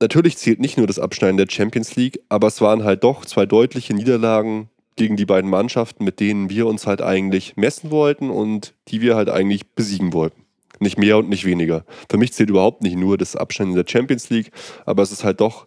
Natürlich 0.00 0.36
zählt 0.38 0.60
nicht 0.60 0.76
nur 0.76 0.86
das 0.86 0.98
Abschneiden 0.98 1.36
der 1.36 1.46
Champions 1.48 1.96
League, 1.96 2.20
aber 2.28 2.48
es 2.48 2.60
waren 2.60 2.84
halt 2.84 3.04
doch 3.04 3.24
zwei 3.24 3.46
deutliche 3.46 3.94
Niederlagen 3.94 4.68
gegen 4.96 5.16
die 5.16 5.26
beiden 5.26 5.50
Mannschaften, 5.50 6.04
mit 6.04 6.20
denen 6.20 6.50
wir 6.50 6.66
uns 6.66 6.86
halt 6.86 7.02
eigentlich 7.02 7.56
messen 7.56 7.90
wollten 7.90 8.30
und 8.30 8.74
die 8.88 9.00
wir 9.00 9.16
halt 9.16 9.28
eigentlich 9.28 9.74
besiegen 9.74 10.12
wollten. 10.12 10.44
Nicht 10.80 10.98
mehr 10.98 11.18
und 11.18 11.28
nicht 11.28 11.44
weniger. 11.44 11.84
Für 12.10 12.18
mich 12.18 12.32
zählt 12.32 12.50
überhaupt 12.50 12.82
nicht 12.82 12.96
nur 12.96 13.16
das 13.16 13.36
Abstand 13.36 13.70
in 13.70 13.76
der 13.76 13.86
Champions 13.88 14.30
League, 14.30 14.50
aber 14.84 15.02
es 15.02 15.12
ist 15.12 15.24
halt 15.24 15.40
doch 15.40 15.66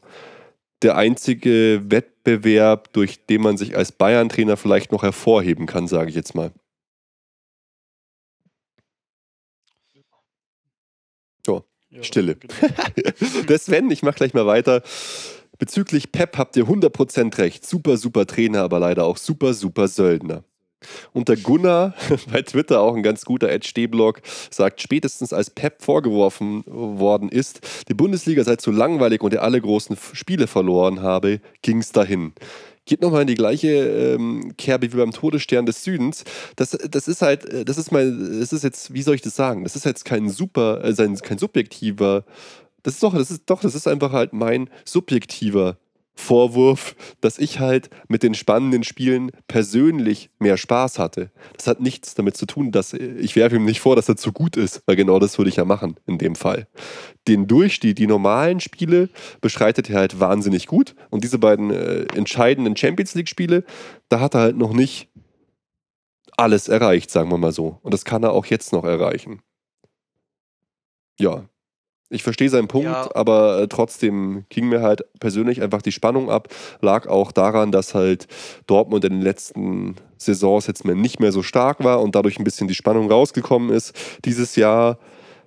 der 0.81 0.95
einzige 0.95 1.81
Wettbewerb, 1.85 2.93
durch 2.93 3.25
den 3.25 3.41
man 3.41 3.57
sich 3.57 3.75
als 3.75 3.91
Bayern-Trainer 3.91 4.57
vielleicht 4.57 4.91
noch 4.91 5.03
hervorheben 5.03 5.65
kann, 5.65 5.87
sage 5.87 6.09
ich 6.09 6.15
jetzt 6.15 6.35
mal. 6.35 6.51
So, 11.45 11.63
ja, 11.89 12.03
Stille. 12.03 12.35
Genau. 12.35 12.53
der 13.49 13.57
Sven, 13.57 13.89
ich 13.89 14.03
mache 14.03 14.15
gleich 14.15 14.33
mal 14.33 14.45
weiter. 14.45 14.83
Bezüglich 15.59 16.11
Pep 16.11 16.37
habt 16.37 16.55
ihr 16.55 16.65
100% 16.65 17.37
recht. 17.37 17.65
Super, 17.65 17.97
super 17.97 18.25
Trainer, 18.25 18.61
aber 18.61 18.79
leider 18.79 19.05
auch 19.05 19.17
super, 19.17 19.53
super 19.53 19.87
Söldner. 19.87 20.43
Und 21.11 21.27
der 21.29 21.37
Gunnar, 21.37 21.95
bei 22.31 22.41
Twitter 22.41 22.81
auch 22.81 22.95
ein 22.95 23.03
ganz 23.03 23.25
guter 23.25 23.49
Ed 23.49 23.65
Stehblock, 23.65 24.21
sagt, 24.51 24.81
spätestens 24.81 25.33
als 25.33 25.49
Pep 25.49 25.81
vorgeworfen 25.81 26.63
worden 26.67 27.29
ist, 27.29 27.61
die 27.87 27.93
Bundesliga 27.93 28.43
sei 28.43 28.57
zu 28.57 28.71
langweilig 28.71 29.21
und 29.21 29.33
er 29.33 29.43
alle 29.43 29.59
großen 29.59 29.97
Spiele 30.13 30.47
verloren 30.47 31.01
habe, 31.01 31.41
ging 31.61 31.79
es 31.79 31.91
dahin. 31.91 32.33
Geht 32.85 33.01
nochmal 33.01 33.21
in 33.21 33.27
die 33.27 33.35
gleiche 33.35 33.67
ähm, 33.67 34.53
Kerbe 34.57 34.93
wie 34.93 34.97
beim 34.97 35.11
Todesstern 35.11 35.65
des 35.65 35.83
Südens. 35.83 36.23
Das, 36.55 36.69
das 36.69 37.09
ist 37.09 37.21
halt, 37.21 37.43
äh, 37.45 37.65
das 37.65 37.77
ist 37.77 37.91
mein, 37.91 38.39
das 38.39 38.53
ist 38.53 38.63
jetzt, 38.63 38.93
wie 38.93 39.01
soll 39.01 39.15
ich 39.15 39.21
das 39.21 39.35
sagen? 39.35 39.63
Das 39.63 39.75
ist 39.75 39.83
jetzt 39.83 40.05
kein 40.05 40.29
super, 40.29 40.81
äh, 40.85 41.15
kein 41.21 41.37
subjektiver 41.37 42.23
das 42.83 42.95
ist 42.95 43.03
doch, 43.03 43.13
das 43.13 43.31
ist 43.31 43.43
doch, 43.47 43.61
das 43.61 43.75
ist 43.75 43.87
einfach 43.87 44.11
halt 44.11 44.33
mein 44.33 44.69
subjektiver 44.85 45.77
Vorwurf, 46.17 46.95
dass 47.21 47.37
ich 47.37 47.59
halt 47.59 47.89
mit 48.07 48.23
den 48.23 48.33
spannenden 48.33 48.83
Spielen 48.83 49.31
persönlich 49.47 50.31
mehr 50.39 50.57
Spaß 50.57 50.97
hatte. 50.97 51.31
Das 51.55 51.67
hat 51.67 51.79
nichts 51.79 52.15
damit 52.15 52.35
zu 52.35 52.47
tun, 52.47 52.71
dass 52.71 52.93
ich 52.93 53.35
werfe 53.35 53.57
ihm 53.57 53.65
nicht 53.65 53.79
vor, 53.79 53.95
dass 53.95 54.09
er 54.09 54.17
zu 54.17 54.31
gut 54.31 54.57
ist, 54.57 54.81
weil 54.87 54.95
genau 54.95 55.19
das 55.19 55.37
würde 55.37 55.49
ich 55.49 55.57
ja 55.57 55.65
machen 55.65 55.99
in 56.07 56.17
dem 56.17 56.35
Fall. 56.35 56.67
Den 57.27 57.47
Durchstieg, 57.47 57.95
die 57.95 58.07
normalen 58.07 58.59
Spiele 58.59 59.09
beschreitet 59.41 59.89
er 59.89 59.99
halt 59.99 60.19
wahnsinnig 60.19 60.65
gut 60.65 60.95
und 61.11 61.23
diese 61.23 61.37
beiden 61.37 61.69
äh, 61.69 62.05
entscheidenden 62.15 62.75
Champions 62.75 63.13
League 63.13 63.29
Spiele, 63.29 63.63
da 64.09 64.19
hat 64.19 64.33
er 64.33 64.41
halt 64.41 64.57
noch 64.57 64.73
nicht 64.73 65.09
alles 66.35 66.67
erreicht, 66.67 67.11
sagen 67.11 67.29
wir 67.29 67.37
mal 67.37 67.51
so. 67.51 67.79
Und 67.83 67.93
das 67.93 68.05
kann 68.05 68.23
er 68.23 68.31
auch 68.31 68.47
jetzt 68.47 68.73
noch 68.73 68.85
erreichen. 68.85 69.41
Ja, 71.19 71.45
ich 72.09 72.23
verstehe 72.23 72.49
seinen 72.49 72.67
Punkt, 72.67 72.85
ja. 72.85 73.09
aber 73.15 73.61
äh, 73.61 73.67
trotzdem 73.67 74.45
ging 74.49 74.69
mir 74.69 74.81
halt 74.81 75.03
persönlich 75.19 75.61
einfach 75.61 75.81
die 75.81 75.91
Spannung 75.91 76.29
ab. 76.29 76.47
Lag 76.81 77.07
auch 77.07 77.31
daran, 77.31 77.71
dass 77.71 77.93
halt 77.93 78.27
Dortmund 78.65 79.03
in 79.03 79.13
den 79.13 79.21
letzten 79.21 79.95
Saisons 80.17 80.67
jetzt 80.67 80.85
mehr 80.85 80.95
nicht 80.95 81.19
mehr 81.19 81.31
so 81.31 81.43
stark 81.43 81.83
war 81.83 82.01
und 82.01 82.15
dadurch 82.15 82.39
ein 82.39 82.43
bisschen 82.45 82.67
die 82.67 82.75
Spannung 82.75 83.11
rausgekommen 83.11 83.71
ist. 83.71 83.93
Dieses 84.23 84.55
Jahr 84.55 84.99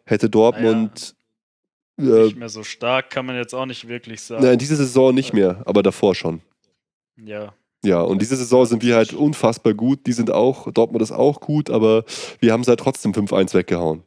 hätte 0.05 0.29
Dortmund. 0.29 1.15
Naja, 1.97 2.17
äh, 2.17 2.25
nicht 2.25 2.37
mehr 2.37 2.49
so 2.49 2.63
stark 2.63 3.11
kann 3.11 3.27
man 3.27 3.37
jetzt 3.37 3.55
auch 3.55 3.67
nicht 3.67 3.89
wirklich 3.89 4.21
sagen. 4.21 4.45
Nein, 4.45 4.59
diese 4.59 4.77
Saison 4.77 5.15
nicht 5.15 5.33
mehr, 5.33 5.63
aber 5.65 5.83
davor 5.83 6.15
schon. 6.15 6.43
Ja. 7.17 7.55
Ja, 7.83 8.03
und 8.03 8.21
diese 8.21 8.37
Saison 8.37 8.67
sind 8.67 8.83
wir 8.83 8.97
halt 8.97 9.15
unfassbar 9.15 9.73
gut. 9.73 10.07
Die 10.07 10.13
sind 10.13 10.31
auch, 10.31 10.71
Dortmund 10.71 11.01
ist 11.01 11.13
auch 11.13 11.41
gut, 11.41 11.71
aber 11.71 12.05
wir 12.39 12.53
haben 12.53 12.61
es 12.61 12.69
halt 12.69 12.81
trotzdem 12.81 13.13
5-1 13.13 13.55
weggehauen. 13.55 14.03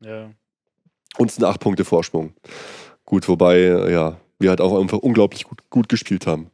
Ja. 0.00 0.30
Und 1.18 1.28
es 1.28 1.36
sind 1.36 1.44
acht 1.44 1.60
Punkte 1.60 1.84
Vorsprung. 1.84 2.32
Gut, 3.04 3.28
wobei, 3.28 3.58
ja, 3.90 4.16
wir 4.38 4.50
halt 4.50 4.60
auch 4.60 4.78
einfach 4.80 4.98
unglaublich 4.98 5.44
gut, 5.44 5.62
gut 5.68 5.88
gespielt 5.88 6.26
haben. 6.26 6.50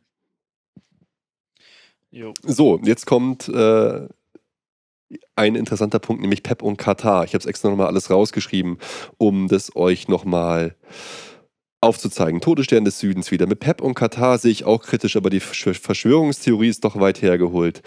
Jo. 2.10 2.32
So, 2.42 2.80
jetzt 2.82 3.06
kommt 3.06 3.48
äh, 3.48 4.08
ein 5.36 5.54
interessanter 5.54 5.98
Punkt, 5.98 6.22
nämlich 6.22 6.42
Pep 6.42 6.62
und 6.62 6.76
Katar. 6.76 7.24
Ich 7.24 7.34
habe 7.34 7.40
es 7.40 7.46
extra 7.46 7.68
nochmal 7.68 7.88
alles 7.88 8.08
rausgeschrieben, 8.10 8.78
um 9.18 9.48
das 9.48 9.74
euch 9.76 10.08
nochmal 10.08 10.76
aufzuzeigen. 11.84 12.40
Todesstern 12.40 12.84
des 12.84 12.98
Südens 12.98 13.30
wieder. 13.30 13.46
Mit 13.46 13.60
Pep 13.60 13.80
und 13.80 13.94
Katar 13.94 14.38
sehe 14.38 14.50
ich 14.50 14.64
auch 14.64 14.82
kritisch, 14.82 15.16
aber 15.16 15.30
die 15.30 15.40
Verschwörungstheorie 15.40 16.68
ist 16.68 16.84
doch 16.84 16.98
weit 16.98 17.22
hergeholt. 17.22 17.82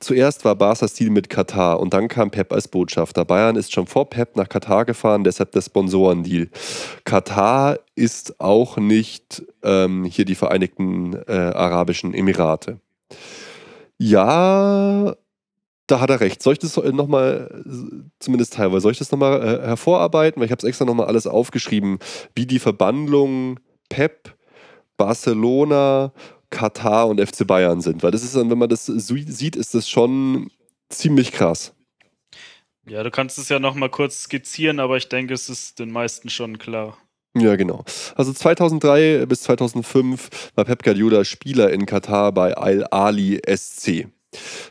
Zuerst 0.00 0.44
war 0.44 0.56
Barca's 0.56 0.92
Stil 0.92 1.10
mit 1.10 1.28
Katar 1.28 1.78
und 1.78 1.94
dann 1.94 2.08
kam 2.08 2.30
Pep 2.30 2.52
als 2.52 2.66
Botschafter. 2.66 3.24
Bayern 3.24 3.56
ist 3.56 3.72
schon 3.72 3.86
vor 3.86 4.10
Pep 4.10 4.36
nach 4.36 4.48
Katar 4.48 4.84
gefahren, 4.84 5.22
deshalb 5.22 5.52
der 5.52 5.62
Sponsorendeal. 5.62 6.48
Katar 7.04 7.78
ist 7.94 8.40
auch 8.40 8.78
nicht 8.78 9.42
ähm, 9.62 10.04
hier 10.04 10.24
die 10.24 10.34
Vereinigten 10.34 11.14
äh, 11.28 11.32
Arabischen 11.32 12.14
Emirate. 12.14 12.80
Ja, 13.98 15.14
da 15.90 16.00
hat 16.00 16.10
er 16.10 16.20
recht. 16.20 16.42
Soll 16.42 16.54
ich 16.54 16.58
das 16.58 16.76
nochmal, 16.76 17.64
zumindest 18.18 18.54
teilweise, 18.54 18.82
soll 18.82 18.92
ich 18.92 18.98
das 18.98 19.10
nochmal 19.10 19.42
äh, 19.42 19.66
hervorarbeiten? 19.66 20.40
Weil 20.40 20.46
ich 20.46 20.52
habe 20.52 20.60
es 20.60 20.68
extra 20.68 20.84
nochmal 20.84 21.06
alles 21.06 21.26
aufgeschrieben, 21.26 21.98
wie 22.34 22.46
die 22.46 22.58
Verbandlung 22.58 23.60
Pep, 23.88 24.36
Barcelona, 24.96 26.12
Katar 26.50 27.08
und 27.08 27.20
FC 27.20 27.46
Bayern 27.46 27.80
sind. 27.80 28.02
Weil 28.02 28.10
das 28.10 28.22
ist 28.22 28.36
dann, 28.36 28.50
wenn 28.50 28.58
man 28.58 28.68
das 28.68 28.86
sieht, 28.86 29.56
ist 29.56 29.74
das 29.74 29.88
schon 29.88 30.50
ziemlich 30.88 31.32
krass. 31.32 31.74
Ja, 32.86 33.02
du 33.02 33.10
kannst 33.10 33.38
es 33.38 33.48
ja 33.48 33.58
nochmal 33.58 33.90
kurz 33.90 34.22
skizzieren, 34.22 34.80
aber 34.80 34.96
ich 34.96 35.08
denke, 35.08 35.34
es 35.34 35.48
ist 35.48 35.78
den 35.78 35.90
meisten 35.90 36.28
schon 36.28 36.58
klar. 36.58 36.96
Ja, 37.36 37.54
genau. 37.54 37.84
Also 38.16 38.32
2003 38.32 39.26
bis 39.26 39.42
2005 39.42 40.50
war 40.56 40.64
Pep 40.64 40.82
Guardiola 40.82 41.24
Spieler 41.24 41.70
in 41.70 41.86
Katar 41.86 42.32
bei 42.32 42.54
Al 42.54 42.84
Ali 42.90 43.40
SC. 43.46 44.08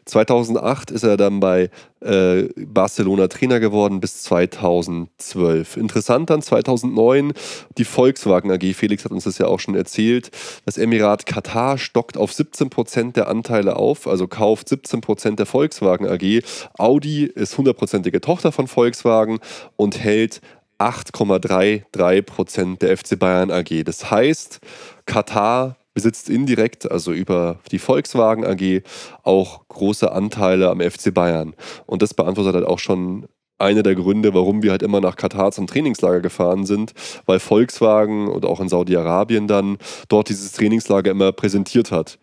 2008 0.06 0.92
ist 0.92 1.04
er 1.04 1.18
dann 1.18 1.40
bei 1.40 1.70
äh, 2.02 2.44
Barcelona 2.56 3.28
Trainer 3.28 3.60
geworden 3.60 4.00
bis 4.00 4.24
2012. 4.24 5.78
Interessant 5.78 6.30
dann 6.30 6.42
2009 6.42 7.34
die 7.78 7.86
Volkswagen 7.86 8.52
AG. 8.52 8.74
Felix 8.74 9.04
hat 9.04 9.12
uns 9.12 9.26
das 9.26 9.38
ja 9.38 9.48
auch 9.48 9.60
schon 9.60 9.76
erzählt. 9.76 10.32
Das 10.66 10.78
Emirat 10.78 11.26
Katar 11.26 11.78
stockt 11.78 12.18
auf 12.18 12.32
17 12.32 12.70
Prozent 12.70 13.18
der 13.18 13.28
Anteile 13.28 13.76
auf, 13.76 14.08
also 14.08 14.28
kauft 14.28 14.70
17 14.70 15.02
Prozent 15.02 15.40
der 15.40 15.46
Volkswagen 15.46 16.08
AG. 16.08 16.42
Audi 16.78 17.26
ist 17.26 17.58
hundertprozentige 17.58 18.22
Tochter 18.22 18.52
von 18.52 18.68
Volkswagen 18.68 19.40
und 19.76 20.00
hält 20.00 20.42
8,33 20.80 22.22
Prozent 22.22 22.82
der 22.82 22.98
FC 22.98 23.20
Bayern 23.20 23.52
AG. 23.52 23.84
Das 23.84 24.10
heißt, 24.10 24.62
Katar 25.06 25.76
besitzt 26.00 26.30
indirekt, 26.30 26.90
also 26.90 27.12
über 27.12 27.60
die 27.72 27.78
Volkswagen 27.78 28.46
AG, 28.46 28.84
auch 29.24 29.68
große 29.68 30.10
Anteile 30.10 30.70
am 30.70 30.80
FC 30.80 31.14
Bayern. 31.14 31.56
Und 31.88 32.02
das 32.02 32.14
beantwortet 32.14 32.56
halt 32.56 32.66
auch 32.66 32.80
schon 32.80 33.28
einer 33.58 33.84
der 33.84 33.96
Gründe, 33.96 34.34
warum 34.34 34.64
wir 34.64 34.72
halt 34.72 34.82
immer 34.82 35.02
nach 35.02 35.18
Katar 35.18 35.52
zum 35.52 35.68
Trainingslager 35.68 36.22
gefahren 36.22 36.66
sind, 36.66 36.94
weil 37.26 37.40
Volkswagen 37.40 38.30
und 38.30 38.46
auch 38.46 38.62
in 38.62 38.70
Saudi-Arabien 38.70 39.50
dann 39.50 39.78
dort 40.08 40.30
dieses 40.30 40.54
Trainingslager 40.54 41.12
immer 41.12 41.34
präsentiert 41.34 41.92
hat. 41.92 42.18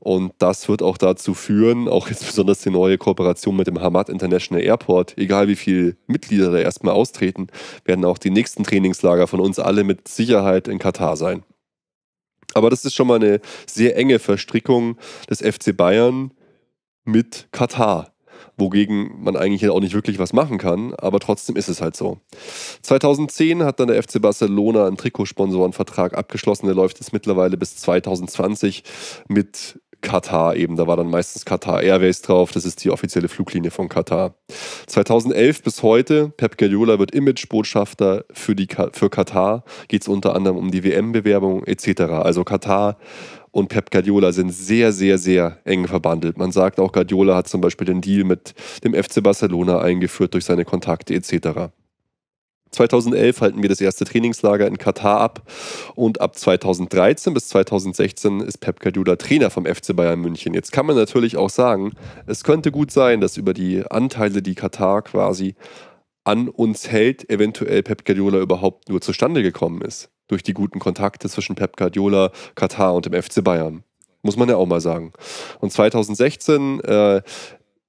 Und 0.00 0.32
das 0.38 0.68
wird 0.68 0.82
auch 0.82 0.98
dazu 0.98 1.32
führen, 1.32 1.86
auch 1.86 2.08
jetzt 2.08 2.26
besonders 2.26 2.58
die 2.58 2.70
neue 2.70 2.98
Kooperation 2.98 3.54
mit 3.54 3.68
dem 3.68 3.80
Hamad 3.80 4.08
International 4.08 4.64
Airport, 4.64 5.16
egal 5.16 5.46
wie 5.46 5.54
viele 5.54 5.94
Mitglieder 6.08 6.50
da 6.50 6.58
erstmal 6.58 6.94
austreten, 6.94 7.46
werden 7.84 8.04
auch 8.04 8.18
die 8.18 8.30
nächsten 8.30 8.64
Trainingslager 8.64 9.28
von 9.28 9.38
uns 9.38 9.60
alle 9.60 9.84
mit 9.84 10.08
Sicherheit 10.08 10.66
in 10.66 10.80
Katar 10.80 11.16
sein. 11.16 11.44
Aber 12.54 12.70
das 12.70 12.84
ist 12.84 12.94
schon 12.94 13.06
mal 13.06 13.16
eine 13.16 13.40
sehr 13.66 13.96
enge 13.96 14.18
Verstrickung 14.18 14.96
des 15.28 15.40
FC 15.40 15.76
Bayern 15.76 16.32
mit 17.04 17.48
Katar, 17.52 18.12
wogegen 18.56 19.22
man 19.22 19.36
eigentlich 19.36 19.68
auch 19.68 19.80
nicht 19.80 19.94
wirklich 19.94 20.18
was 20.18 20.32
machen 20.32 20.58
kann, 20.58 20.94
aber 20.94 21.20
trotzdem 21.20 21.56
ist 21.56 21.68
es 21.68 21.80
halt 21.80 21.96
so. 21.96 22.18
2010 22.82 23.64
hat 23.64 23.80
dann 23.80 23.88
der 23.88 24.02
FC 24.02 24.20
Barcelona 24.20 24.86
einen 24.86 24.96
Trikotsponsorenvertrag 24.96 26.16
abgeschlossen, 26.16 26.66
der 26.66 26.74
läuft 26.74 27.00
jetzt 27.00 27.12
mittlerweile 27.12 27.56
bis 27.56 27.76
2020 27.76 28.84
mit 29.28 29.80
Katar 30.02 30.56
eben. 30.56 30.76
Da 30.76 30.86
war 30.86 30.96
dann 30.96 31.08
meistens 31.08 31.44
Katar 31.44 31.82
Airways 31.82 32.20
drauf. 32.20 32.52
Das 32.52 32.64
ist 32.64 32.84
die 32.84 32.90
offizielle 32.90 33.28
Fluglinie 33.28 33.70
von 33.70 33.88
Katar. 33.88 34.34
2011 34.86 35.62
bis 35.62 35.82
heute, 35.82 36.28
Pep 36.36 36.58
Guardiola 36.58 36.98
wird 36.98 37.12
Imagebotschafter 37.12 38.24
für, 38.32 38.54
die, 38.54 38.68
für 38.92 39.08
Katar. 39.08 39.64
Geht 39.88 40.02
es 40.02 40.08
unter 40.08 40.34
anderem 40.34 40.58
um 40.58 40.70
die 40.70 40.84
WM-Bewerbung 40.84 41.64
etc. 41.64 42.02
Also 42.02 42.44
Katar 42.44 42.98
und 43.52 43.68
Pep 43.68 43.90
Guardiola 43.90 44.32
sind 44.32 44.52
sehr, 44.52 44.92
sehr, 44.92 45.18
sehr 45.18 45.58
eng 45.64 45.86
verbandelt. 45.86 46.36
Man 46.38 46.52
sagt 46.52 46.80
auch, 46.80 46.92
Guardiola 46.92 47.36
hat 47.36 47.48
zum 47.48 47.60
Beispiel 47.60 47.86
den 47.86 48.00
Deal 48.00 48.24
mit 48.24 48.54
dem 48.82 48.94
FC 48.94 49.22
Barcelona 49.22 49.80
eingeführt 49.80 50.34
durch 50.34 50.44
seine 50.44 50.64
Kontakte 50.64 51.14
etc. 51.14 51.70
2011 52.72 53.40
halten 53.40 53.62
wir 53.62 53.68
das 53.68 53.80
erste 53.80 54.04
Trainingslager 54.04 54.66
in 54.66 54.78
Katar 54.78 55.20
ab 55.20 55.42
und 55.94 56.20
ab 56.20 56.36
2013 56.36 57.34
bis 57.34 57.48
2016 57.48 58.40
ist 58.40 58.58
Pep 58.58 58.80
Guardiola 58.80 59.16
Trainer 59.16 59.50
vom 59.50 59.66
FC 59.66 59.94
Bayern 59.94 60.20
München. 60.20 60.54
Jetzt 60.54 60.72
kann 60.72 60.86
man 60.86 60.96
natürlich 60.96 61.36
auch 61.36 61.50
sagen, 61.50 61.92
es 62.26 62.44
könnte 62.44 62.72
gut 62.72 62.90
sein, 62.90 63.20
dass 63.20 63.36
über 63.36 63.52
die 63.52 63.84
Anteile, 63.88 64.42
die 64.42 64.54
Katar 64.54 65.02
quasi 65.02 65.54
an 66.24 66.48
uns 66.48 66.90
hält, 66.90 67.28
eventuell 67.28 67.82
Pep 67.82 68.04
Guardiola 68.04 68.38
überhaupt 68.38 68.88
nur 68.88 69.00
zustande 69.00 69.42
gekommen 69.42 69.82
ist. 69.82 70.10
Durch 70.28 70.42
die 70.42 70.54
guten 70.54 70.78
Kontakte 70.78 71.28
zwischen 71.28 71.56
Pep 71.56 71.76
Guardiola, 71.76 72.30
Katar 72.54 72.94
und 72.94 73.06
dem 73.06 73.20
FC 73.20 73.44
Bayern. 73.44 73.84
Muss 74.22 74.36
man 74.36 74.48
ja 74.48 74.56
auch 74.56 74.66
mal 74.66 74.80
sagen. 74.80 75.12
Und 75.60 75.72
2016 75.72 76.80
äh, 76.80 77.22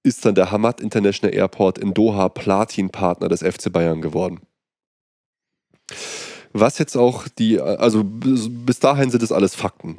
ist 0.02 0.26
dann 0.26 0.36
der 0.36 0.52
Hamad 0.52 0.82
International 0.82 1.34
Airport 1.34 1.78
in 1.78 1.94
Doha 1.94 2.28
Platin-Partner 2.28 3.30
des 3.30 3.42
FC 3.42 3.72
Bayern 3.72 4.02
geworden. 4.02 4.42
Was 6.56 6.78
jetzt 6.78 6.96
auch 6.96 7.28
die, 7.28 7.60
also 7.60 8.04
bis 8.06 8.80
dahin 8.80 9.10
sind 9.10 9.24
es 9.24 9.32
alles 9.32 9.56
Fakten. 9.56 9.98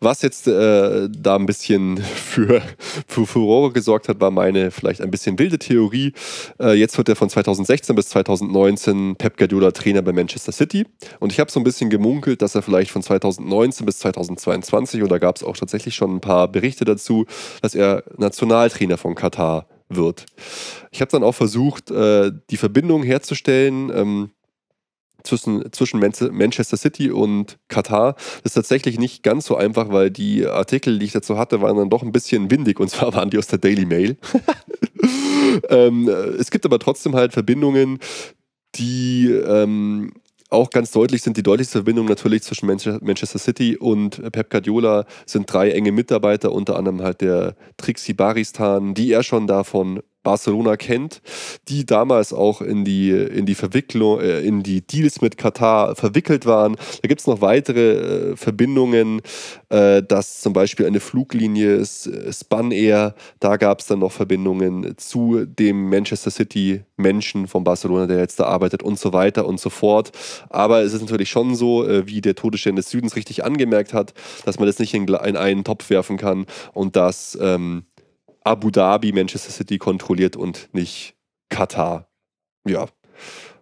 Was 0.00 0.20
jetzt 0.20 0.46
äh, 0.46 1.08
da 1.10 1.36
ein 1.36 1.46
bisschen 1.46 1.96
für, 2.02 2.60
für 3.06 3.26
Furore 3.26 3.72
gesorgt 3.72 4.08
hat, 4.08 4.20
war 4.20 4.30
meine 4.30 4.70
vielleicht 4.70 5.00
ein 5.00 5.10
bisschen 5.10 5.38
wilde 5.38 5.58
Theorie. 5.58 6.12
Äh, 6.60 6.74
jetzt 6.74 6.98
wird 6.98 7.08
er 7.08 7.16
von 7.16 7.30
2016 7.30 7.96
bis 7.96 8.10
2019 8.10 9.16
Pep 9.16 9.38
Guardiola 9.38 9.70
Trainer 9.70 10.02
bei 10.02 10.12
Manchester 10.12 10.52
City. 10.52 10.86
Und 11.20 11.32
ich 11.32 11.40
habe 11.40 11.50
so 11.50 11.58
ein 11.58 11.64
bisschen 11.64 11.88
gemunkelt, 11.88 12.42
dass 12.42 12.54
er 12.54 12.60
vielleicht 12.60 12.90
von 12.90 13.02
2019 13.02 13.86
bis 13.86 13.98
2022, 14.00 15.02
und 15.02 15.08
da 15.08 15.16
gab 15.16 15.36
es 15.36 15.42
auch 15.42 15.56
tatsächlich 15.56 15.94
schon 15.94 16.16
ein 16.16 16.20
paar 16.20 16.48
Berichte 16.48 16.84
dazu, 16.84 17.24
dass 17.62 17.74
er 17.74 18.04
Nationaltrainer 18.18 18.98
von 18.98 19.14
Katar 19.14 19.68
wird. 19.88 20.26
Ich 20.90 21.00
habe 21.00 21.10
dann 21.10 21.22
auch 21.22 21.34
versucht, 21.34 21.90
äh, 21.90 22.30
die 22.50 22.58
Verbindung 22.58 23.02
herzustellen. 23.02 23.90
Ähm, 23.94 24.30
zwischen, 25.24 25.72
zwischen 25.72 25.98
Manchester 25.98 26.76
City 26.76 27.10
und 27.10 27.58
Katar. 27.68 28.14
Das 28.42 28.50
ist 28.50 28.54
tatsächlich 28.54 28.98
nicht 28.98 29.22
ganz 29.22 29.46
so 29.46 29.56
einfach, 29.56 29.90
weil 29.90 30.10
die 30.10 30.46
Artikel, 30.46 30.98
die 30.98 31.06
ich 31.06 31.12
dazu 31.12 31.38
hatte, 31.38 31.60
waren 31.60 31.76
dann 31.76 31.90
doch 31.90 32.02
ein 32.02 32.12
bisschen 32.12 32.50
windig 32.50 32.78
und 32.78 32.90
zwar 32.90 33.12
waren 33.14 33.30
die 33.30 33.38
aus 33.38 33.48
der 33.48 33.58
Daily 33.58 33.86
Mail. 33.86 34.16
ähm, 35.68 36.08
es 36.08 36.50
gibt 36.50 36.64
aber 36.64 36.78
trotzdem 36.78 37.14
halt 37.16 37.32
Verbindungen, 37.32 37.98
die 38.76 39.30
ähm, 39.30 40.12
auch 40.50 40.70
ganz 40.70 40.90
deutlich 40.92 41.22
sind. 41.22 41.36
Die 41.36 41.42
deutlichste 41.42 41.78
Verbindung 41.78 42.06
natürlich 42.06 42.42
zwischen 42.42 42.66
Manchester 42.66 43.38
City 43.38 43.76
und 43.76 44.22
Pep 44.32 44.50
Guardiola 44.50 45.04
sind 45.26 45.52
drei 45.52 45.70
enge 45.70 45.92
Mitarbeiter, 45.92 46.52
unter 46.52 46.76
anderem 46.76 47.02
halt 47.02 47.20
der 47.20 47.56
Trixie 47.76 48.14
Baristan, 48.14 48.94
die 48.94 49.12
er 49.12 49.22
schon 49.22 49.46
davon 49.46 50.00
Barcelona 50.24 50.76
kennt, 50.76 51.22
die 51.68 51.86
damals 51.86 52.32
auch 52.32 52.60
in 52.60 52.84
die, 52.84 53.10
in 53.10 53.46
die 53.46 53.54
Verwicklung, 53.54 54.20
äh, 54.20 54.40
in 54.40 54.64
die 54.64 54.80
Deals 54.80 55.20
mit 55.20 55.38
Katar 55.38 55.94
verwickelt 55.94 56.46
waren. 56.46 56.76
Da 57.02 57.08
gibt 57.08 57.20
es 57.20 57.28
noch 57.28 57.40
weitere 57.40 58.32
äh, 58.32 58.36
Verbindungen, 58.36 59.20
äh, 59.68 60.02
dass 60.02 60.40
zum 60.40 60.52
Beispiel 60.52 60.86
eine 60.86 60.98
Fluglinie 60.98 61.76
äh, 61.76 62.32
Spun 62.32 62.72
Air, 62.72 63.14
da 63.38 63.56
gab 63.56 63.80
es 63.80 63.86
dann 63.86 64.00
noch 64.00 64.12
Verbindungen 64.12 64.96
zu 64.96 65.44
dem 65.44 65.88
Manchester 65.88 66.30
City 66.30 66.82
Menschen 66.96 67.46
von 67.46 67.64
Barcelona, 67.64 68.06
der 68.06 68.18
jetzt 68.18 68.40
da 68.40 68.44
arbeitet 68.44 68.82
und 68.82 68.98
so 68.98 69.12
weiter 69.12 69.46
und 69.46 69.60
so 69.60 69.70
fort. 69.70 70.12
Aber 70.48 70.82
es 70.82 70.92
ist 70.92 71.02
natürlich 71.02 71.28
schon 71.28 71.54
so, 71.54 71.86
äh, 71.86 72.06
wie 72.06 72.20
der 72.20 72.34
Todesstern 72.34 72.76
des 72.76 72.90
Südens 72.90 73.16
richtig 73.16 73.44
angemerkt 73.44 73.92
hat, 73.92 74.14
dass 74.44 74.58
man 74.58 74.66
das 74.66 74.78
nicht 74.78 74.94
in, 74.94 75.06
in 75.06 75.36
einen 75.36 75.64
Topf 75.64 75.90
werfen 75.90 76.16
kann 76.16 76.46
und 76.72 76.96
dass 76.96 77.38
ähm, 77.40 77.84
Abu 78.44 78.70
Dhabi 78.70 79.12
Manchester 79.12 79.50
City 79.50 79.78
kontrolliert 79.78 80.36
und 80.36 80.68
nicht 80.72 81.16
Katar. 81.48 82.08
Ja. 82.66 82.86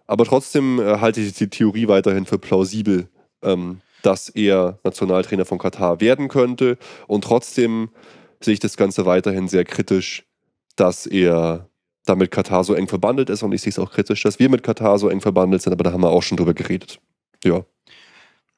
Aber 0.05 0.25
trotzdem 0.25 0.79
äh, 0.79 0.99
halte 0.99 1.21
ich 1.21 1.33
die 1.33 1.49
Theorie 1.49 1.87
weiterhin 1.87 2.25
für 2.25 2.37
plausibel, 2.37 3.07
ähm, 3.41 3.81
dass 4.01 4.29
er 4.29 4.79
Nationaltrainer 4.83 5.45
von 5.45 5.57
Katar 5.57 6.01
werden 6.01 6.27
könnte. 6.27 6.77
Und 7.07 7.23
trotzdem 7.23 7.89
sehe 8.41 8.53
ich 8.53 8.59
das 8.59 8.75
Ganze 8.75 9.05
weiterhin 9.05 9.47
sehr 9.47 9.63
kritisch, 9.63 10.25
dass 10.75 11.05
er 11.05 11.69
damit 12.05 12.31
Katar 12.31 12.65
so 12.65 12.73
eng 12.73 12.89
verbandelt 12.89 13.29
ist. 13.29 13.43
Und 13.43 13.53
ich 13.53 13.61
sehe 13.61 13.69
es 13.69 13.79
auch 13.79 13.91
kritisch, 13.91 14.21
dass 14.23 14.39
wir 14.39 14.49
mit 14.49 14.63
Katar 14.63 14.99
so 14.99 15.07
eng 15.07 15.21
verbandelt 15.21 15.61
sind, 15.61 15.71
aber 15.71 15.85
da 15.85 15.93
haben 15.93 16.03
wir 16.03 16.09
auch 16.09 16.23
schon 16.23 16.37
drüber 16.37 16.53
geredet. 16.53 16.99
Ja. 17.45 17.63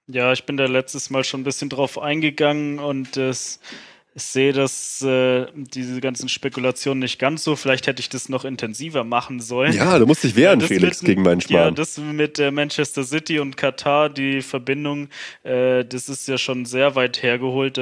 Ja, 0.07 0.33
ich 0.33 0.45
bin 0.45 0.57
da 0.57 0.65
letztes 0.65 1.11
Mal 1.11 1.23
schon 1.23 1.41
ein 1.41 1.45
bisschen 1.45 1.69
drauf 1.69 1.99
eingegangen 1.99 2.79
und 2.79 3.15
es. 3.17 3.57
Äh 3.57 3.94
ich 4.17 4.23
sehe 4.23 4.53
das, 4.53 5.01
äh, 5.01 5.45
diese 5.53 5.99
ganzen 5.99 6.29
Spekulationen 6.29 6.99
nicht 6.99 7.19
ganz 7.19 7.43
so. 7.43 7.57
Vielleicht 7.57 7.85
hätte 7.85 7.99
ich 7.99 8.07
das 8.07 8.29
noch 8.29 8.45
intensiver 8.45 9.03
machen 9.03 9.41
sollen. 9.41 9.73
Ja, 9.73 9.99
du 9.99 10.05
musst 10.05 10.23
dich 10.23 10.37
wehren, 10.37 10.61
ja, 10.61 10.67
Felix, 10.67 11.01
mit, 11.01 11.09
gegen 11.09 11.21
meinen 11.21 11.41
Schmarrn. 11.41 11.65
Ja, 11.65 11.71
das 11.71 11.97
mit 11.97 12.39
äh, 12.39 12.49
Manchester 12.49 13.03
City 13.03 13.39
und 13.39 13.57
Katar, 13.57 14.09
die 14.09 14.41
Verbindung, 14.41 15.09
äh, 15.43 15.83
das 15.83 16.07
ist 16.07 16.29
ja 16.29 16.37
schon 16.37 16.63
sehr 16.63 16.95
weit 16.95 17.23
hergeholt. 17.23 17.77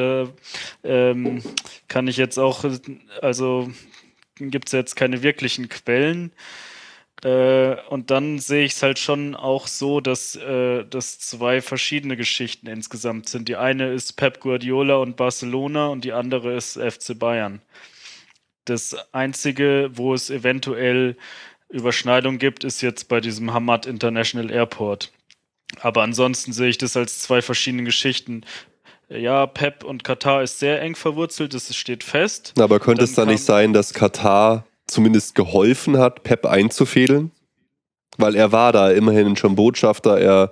Ähm, 0.84 1.44
kann 1.88 2.08
ich 2.08 2.18
jetzt 2.18 2.40
auch, 2.40 2.66
also 3.22 3.70
gibt 4.38 4.70
es 4.70 4.72
jetzt 4.72 4.96
keine 4.96 5.22
wirklichen 5.22 5.70
Quellen. 5.70 6.32
Äh, 7.24 7.78
und 7.90 8.12
dann 8.12 8.40
sehe 8.40 8.66
ich 8.66 8.74
es 8.74 8.84
halt 8.84 9.00
schon 9.00 9.36
auch 9.36 9.68
so, 9.68 10.02
dass 10.02 10.36
äh, 10.36 10.86
das 10.86 11.20
zwei 11.20 11.62
verschiedene 11.62 12.18
Geschichten 12.18 12.68
insgesamt 12.68 13.30
sind. 13.30 13.48
Die 13.48 13.56
eine 13.56 13.94
ist 13.94 14.14
Pep 14.14 14.42
Guardiola 14.42 14.96
und 14.96 15.16
Barcelona 15.16 15.88
und 15.88 16.04
die 16.04 16.14
andere 16.14 16.54
ist 16.54 16.74
FC 16.74 17.18
Bayern. 17.18 17.62
Das 18.66 18.96
einzige, 19.14 19.92
wo 19.94 20.14
es 20.14 20.30
eventuell 20.30 21.18
Überschneidung 21.70 22.40
gibt, 22.40 22.64
ist 22.64 22.82
jetzt 22.82 23.08
bei 23.08 23.20
diesem 23.20 23.54
Hamad 23.54 23.86
International 23.86 24.52
Airport. 24.52 25.12
Aber 25.82 26.04
ansonsten 26.04 26.54
sehe 26.54 26.70
ich 26.70 26.78
das 26.78 26.96
als 26.96 27.20
zwei 27.22 27.42
verschiedene 27.42 27.84
Geschichten. 27.84 28.46
Ja, 29.10 29.48
Pep 29.48 29.84
und 29.84 30.04
Katar 30.04 30.44
ist 30.44 30.60
sehr 30.60 30.82
eng 30.82 30.96
verwurzelt, 30.96 31.54
das 31.54 31.76
steht 31.76 32.04
fest. 32.04 32.54
Aber 32.60 32.80
könnte 32.80 33.04
es 33.04 33.14
da 33.16 33.26
nicht 33.26 33.44
sein, 33.44 33.74
dass 33.74 33.94
Katar 33.94 34.66
zumindest 34.94 35.36
geholfen 35.36 35.98
hat, 35.98 36.24
Pep 36.24 36.46
einzufädeln? 36.46 37.32
Weil 38.18 38.36
er 38.36 38.52
war 38.52 38.72
da 38.72 38.92
immerhin 38.92 39.36
schon 39.36 39.56
Botschafter, 39.56 40.20
er 40.20 40.52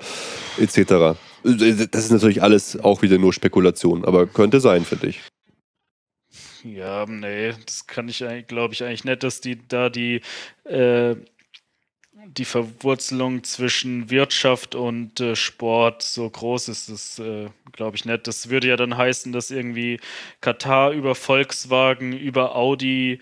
etc. 0.57 1.17
Das 1.43 2.05
ist 2.05 2.11
natürlich 2.11 2.41
alles 2.41 2.79
auch 2.79 3.01
wieder 3.01 3.17
nur 3.17 3.33
Spekulation, 3.33 4.03
aber 4.03 4.27
könnte 4.27 4.59
sein, 4.59 4.83
finde 4.83 5.07
ich. 5.07 5.21
Ja, 6.63 7.05
nee, 7.07 7.53
das 7.65 7.87
kann 7.87 8.07
ich 8.07 8.23
glaube 8.47 8.73
ich, 8.73 8.83
eigentlich 8.83 9.03
nicht, 9.03 9.23
dass 9.23 9.41
die 9.41 9.57
da 9.67 9.89
die, 9.89 10.21
äh, 10.65 11.15
die 12.25 12.45
Verwurzelung 12.45 13.43
zwischen 13.43 14.11
Wirtschaft 14.11 14.75
und 14.75 15.19
äh, 15.19 15.35
Sport 15.35 16.03
so 16.03 16.29
groß 16.29 16.69
ist. 16.69 16.89
Das 16.89 17.19
äh, 17.19 17.49
glaube 17.71 17.95
ich 17.97 18.05
nicht. 18.05 18.27
Das 18.27 18.49
würde 18.49 18.67
ja 18.67 18.75
dann 18.77 18.95
heißen, 18.95 19.31
dass 19.31 19.49
irgendwie 19.49 19.99
Katar 20.39 20.91
über 20.91 21.15
Volkswagen, 21.15 22.13
über 22.13 22.55
Audi 22.55 23.19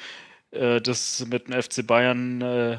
äh, 0.51 0.81
das 0.81 1.25
mit 1.29 1.47
dem 1.47 1.61
FC 1.61 1.85
Bayern 1.85 2.41
äh, 2.41 2.77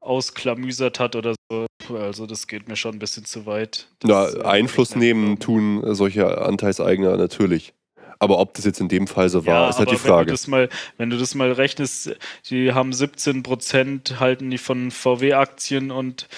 ausklamüsert 0.00 1.00
hat 1.00 1.16
oder 1.16 1.34
so. 1.50 1.66
Also 1.94 2.26
das 2.26 2.46
geht 2.46 2.68
mir 2.68 2.76
schon 2.76 2.96
ein 2.96 2.98
bisschen 2.98 3.24
zu 3.24 3.46
weit. 3.46 3.88
Das, 4.00 4.34
ja, 4.34 4.40
Einfluss 4.42 4.94
nehmen 4.94 5.38
tun 5.38 5.82
solche 5.94 6.38
Anteilseigner 6.38 7.16
natürlich. 7.16 7.74
Aber 8.20 8.40
ob 8.40 8.54
das 8.54 8.64
jetzt 8.64 8.80
in 8.80 8.88
dem 8.88 9.06
Fall 9.06 9.28
so 9.28 9.46
war, 9.46 9.62
ja, 9.62 9.68
ist 9.68 9.78
halt 9.78 9.90
die 9.90 9.96
Frage. 9.96 10.26
Wenn 10.26 10.26
du, 10.26 10.32
das 10.32 10.46
mal, 10.48 10.68
wenn 10.96 11.10
du 11.10 11.18
das 11.18 11.34
mal 11.34 11.52
rechnest, 11.52 12.16
die 12.50 12.72
haben 12.72 12.92
17 12.92 13.44
Prozent 13.44 14.18
halten 14.18 14.50
die 14.50 14.58
von 14.58 14.90
VW-Aktien 14.90 15.90
und 15.90 16.28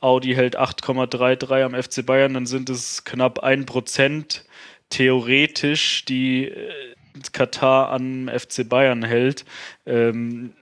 Audi 0.00 0.34
hält 0.34 0.58
8,33 0.58 1.62
am 1.62 1.80
FC 1.80 2.04
Bayern, 2.04 2.34
dann 2.34 2.46
sind 2.46 2.68
es 2.68 3.04
knapp 3.04 3.38
1 3.38 3.66
Prozent 3.66 4.44
theoretisch, 4.90 6.04
die 6.04 6.46
äh, 6.46 6.94
Katar 7.32 7.90
an 7.90 8.28
FC 8.28 8.68
Bayern 8.68 9.04
hält. 9.04 9.44
Ähm, 9.86 10.54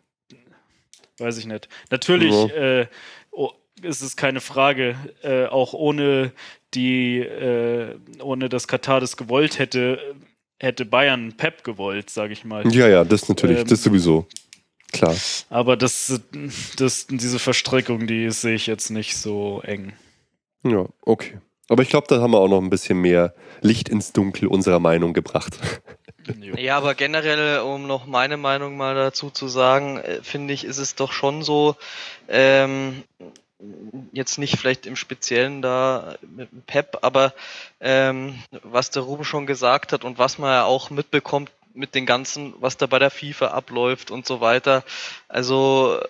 weiß 1.19 1.39
ich 1.39 1.47
nicht. 1.47 1.69
Natürlich 1.91 2.35
ja. 2.35 2.81
äh, 2.81 2.87
oh, 3.31 3.53
ist 3.83 4.03
es 4.03 4.17
keine 4.17 4.41
Frage, 4.41 4.97
äh, 5.23 5.47
auch 5.47 5.73
ohne 5.73 6.33
die, 6.75 7.19
äh, 7.19 7.97
ohne 8.21 8.49
dass 8.49 8.69
Katar 8.69 9.01
das 9.01 9.17
gewollt 9.17 9.59
hätte, 9.59 10.17
hätte 10.59 10.85
Bayern 10.85 11.35
Pep 11.37 11.65
gewollt, 11.65 12.11
sage 12.11 12.33
ich 12.33 12.45
mal. 12.45 12.67
Ja, 12.73 12.89
ja, 12.89 13.05
das 13.05 13.29
natürlich, 13.29 13.61
ähm, 13.61 13.67
das 13.67 13.83
sowieso. 13.83 14.27
Klar. 14.93 15.15
Aber 15.51 15.77
das, 15.77 16.21
das, 16.77 17.07
diese 17.09 17.39
Verstrickung, 17.39 18.07
die 18.07 18.31
sehe 18.31 18.55
ich 18.55 18.67
jetzt 18.67 18.91
nicht 18.91 19.17
so 19.17 19.61
eng. 19.63 19.93
Ja, 20.65 20.87
okay. 21.03 21.39
Aber 21.69 21.83
ich 21.83 21.91
glaube, 21.91 22.07
da 22.09 22.21
haben 22.21 22.31
wir 22.31 22.39
auch 22.39 22.49
noch 22.49 22.63
ein 22.63 22.71
bisschen 22.71 22.99
mehr 23.01 23.35
Licht 23.61 23.91
ins 23.91 24.13
Dunkel 24.13 24.49
unserer 24.49 24.81
Meinung 24.81 25.13
gebracht. 25.13 25.59
Ja, 26.57 26.77
aber 26.77 26.95
generell, 26.95 27.61
um 27.61 27.87
noch 27.87 28.07
meine 28.07 28.37
Meinung 28.37 28.77
mal 28.77 28.95
dazu 28.95 29.31
zu 29.31 29.49
sagen, 29.49 29.99
äh, 29.99 30.23
finde 30.23 30.55
ich, 30.55 30.65
ist 30.65 30.79
es 30.79 30.95
doch 30.95 31.13
schon 31.13 31.43
so, 31.43 31.77
ähm, 32.29 33.03
jetzt 34.13 34.39
nicht 34.39 34.57
vielleicht 34.57 34.87
im 34.87 34.97
Speziellen 34.97 35.63
da 35.63 36.15
mit 36.23 36.51
dem 36.53 36.63
Pep, 36.63 36.99
aber 37.03 37.35
ähm, 37.81 38.39
was 38.63 38.91
der 38.91 39.03
Ruben 39.03 39.25
schon 39.25 39.47
gesagt 39.47 39.93
hat 39.93 40.05
und 40.05 40.19
was 40.19 40.39
man 40.39 40.51
ja 40.51 40.65
auch 40.65 40.91
mitbekommt 40.91 41.51
mit 41.75 41.95
den 41.95 42.07
ganzen, 42.07 42.55
was 42.61 42.77
da 42.77 42.87
bei 42.87 42.99
der 42.99 43.11
FIFA 43.11 43.49
abläuft 43.49 44.11
und 44.11 44.27
so 44.27 44.41
weiter. 44.41 44.85
Also 45.29 46.01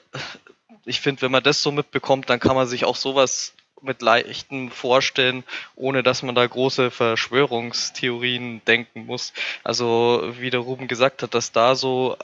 ich 0.85 1.01
finde, 1.01 1.23
wenn 1.23 1.31
man 1.31 1.43
das 1.43 1.63
so 1.63 1.71
mitbekommt, 1.73 2.31
dann 2.31 2.41
kann 2.41 2.57
man 2.57 2.67
sich 2.67 2.85
auch 2.85 2.97
sowas 2.97 3.53
mit 3.83 4.03
leichtem 4.03 4.71
vorstellen, 4.71 5.45
ohne 5.77 6.03
dass 6.03 6.23
man 6.23 6.35
da 6.35 6.47
große 6.47 6.91
Verschwörungstheorien 6.91 8.63
denken 8.67 9.07
muss. 9.07 9.33
Also 9.65 10.33
wie 10.39 10.51
der 10.51 10.61
Ruben 10.61 10.89
gesagt 10.89 11.23
hat, 11.23 11.35
dass 11.35 11.53
da 11.53 11.75
so 11.75 12.17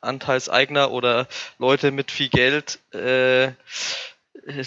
Anteilseigner 0.00 0.90
oder 0.90 1.28
Leute 1.58 1.90
mit 1.90 2.10
viel 2.10 2.28
Geld 2.28 2.78
äh, 2.94 3.52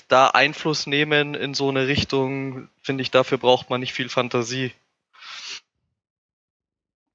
da 0.07 0.27
Einfluss 0.27 0.88
nehmen 0.88 1.34
in 1.34 1.53
so 1.53 1.69
eine 1.69 1.88
Richtung, 1.88 2.69
finde 2.81 3.01
ich, 3.01 3.11
dafür 3.11 3.38
braucht 3.38 3.69
man 3.69 3.79
nicht 3.79 3.93
viel 3.93 4.09
Fantasie. 4.09 4.71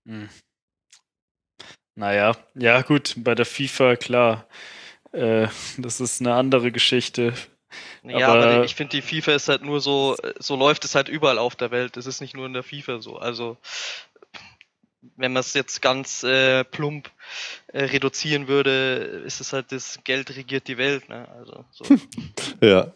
Hm. 0.07 0.29
Naja, 1.95 2.37
ja 2.55 2.83
gut, 2.83 3.15
bei 3.19 3.35
der 3.35 3.47
FIFA, 3.47 3.97
klar. 3.97 4.47
Äh, 5.13 5.49
das 5.79 6.01
ist 6.01 6.21
eine 6.21 6.35
andere 6.35 6.71
Geschichte. 6.73 7.35
Ja, 8.03 8.29
aber, 8.29 8.47
aber 8.47 8.65
ich 8.65 8.75
finde, 8.75 8.97
die 8.97 9.03
FIFA 9.03 9.33
ist 9.33 9.49
halt 9.49 9.63
nur 9.63 9.81
so, 9.81 10.17
so 10.39 10.57
läuft 10.57 10.85
es 10.85 10.95
halt 10.95 11.09
überall 11.09 11.39
auf 11.39 11.57
der 11.57 11.71
Welt. 11.71 11.97
Es 11.97 12.07
ist 12.07 12.21
nicht 12.21 12.35
nur 12.35 12.47
in 12.47 12.53
der 12.53 12.63
FIFA 12.63 13.01
so. 13.01 13.19
Also, 13.19 13.57
wenn 15.17 15.33
man 15.33 15.41
es 15.41 15.55
jetzt 15.55 15.83
ganz 15.83 16.23
äh, 16.23 16.65
plump 16.65 17.11
äh, 17.69 17.85
reduzieren 17.85 18.49
würde, 18.49 19.23
ist 19.27 19.41
es 19.41 19.53
halt 19.53 19.73
das 19.73 19.99
Geld 20.05 20.35
regiert 20.37 20.69
die 20.69 20.79
Welt. 20.79 21.09
Ne? 21.09 21.29
Also, 21.39 21.65
so. 21.71 21.85
ja. 22.61 22.93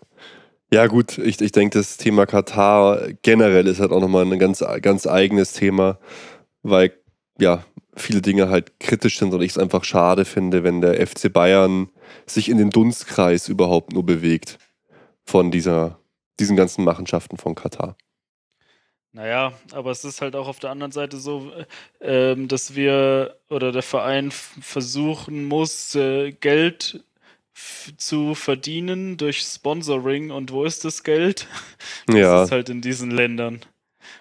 Ja, 0.72 0.86
gut, 0.86 1.18
ich, 1.18 1.38
ich 1.38 1.52
denke, 1.52 1.78
das 1.78 1.98
Thema 1.98 2.24
Katar 2.24 3.08
generell 3.20 3.66
ist 3.66 3.78
halt 3.78 3.92
auch 3.92 4.00
nochmal 4.00 4.24
ein 4.24 4.38
ganz, 4.38 4.64
ganz 4.80 5.06
eigenes 5.06 5.52
Thema, 5.52 5.98
weil 6.62 6.94
ja, 7.38 7.62
viele 7.94 8.22
Dinge 8.22 8.48
halt 8.48 8.80
kritisch 8.80 9.18
sind 9.18 9.34
und 9.34 9.42
ich 9.42 9.50
es 9.50 9.58
einfach 9.58 9.84
schade 9.84 10.24
finde, 10.24 10.64
wenn 10.64 10.80
der 10.80 11.06
FC 11.06 11.30
Bayern 11.30 11.90
sich 12.26 12.48
in 12.48 12.58
den 12.58 12.70
Dunstkreis 12.70 13.48
überhaupt 13.48 13.92
nur 13.92 14.04
bewegt 14.04 14.58
von 15.24 15.50
dieser, 15.50 15.98
diesen 16.38 16.56
ganzen 16.56 16.84
Machenschaften 16.84 17.36
von 17.36 17.54
Katar. 17.54 17.96
Naja, 19.14 19.52
aber 19.72 19.90
es 19.90 20.04
ist 20.04 20.22
halt 20.22 20.34
auch 20.34 20.48
auf 20.48 20.58
der 20.58 20.70
anderen 20.70 20.92
Seite 20.92 21.18
so, 21.18 21.52
äh, 22.00 22.34
dass 22.34 22.74
wir 22.74 23.36
oder 23.50 23.70
der 23.70 23.82
Verein 23.82 24.30
versuchen 24.30 25.44
muss, 25.44 25.94
äh, 25.94 26.32
Geld 26.32 27.04
zu 27.98 28.34
verdienen 28.34 29.18
durch 29.18 29.42
Sponsoring. 29.42 30.30
Und 30.30 30.50
wo 30.50 30.64
ist 30.64 30.84
das 30.84 31.02
Geld? 31.02 31.46
Das 32.06 32.16
ja. 32.16 32.42
ist 32.42 32.50
halt 32.50 32.68
in 32.68 32.80
diesen 32.80 33.12
Ländern. 33.12 33.60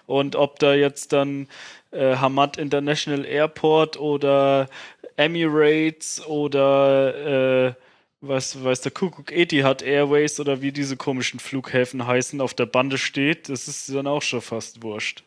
Und 0.06 0.36
ob 0.36 0.60
da 0.60 0.72
jetzt 0.72 1.12
dann 1.12 1.48
äh, 1.90 2.16
Hamad 2.16 2.56
International 2.56 3.24
Airport 3.24 3.98
oder 3.98 4.68
Emirates 5.16 6.24
oder 6.26 7.68
äh, 7.68 7.74
was 8.20 8.62
weiß 8.62 8.80
der 8.82 8.92
Kuckuck 8.92 9.32
Etihad 9.32 9.82
Airways 9.82 10.38
oder 10.40 10.62
wie 10.62 10.72
diese 10.72 10.96
komischen 10.96 11.40
Flughäfen 11.40 12.06
heißen, 12.06 12.40
auf 12.40 12.54
der 12.54 12.66
Bande 12.66 12.98
steht, 12.98 13.48
das 13.48 13.68
ist 13.68 13.92
dann 13.94 14.06
auch 14.06 14.22
schon 14.22 14.40
fast 14.40 14.82
wurscht. 14.82 15.24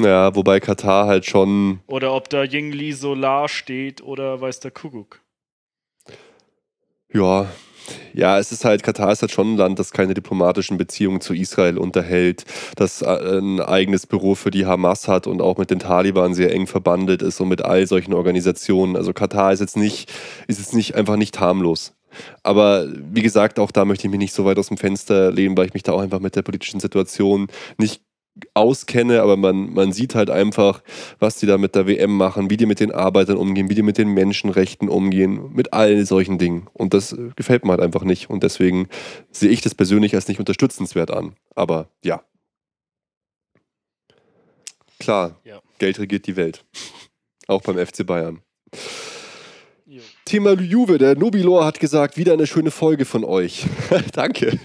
Ja, 0.00 0.34
wobei 0.34 0.58
Katar 0.58 1.06
halt 1.06 1.26
schon. 1.26 1.80
Oder 1.86 2.12
ob 2.14 2.28
da 2.28 2.42
Yingli 2.42 2.92
Solar 2.92 3.48
steht 3.48 4.02
oder 4.02 4.40
weiß 4.40 4.60
der 4.60 4.70
Kuckuck. 4.70 5.21
Ja, 7.12 7.48
ja, 8.14 8.38
es 8.38 8.52
ist 8.52 8.64
halt, 8.64 8.82
Katar 8.82 9.12
ist 9.12 9.22
halt 9.22 9.32
schon 9.32 9.54
ein 9.54 9.56
Land, 9.56 9.78
das 9.78 9.90
keine 9.90 10.14
diplomatischen 10.14 10.78
Beziehungen 10.78 11.20
zu 11.20 11.34
Israel 11.34 11.78
unterhält, 11.78 12.44
das 12.76 13.02
äh, 13.02 13.38
ein 13.38 13.60
eigenes 13.60 14.06
Büro 14.06 14.34
für 14.34 14.50
die 14.50 14.66
Hamas 14.66 15.08
hat 15.08 15.26
und 15.26 15.42
auch 15.42 15.58
mit 15.58 15.70
den 15.70 15.78
Taliban 15.78 16.34
sehr 16.34 16.52
eng 16.52 16.66
verbandelt 16.66 17.22
ist 17.22 17.40
und 17.40 17.48
mit 17.48 17.62
all 17.62 17.86
solchen 17.86 18.14
Organisationen. 18.14 18.96
Also 18.96 19.12
Katar 19.12 19.52
ist 19.52 19.60
jetzt 19.60 19.76
nicht, 19.76 20.12
ist 20.46 20.58
jetzt 20.58 20.74
nicht 20.74 20.94
einfach 20.94 21.16
nicht 21.16 21.40
harmlos. 21.40 21.94
Aber 22.42 22.86
wie 22.88 23.22
gesagt, 23.22 23.58
auch 23.58 23.70
da 23.70 23.84
möchte 23.84 24.06
ich 24.06 24.10
mich 24.10 24.20
nicht 24.20 24.34
so 24.34 24.44
weit 24.44 24.58
aus 24.58 24.68
dem 24.68 24.76
Fenster 24.76 25.32
lehnen, 25.32 25.56
weil 25.56 25.66
ich 25.66 25.74
mich 25.74 25.82
da 25.82 25.92
auch 25.92 26.02
einfach 26.02 26.20
mit 26.20 26.36
der 26.36 26.42
politischen 26.42 26.80
Situation 26.80 27.48
nicht 27.78 28.02
auskenne, 28.54 29.22
aber 29.22 29.36
man, 29.36 29.72
man 29.72 29.92
sieht 29.92 30.14
halt 30.14 30.30
einfach, 30.30 30.82
was 31.18 31.36
die 31.36 31.46
da 31.46 31.58
mit 31.58 31.74
der 31.74 31.86
WM 31.86 32.16
machen, 32.16 32.50
wie 32.50 32.56
die 32.56 32.66
mit 32.66 32.80
den 32.80 32.92
Arbeitern 32.92 33.36
umgehen, 33.36 33.68
wie 33.68 33.74
die 33.74 33.82
mit 33.82 33.98
den 33.98 34.08
Menschenrechten 34.08 34.88
umgehen, 34.88 35.52
mit 35.52 35.72
all 35.72 36.04
solchen 36.06 36.38
Dingen. 36.38 36.68
Und 36.72 36.94
das 36.94 37.16
gefällt 37.36 37.64
mir 37.64 37.72
halt 37.72 37.80
einfach 37.80 38.04
nicht. 38.04 38.30
Und 38.30 38.42
deswegen 38.42 38.88
sehe 39.30 39.50
ich 39.50 39.60
das 39.60 39.74
persönlich 39.74 40.14
als 40.14 40.28
nicht 40.28 40.40
unterstützenswert 40.40 41.10
an. 41.10 41.34
Aber 41.54 41.88
ja. 42.04 42.22
Klar, 44.98 45.40
ja. 45.44 45.60
Geld 45.78 45.98
regiert 45.98 46.26
die 46.26 46.36
Welt. 46.36 46.64
Auch 47.48 47.62
beim 47.62 47.76
FC 47.76 48.06
Bayern. 48.06 48.40
Thema 50.24 50.52
Juve, 50.52 50.98
der 50.98 51.16
Nobilor 51.16 51.64
hat 51.64 51.80
gesagt, 51.80 52.16
wieder 52.16 52.32
eine 52.32 52.46
schöne 52.46 52.70
Folge 52.70 53.04
von 53.04 53.24
euch. 53.24 53.66
Danke. 54.12 54.58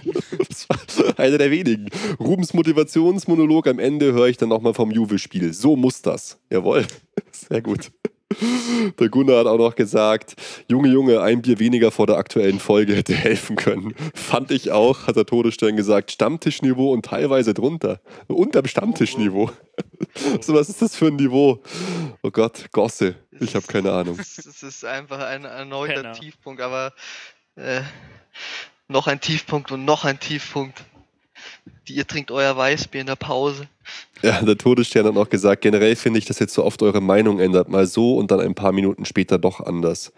Das 0.48 0.68
war 0.68 1.18
einer 1.18 1.38
der 1.38 1.50
wenigen. 1.50 1.88
Rubens 2.20 2.54
Motivationsmonolog 2.54 3.66
am 3.66 3.78
Ende 3.78 4.12
höre 4.12 4.28
ich 4.28 4.36
dann 4.36 4.48
nochmal 4.48 4.74
vom 4.74 4.90
Juve-Spiel. 4.90 5.52
So 5.52 5.76
muss 5.76 6.00
das. 6.00 6.38
Jawohl. 6.50 6.86
Sehr 7.32 7.60
gut. 7.60 7.90
Der 8.98 9.08
Gunnar 9.08 9.38
hat 9.38 9.46
auch 9.46 9.56
noch 9.56 9.74
gesagt, 9.74 10.34
Junge, 10.68 10.88
Junge, 10.88 11.22
ein 11.22 11.40
Bier 11.40 11.58
weniger 11.58 11.90
vor 11.90 12.06
der 12.06 12.16
aktuellen 12.18 12.60
Folge 12.60 12.94
hätte 12.94 13.14
helfen 13.14 13.56
können. 13.56 13.94
Fand 14.14 14.50
ich 14.50 14.70
auch, 14.70 15.06
hat 15.06 15.16
der 15.16 15.24
Todesstern 15.24 15.76
gesagt, 15.76 16.12
Stammtischniveau 16.12 16.92
und 16.92 17.06
teilweise 17.06 17.54
drunter. 17.54 18.00
Unterm 18.26 18.66
Stammtischniveau. 18.66 19.50
so, 20.42 20.52
was 20.52 20.68
ist 20.68 20.82
das 20.82 20.94
für 20.94 21.06
ein 21.06 21.16
Niveau? 21.16 21.62
Oh 22.22 22.30
Gott, 22.30 22.66
Gosse. 22.72 23.16
Ich 23.40 23.54
habe 23.54 23.66
keine 23.66 23.92
Ahnung. 23.92 24.18
Es 24.18 24.38
ist 24.62 24.84
einfach 24.84 25.20
ein 25.20 25.44
erneuter 25.44 25.94
Penner. 25.94 26.12
Tiefpunkt, 26.12 26.60
aber 26.60 26.92
äh, 27.56 27.80
noch 28.88 29.06
ein 29.06 29.20
Tiefpunkt 29.20 29.72
und 29.72 29.86
noch 29.86 30.04
ein 30.04 30.20
Tiefpunkt. 30.20 30.84
Ihr 31.86 32.06
trinkt 32.06 32.30
euer 32.30 32.54
Weißbier 32.56 33.00
in 33.00 33.06
der 33.06 33.16
Pause. 33.16 33.68
Ja, 34.22 34.42
der 34.42 34.58
Todesstern 34.58 35.06
hat 35.06 35.16
auch 35.16 35.28
gesagt, 35.28 35.62
generell 35.62 35.94
finde 35.96 36.18
ich, 36.18 36.24
dass 36.24 36.38
jetzt 36.38 36.54
so 36.54 36.64
oft 36.64 36.82
eure 36.82 37.00
Meinung 37.00 37.38
ändert. 37.38 37.68
Mal 37.68 37.86
so 37.86 38.16
und 38.16 38.30
dann 38.30 38.40
ein 38.40 38.54
paar 38.54 38.72
Minuten 38.72 39.04
später 39.04 39.38
doch 39.38 39.60
anders. 39.60 40.12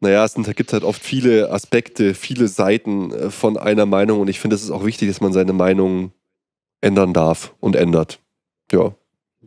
Naja, 0.00 0.24
es 0.24 0.34
gibt 0.56 0.72
halt 0.72 0.82
oft 0.82 1.02
viele 1.02 1.50
Aspekte, 1.50 2.14
viele 2.14 2.48
Seiten 2.48 3.12
äh, 3.12 3.30
von 3.30 3.58
einer 3.58 3.86
Meinung 3.86 4.20
und 4.20 4.28
ich 4.28 4.40
finde, 4.40 4.56
es 4.56 4.62
ist 4.62 4.70
auch 4.70 4.84
wichtig, 4.84 5.08
dass 5.08 5.20
man 5.20 5.32
seine 5.32 5.52
Meinung 5.52 6.12
ändern 6.80 7.12
darf 7.12 7.54
und 7.60 7.76
ändert. 7.76 8.18
Ja. 8.72 8.94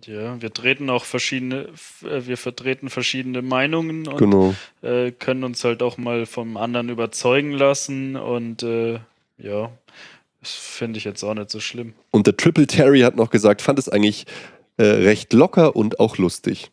Ja, 0.05 0.41
wir 0.41 0.53
treten 0.53 0.89
auch 0.89 1.05
verschiedene, 1.05 1.69
äh, 2.03 2.26
wir 2.26 2.38
vertreten 2.38 2.89
verschiedene 2.89 3.41
Meinungen 3.41 4.07
und 4.07 4.17
genau. 4.17 4.53
äh, 4.82 5.11
können 5.11 5.43
uns 5.43 5.63
halt 5.63 5.82
auch 5.82 5.97
mal 5.97 6.26
vom 6.26 6.57
anderen 6.57 6.89
überzeugen 6.89 7.51
lassen 7.51 8.15
und 8.15 8.63
äh, 8.63 8.99
ja, 9.38 9.71
das 10.43 10.51
finde 10.51 10.97
ich 10.97 11.05
jetzt 11.05 11.23
auch 11.23 11.33
nicht 11.33 11.49
so 11.49 11.59
schlimm. 11.59 11.93
Und 12.11 12.27
der 12.27 12.35
Triple 12.37 12.67
Terry 12.67 12.99
hat 13.01 13.15
noch 13.15 13.29
gesagt, 13.29 13.61
fand 13.61 13.79
es 13.79 13.87
eigentlich 13.89 14.25
äh, 14.77 14.83
recht 14.83 15.33
locker 15.33 15.75
und 15.75 15.99
auch 15.99 16.17
lustig. 16.17 16.71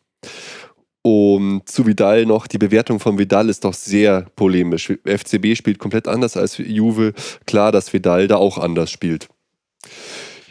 Und 1.03 1.67
zu 1.67 1.87
Vidal 1.87 2.25
noch, 2.25 2.45
die 2.45 2.59
Bewertung 2.59 2.99
von 2.99 3.17
Vidal 3.17 3.49
ist 3.49 3.63
doch 3.63 3.73
sehr 3.73 4.27
polemisch. 4.35 4.93
FCB 5.03 5.55
spielt 5.55 5.79
komplett 5.79 6.07
anders 6.07 6.37
als 6.37 6.57
Juve. 6.57 7.13
Klar, 7.47 7.71
dass 7.71 7.91
Vidal 7.91 8.27
da 8.27 8.35
auch 8.35 8.57
anders 8.57 8.91
spielt. 8.91 9.27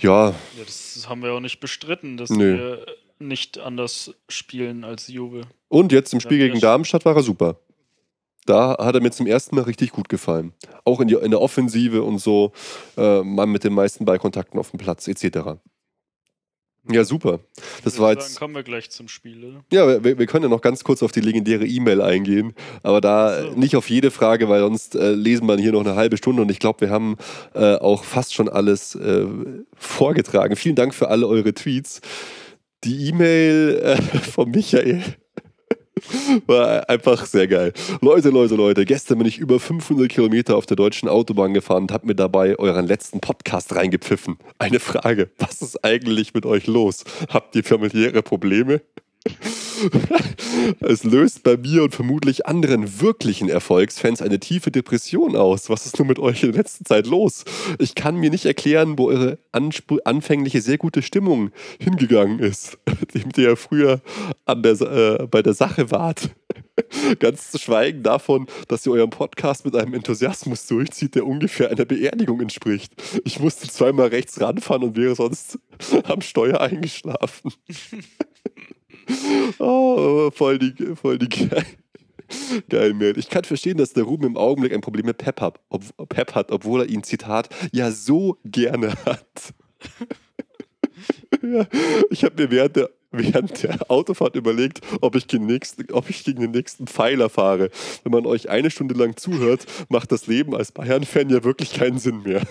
Ja. 0.01 0.31
ja 0.31 0.35
das 0.65 1.07
haben 1.09 1.23
wir 1.23 1.33
auch 1.33 1.41
nicht 1.41 1.61
bestritten, 1.61 2.17
dass 2.17 2.31
Nö. 2.31 2.59
wir 2.59 2.87
nicht 3.21 3.59
anders 3.59 4.15
spielen 4.29 4.83
als 4.83 5.09
Juve. 5.09 5.43
Und 5.69 5.93
jetzt 5.93 6.13
im 6.15 6.21
Spiel 6.21 6.39
gegen 6.39 6.59
Darmstadt 6.59 7.05
war 7.05 7.15
er 7.15 7.23
super. 7.23 7.61
Da 8.51 8.77
hat 8.81 8.97
er 8.97 9.01
mir 9.01 9.13
zum 9.13 9.29
ersten 9.29 9.55
Mal 9.55 9.63
richtig 9.63 9.93
gut 9.93 10.09
gefallen. 10.09 10.53
Auch 10.85 10.99
in, 10.99 11.07
die, 11.07 11.15
in 11.15 11.31
der 11.31 11.41
Offensive 11.41 12.03
und 12.03 12.19
so, 12.19 12.51
äh, 12.97 13.23
Mann 13.23 13.51
mit 13.51 13.63
den 13.63 13.73
meisten 13.73 14.05
Ballkontakten 14.05 14.59
auf 14.59 14.73
dem 14.73 14.81
Platz, 14.81 15.07
etc. 15.07 15.61
Ja, 16.91 17.05
super. 17.05 17.39
Das 17.85 18.01
war 18.01 18.11
jetzt. 18.11 18.35
Dann 18.35 18.41
kommen 18.41 18.55
wir 18.57 18.65
gleich 18.65 18.91
zum 18.91 19.07
Spiel. 19.07 19.45
Oder? 19.45 19.65
Ja, 19.71 20.03
wir, 20.03 20.19
wir, 20.19 20.27
können 20.27 20.43
ja 20.43 20.49
noch 20.49 20.63
ganz 20.63 20.83
kurz 20.83 21.01
auf 21.05 21.13
die 21.13 21.21
legendäre 21.21 21.65
E-Mail 21.65 22.03
eingehen, 22.03 22.55
aber 22.83 23.01
da 23.01 23.41
so. 23.41 23.51
nicht 23.53 23.77
auf 23.77 23.89
jede 23.89 24.11
Frage, 24.11 24.49
weil 24.49 24.63
sonst 24.63 24.97
äh, 24.97 25.13
lesen 25.13 25.47
wir 25.47 25.57
hier 25.57 25.71
noch 25.71 25.85
eine 25.85 25.95
halbe 25.95 26.17
Stunde 26.17 26.43
und 26.43 26.51
ich 26.51 26.59
glaube, 26.59 26.81
wir 26.81 26.91
haben 26.91 27.19
äh, 27.55 27.77
auch 27.77 28.03
fast 28.03 28.35
schon 28.35 28.49
alles 28.49 28.97
äh, 28.97 29.27
vorgetragen. 29.77 30.57
Vielen 30.57 30.75
Dank 30.75 30.93
für 30.93 31.07
alle 31.07 31.29
eure 31.29 31.55
Tweets. 31.55 32.01
Die 32.83 33.11
E-Mail 33.11 33.81
äh, 33.81 34.03
von 34.19 34.51
Michael 34.51 35.05
war 36.47 36.89
einfach 36.89 37.27
sehr 37.27 37.49
geil. 37.49 37.73
Leute, 38.01 38.31
Leute, 38.31 38.55
Leute, 38.55 38.85
gestern 38.85 39.19
bin 39.19 39.27
ich 39.27 39.39
über 39.39 39.61
500 39.61 40.09
Kilometer 40.09 40.57
auf 40.57 40.67
der 40.67 40.77
deutschen 40.77 41.09
Autobahn 41.09 41.55
gefahren 41.55 41.85
und 41.85 41.93
habe 41.93 42.07
mir 42.07 42.15
dabei 42.15 42.59
euren 42.59 42.87
letzten 42.87 43.21
Podcast 43.21 43.75
reingepfiffen. 43.75 44.39
Eine 44.59 44.81
Frage, 44.81 45.31
was 45.39 45.63
ist 45.63 45.85
eigentlich 45.85 46.35
mit 46.35 46.47
euch 46.47 46.67
los? 46.67 47.05
Habt 47.29 47.57
ihr 47.57 47.65
familiäre 47.65 48.23
Probleme? 48.23 48.81
es 50.81 51.05
löst 51.05 51.43
bei 51.43 51.57
mir 51.57 51.83
und 51.83 51.95
vermutlich 51.95 52.47
anderen 52.47 53.01
wirklichen 53.01 53.49
Erfolgsfans 53.49 54.23
eine 54.23 54.41
tiefe 54.41 54.71
Depression 54.71 55.37
aus. 55.37 55.69
Was 55.71 55.87
ist 55.87 55.99
nun 55.99 56.09
mit 56.09 56.19
euch 56.19 56.43
in 56.43 56.53
der 56.53 56.63
letzten 56.63 56.85
Zeit 56.85 57.07
los? 57.07 57.45
Ich 57.79 57.95
kann 57.95 58.17
mir 58.17 58.31
nicht 58.31 58.47
erklären, 58.47 58.99
wo 58.99 59.09
eure 59.09 59.39
anfängliche 59.53 60.61
sehr 60.61 60.79
gute 60.79 61.03
Stimmung 61.03 61.51
hingegangen 61.79 62.39
ist, 62.39 62.79
mit 63.15 63.37
der 63.37 63.51
ihr 63.51 63.57
früher 63.57 64.01
der, 64.49 64.81
äh, 64.81 65.27
bei 65.27 65.43
der 65.43 65.55
Sache 65.55 65.91
wart. 65.91 66.31
Ganz 67.19 67.51
zu 67.51 67.59
schweigen 67.59 68.03
davon, 68.03 68.47
dass 68.69 68.87
ihr 68.87 68.93
euren 68.93 69.11
Podcast 69.11 69.65
mit 69.65 69.77
einem 69.77 69.95
Enthusiasmus 69.95 70.67
durchzieht, 70.67 71.15
der 71.15 71.27
ungefähr 71.27 71.71
einer 71.71 71.85
Beerdigung 71.85 72.41
entspricht. 72.41 72.93
Ich 73.25 73.41
musste 73.41 73.69
zweimal 73.69 74.09
rechts 74.09 74.41
ranfahren 74.41 74.83
und 74.83 74.97
wäre 74.97 75.15
sonst 75.15 75.59
am 76.05 76.21
Steuer 76.21 76.61
eingeschlafen. 76.61 77.53
Oh, 79.59 80.31
voll 80.33 80.59
die, 80.59 80.97
voll 80.97 81.19
die 81.19 81.29
geil. 81.29 81.65
Geil, 82.69 82.95
man. 82.95 83.15
Ich 83.17 83.29
kann 83.29 83.45
verstehen, 83.45 83.77
dass 83.77 83.93
der 83.93 84.05
Ruben 84.05 84.27
im 84.27 84.37
Augenblick 84.37 84.73
ein 84.73 84.81
Problem 84.81 85.07
mit 85.07 85.19
Pep 85.19 85.41
hat, 85.41 85.61
ob, 85.69 85.83
Pep 86.09 86.35
hat 86.35 86.53
obwohl 86.53 86.83
er 86.83 86.89
ihn, 86.89 87.03
Zitat, 87.03 87.49
ja 87.73 87.91
so 87.91 88.39
gerne 88.45 88.95
hat. 89.05 89.55
ja, 91.43 91.67
ich 92.11 92.25
habe 92.25 92.43
mir 92.43 92.51
während 92.51 92.77
der 92.77 92.91
während 93.13 93.63
der 93.63 93.91
Autofahrt 93.91 94.37
überlegt, 94.37 94.81
ob 95.01 95.17
ich, 95.17 95.27
nächsten, 95.33 95.91
ob 95.93 96.09
ich 96.11 96.25
gegen 96.25 96.41
den 96.41 96.53
nächsten 96.53 96.87
Pfeiler 96.87 97.29
fahre. 97.29 97.71
Wenn 98.05 98.13
man 98.13 98.27
euch 98.27 98.49
eine 98.49 98.71
Stunde 98.71 98.95
lang 98.95 99.17
zuhört, 99.17 99.67
macht 99.89 100.13
das 100.13 100.27
Leben 100.27 100.55
als 100.55 100.73
Bayern-Fan 100.73 101.29
ja 101.31 101.43
wirklich 101.45 101.73
keinen 101.73 101.99
Sinn 101.99 102.23
mehr. 102.23 102.43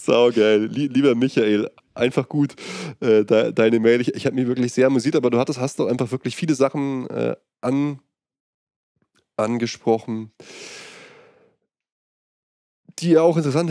Saugeil. 0.00 0.66
Lieber 0.66 1.14
Michael, 1.14 1.70
einfach 1.94 2.28
gut 2.28 2.54
äh, 3.00 3.24
de 3.24 3.52
deine 3.52 3.80
Mail. 3.80 4.00
Ich, 4.00 4.14
ich 4.14 4.26
habe 4.26 4.36
mich 4.36 4.46
wirklich 4.46 4.72
sehr 4.72 4.86
amüsiert, 4.86 5.16
aber 5.16 5.30
du 5.30 5.38
hattest, 5.38 5.60
hast 5.60 5.78
doch 5.78 5.88
einfach 5.88 6.10
wirklich 6.10 6.36
viele 6.36 6.54
Sachen 6.54 7.08
äh, 7.10 7.36
an, 7.60 8.00
angesprochen 9.36 10.32
die 13.00 13.10
ja 13.10 13.22
auch 13.22 13.36
interessant, 13.36 13.70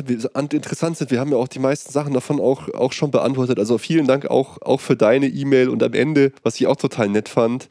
sind. 0.97 1.11
Wir 1.11 1.19
haben 1.19 1.31
ja 1.31 1.37
auch 1.37 1.47
die 1.47 1.59
meisten 1.59 1.91
Sachen 1.91 2.13
davon 2.13 2.39
auch, 2.39 2.69
auch 2.73 2.93
schon 2.93 3.11
beantwortet. 3.11 3.59
Also 3.59 3.77
vielen 3.77 4.07
Dank 4.07 4.25
auch, 4.25 4.61
auch 4.61 4.81
für 4.81 4.95
deine 4.95 5.27
E-Mail 5.27 5.69
und 5.69 5.83
am 5.83 5.93
Ende, 5.93 6.31
was 6.43 6.59
ich 6.59 6.67
auch 6.67 6.75
total 6.75 7.09
nett 7.09 7.29
fand, 7.29 7.67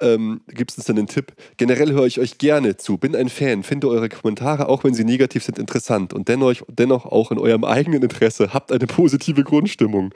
ähm, 0.00 0.42
gibt 0.48 0.70
es 0.70 0.76
uns 0.76 0.86
dann 0.86 0.98
einen 0.98 1.06
Tipp. 1.06 1.32
Generell 1.56 1.92
höre 1.92 2.06
ich 2.06 2.20
euch 2.20 2.38
gerne 2.38 2.76
zu, 2.76 2.98
bin 2.98 3.16
ein 3.16 3.28
Fan, 3.28 3.62
finde 3.62 3.88
eure 3.88 4.08
Kommentare, 4.08 4.68
auch 4.68 4.84
wenn 4.84 4.94
sie 4.94 5.04
negativ 5.04 5.44
sind, 5.44 5.58
interessant 5.58 6.12
und 6.12 6.28
dennoch, 6.28 6.62
dennoch 6.68 7.06
auch 7.06 7.30
in 7.30 7.38
eurem 7.38 7.64
eigenen 7.64 8.02
Interesse, 8.02 8.52
habt 8.52 8.72
eine 8.72 8.86
positive 8.86 9.42
Grundstimmung. 9.42 10.12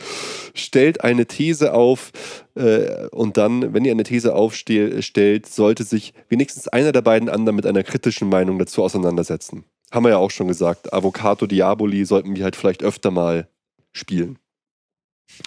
Stellt 0.55 1.03
eine 1.03 1.27
These 1.27 1.73
auf 1.73 2.13
äh, 2.55 3.07
und 3.09 3.37
dann, 3.37 3.73
wenn 3.73 3.85
ihr 3.85 3.93
eine 3.93 4.03
These 4.03 4.35
aufstellt, 4.35 5.47
sollte 5.47 5.85
sich 5.85 6.13
wenigstens 6.29 6.69
einer 6.69 6.93
der 6.93 7.03
beiden 7.03 7.29
anderen 7.29 7.57
mit 7.57 7.67
einer 7.67 7.83
kritischen 7.83 8.29
Meinung 8.29 8.59
dazu 8.59 8.83
auseinandersetzen 8.83 9.65
haben 9.91 10.05
wir 10.05 10.11
ja 10.11 10.19
auch 10.19 10.31
schon 10.31 10.49
gesagt, 10.49 10.93
Avocado 10.93 11.47
Diaboli 11.47 12.05
sollten 12.05 12.37
wir 12.37 12.45
halt 12.45 12.57
vielleicht 12.57 12.83
öfter 12.83 13.11
mal 13.11 13.49
spielen. 13.93 14.39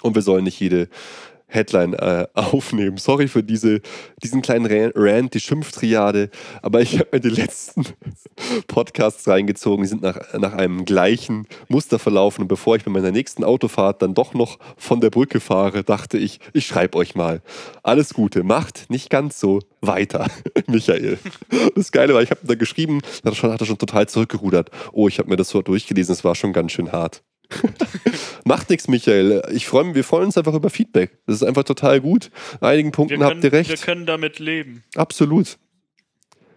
Und 0.02 0.14
wir 0.14 0.22
sollen 0.22 0.44
nicht 0.44 0.60
jede 0.60 0.88
Headline 1.54 1.94
äh, 1.94 2.26
aufnehmen. 2.34 2.96
Sorry 2.96 3.28
für 3.28 3.42
diese, 3.42 3.80
diesen 4.22 4.42
kleinen 4.42 4.92
Rant, 4.94 5.34
die 5.34 5.40
Schimpftriade, 5.40 6.30
aber 6.62 6.80
ich 6.80 6.98
habe 6.98 7.08
mir 7.12 7.20
die 7.20 7.28
letzten 7.28 7.84
Podcasts 8.66 9.26
reingezogen, 9.28 9.84
die 9.84 9.88
sind 9.88 10.02
nach, 10.02 10.18
nach 10.34 10.52
einem 10.52 10.84
gleichen 10.84 11.46
Muster 11.68 11.98
verlaufen 11.98 12.42
und 12.42 12.48
bevor 12.48 12.76
ich 12.76 12.84
bei 12.84 12.90
meiner 12.90 13.12
nächsten 13.12 13.44
Autofahrt 13.44 14.02
dann 14.02 14.14
doch 14.14 14.34
noch 14.34 14.58
von 14.76 15.00
der 15.00 15.10
Brücke 15.10 15.40
fahre, 15.40 15.84
dachte 15.84 16.18
ich, 16.18 16.40
ich 16.52 16.66
schreibe 16.66 16.98
euch 16.98 17.14
mal. 17.14 17.40
Alles 17.82 18.14
Gute, 18.14 18.42
macht 18.42 18.90
nicht 18.90 19.10
ganz 19.10 19.38
so 19.38 19.60
weiter, 19.80 20.28
Michael. 20.66 21.18
Das 21.74 21.92
Geile 21.92 22.14
war, 22.14 22.22
ich 22.22 22.30
habe 22.30 22.40
da 22.42 22.54
geschrieben, 22.54 23.00
da 23.22 23.30
hat 23.30 23.60
er 23.60 23.66
schon 23.66 23.78
total 23.78 24.08
zurückgerudert. 24.08 24.70
Oh, 24.92 25.08
ich 25.08 25.18
habe 25.18 25.28
mir 25.28 25.36
das 25.36 25.48
so 25.48 25.62
durchgelesen, 25.62 26.12
es 26.12 26.24
war 26.24 26.34
schon 26.34 26.52
ganz 26.52 26.72
schön 26.72 26.92
hart. 26.92 27.22
Macht 28.44 28.70
nichts, 28.70 28.88
Michael. 28.88 29.42
Ich 29.52 29.66
freue 29.66 29.84
mich, 29.84 29.94
wir 29.94 30.04
freuen 30.04 30.26
uns 30.26 30.38
einfach 30.38 30.54
über 30.54 30.70
Feedback. 30.70 31.18
Das 31.26 31.36
ist 31.36 31.42
einfach 31.42 31.64
total 31.64 32.00
gut. 32.00 32.30
In 32.60 32.66
einigen 32.66 32.92
Punkten 32.92 33.18
können, 33.18 33.30
habt 33.30 33.44
ihr 33.44 33.52
recht. 33.52 33.70
Wir 33.70 33.76
können 33.76 34.06
damit 34.06 34.38
leben. 34.38 34.82
Absolut. 34.96 35.58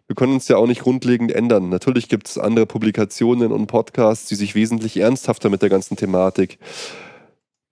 Wir 0.08 0.16
können 0.16 0.34
uns 0.34 0.48
ja 0.48 0.56
auch 0.56 0.68
nicht 0.68 0.82
grundlegend 0.82 1.34
ändern. 1.34 1.70
Natürlich 1.70 2.08
gibt 2.08 2.28
es 2.28 2.38
andere 2.38 2.66
Publikationen 2.66 3.52
und 3.52 3.68
Podcasts, 3.68 4.28
die 4.28 4.36
sich 4.36 4.56
wesentlich 4.56 4.98
ernsthafter 4.98 5.50
mit 5.50 5.62
der 5.62 5.70
ganzen 5.70 5.98
Thematik 5.98 6.58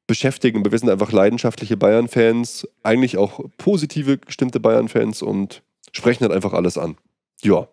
beschäftigen. 0.06 0.70
Wir 0.70 0.78
sind 0.78 0.90
einfach 0.90 1.12
leidenschaftliche 1.12 1.78
Bayern-Fans, 1.78 2.68
eigentlich 2.84 3.18
auch 3.18 3.40
positive 3.58 4.18
gestimmte 4.18 4.60
Bayern-Fans 4.60 5.22
und 5.22 5.62
sprechen 5.94 6.24
halt 6.24 6.34
einfach 6.34 6.54
alles 6.54 6.78
an. 6.78 6.98
Ja. 7.42 7.68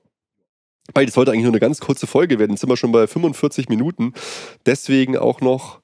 Weil 0.94 1.06
das 1.06 1.14
sollte 1.14 1.30
eigentlich 1.30 1.44
nur 1.44 1.52
eine 1.52 1.60
ganz 1.60 1.80
kurze 1.80 2.06
Folge 2.06 2.38
werden. 2.38 2.52
Jetzt 2.52 2.60
sind 2.60 2.70
wir 2.70 2.76
schon 2.76 2.92
bei 2.92 3.06
45 3.06 3.68
Minuten. 3.68 4.14
Deswegen 4.66 5.16
auch 5.16 5.40
noch 5.40 5.80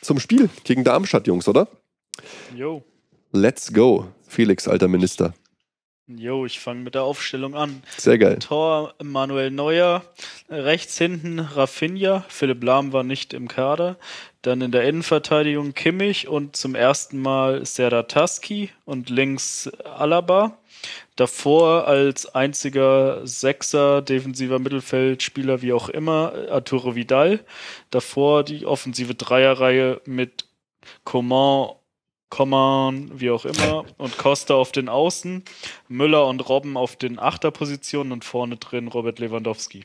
zum 0.00 0.20
Spiel 0.20 0.48
gegen 0.64 0.84
Darmstadt, 0.84 1.26
Jungs, 1.26 1.48
oder? 1.48 1.68
Jo. 2.54 2.82
Let's 3.32 3.72
go, 3.72 4.06
Felix, 4.26 4.68
alter 4.68 4.88
Minister. 4.88 5.34
Jo, 6.08 6.46
ich 6.46 6.60
fange 6.60 6.82
mit 6.82 6.94
der 6.94 7.02
Aufstellung 7.02 7.56
an. 7.56 7.82
Sehr 7.96 8.16
geil. 8.16 8.38
Tor 8.38 8.94
Manuel 9.02 9.50
Neuer, 9.50 10.04
rechts 10.48 10.96
hinten 10.98 11.40
Rafinha, 11.40 12.24
Philipp 12.28 12.62
Lahm 12.62 12.92
war 12.92 13.02
nicht 13.02 13.34
im 13.34 13.48
Kader. 13.48 13.98
Dann 14.42 14.60
in 14.60 14.70
der 14.70 14.84
Innenverteidigung 14.84 15.74
Kimmich 15.74 16.28
und 16.28 16.54
zum 16.54 16.76
ersten 16.76 17.20
Mal 17.20 17.66
Serataski 17.66 18.70
und 18.84 19.10
links 19.10 19.68
Alaba. 19.84 20.56
Davor 21.16 21.86
als 21.86 22.26
einziger 22.34 23.26
Sechser, 23.26 24.02
defensiver 24.02 24.58
Mittelfeldspieler, 24.58 25.62
wie 25.62 25.72
auch 25.72 25.88
immer, 25.88 26.32
Arturo 26.50 26.94
Vidal. 26.94 27.44
Davor 27.90 28.44
die 28.44 28.66
offensive 28.66 29.14
Dreierreihe 29.14 30.00
mit 30.04 30.44
Coman, 31.04 31.70
Coman, 32.28 33.10
wie 33.14 33.30
auch 33.30 33.44
immer, 33.46 33.84
und 33.96 34.18
Costa 34.18 34.54
auf 34.54 34.72
den 34.72 34.88
Außen, 34.90 35.44
Müller 35.88 36.26
und 36.26 36.46
Robben 36.48 36.76
auf 36.76 36.96
den 36.96 37.18
Achterpositionen 37.18 38.12
und 38.12 38.24
vorne 38.24 38.56
drin 38.56 38.88
Robert 38.88 39.18
Lewandowski. 39.18 39.84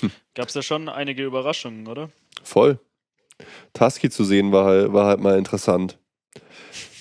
Hm. 0.00 0.10
Gab 0.34 0.48
es 0.48 0.54
ja 0.54 0.62
schon 0.62 0.88
einige 0.88 1.24
Überraschungen, 1.24 1.86
oder? 1.88 2.10
Voll. 2.42 2.78
Taski 3.72 4.08
zu 4.10 4.24
sehen 4.24 4.52
war 4.52 4.64
halt, 4.64 4.92
war 4.92 5.06
halt 5.06 5.20
mal 5.20 5.36
interessant. 5.38 5.98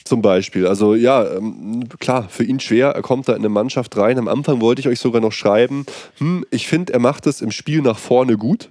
Zum 0.07 0.21
Beispiel. 0.21 0.67
Also 0.67 0.95
ja, 0.95 1.35
ähm, 1.35 1.87
klar, 1.99 2.29
für 2.29 2.43
ihn 2.43 2.59
schwer. 2.59 2.89
Er 2.89 3.01
kommt 3.01 3.27
da 3.27 3.33
in 3.33 3.39
eine 3.39 3.49
Mannschaft 3.49 3.97
rein. 3.97 4.17
Am 4.17 4.27
Anfang 4.27 4.61
wollte 4.61 4.79
ich 4.79 4.87
euch 4.87 4.99
sogar 4.99 5.21
noch 5.21 5.31
schreiben, 5.31 5.85
hm, 6.17 6.45
ich 6.49 6.67
finde, 6.67 6.93
er 6.93 6.99
macht 6.99 7.27
es 7.27 7.41
im 7.41 7.51
Spiel 7.51 7.81
nach 7.81 7.97
vorne 7.97 8.37
gut, 8.37 8.69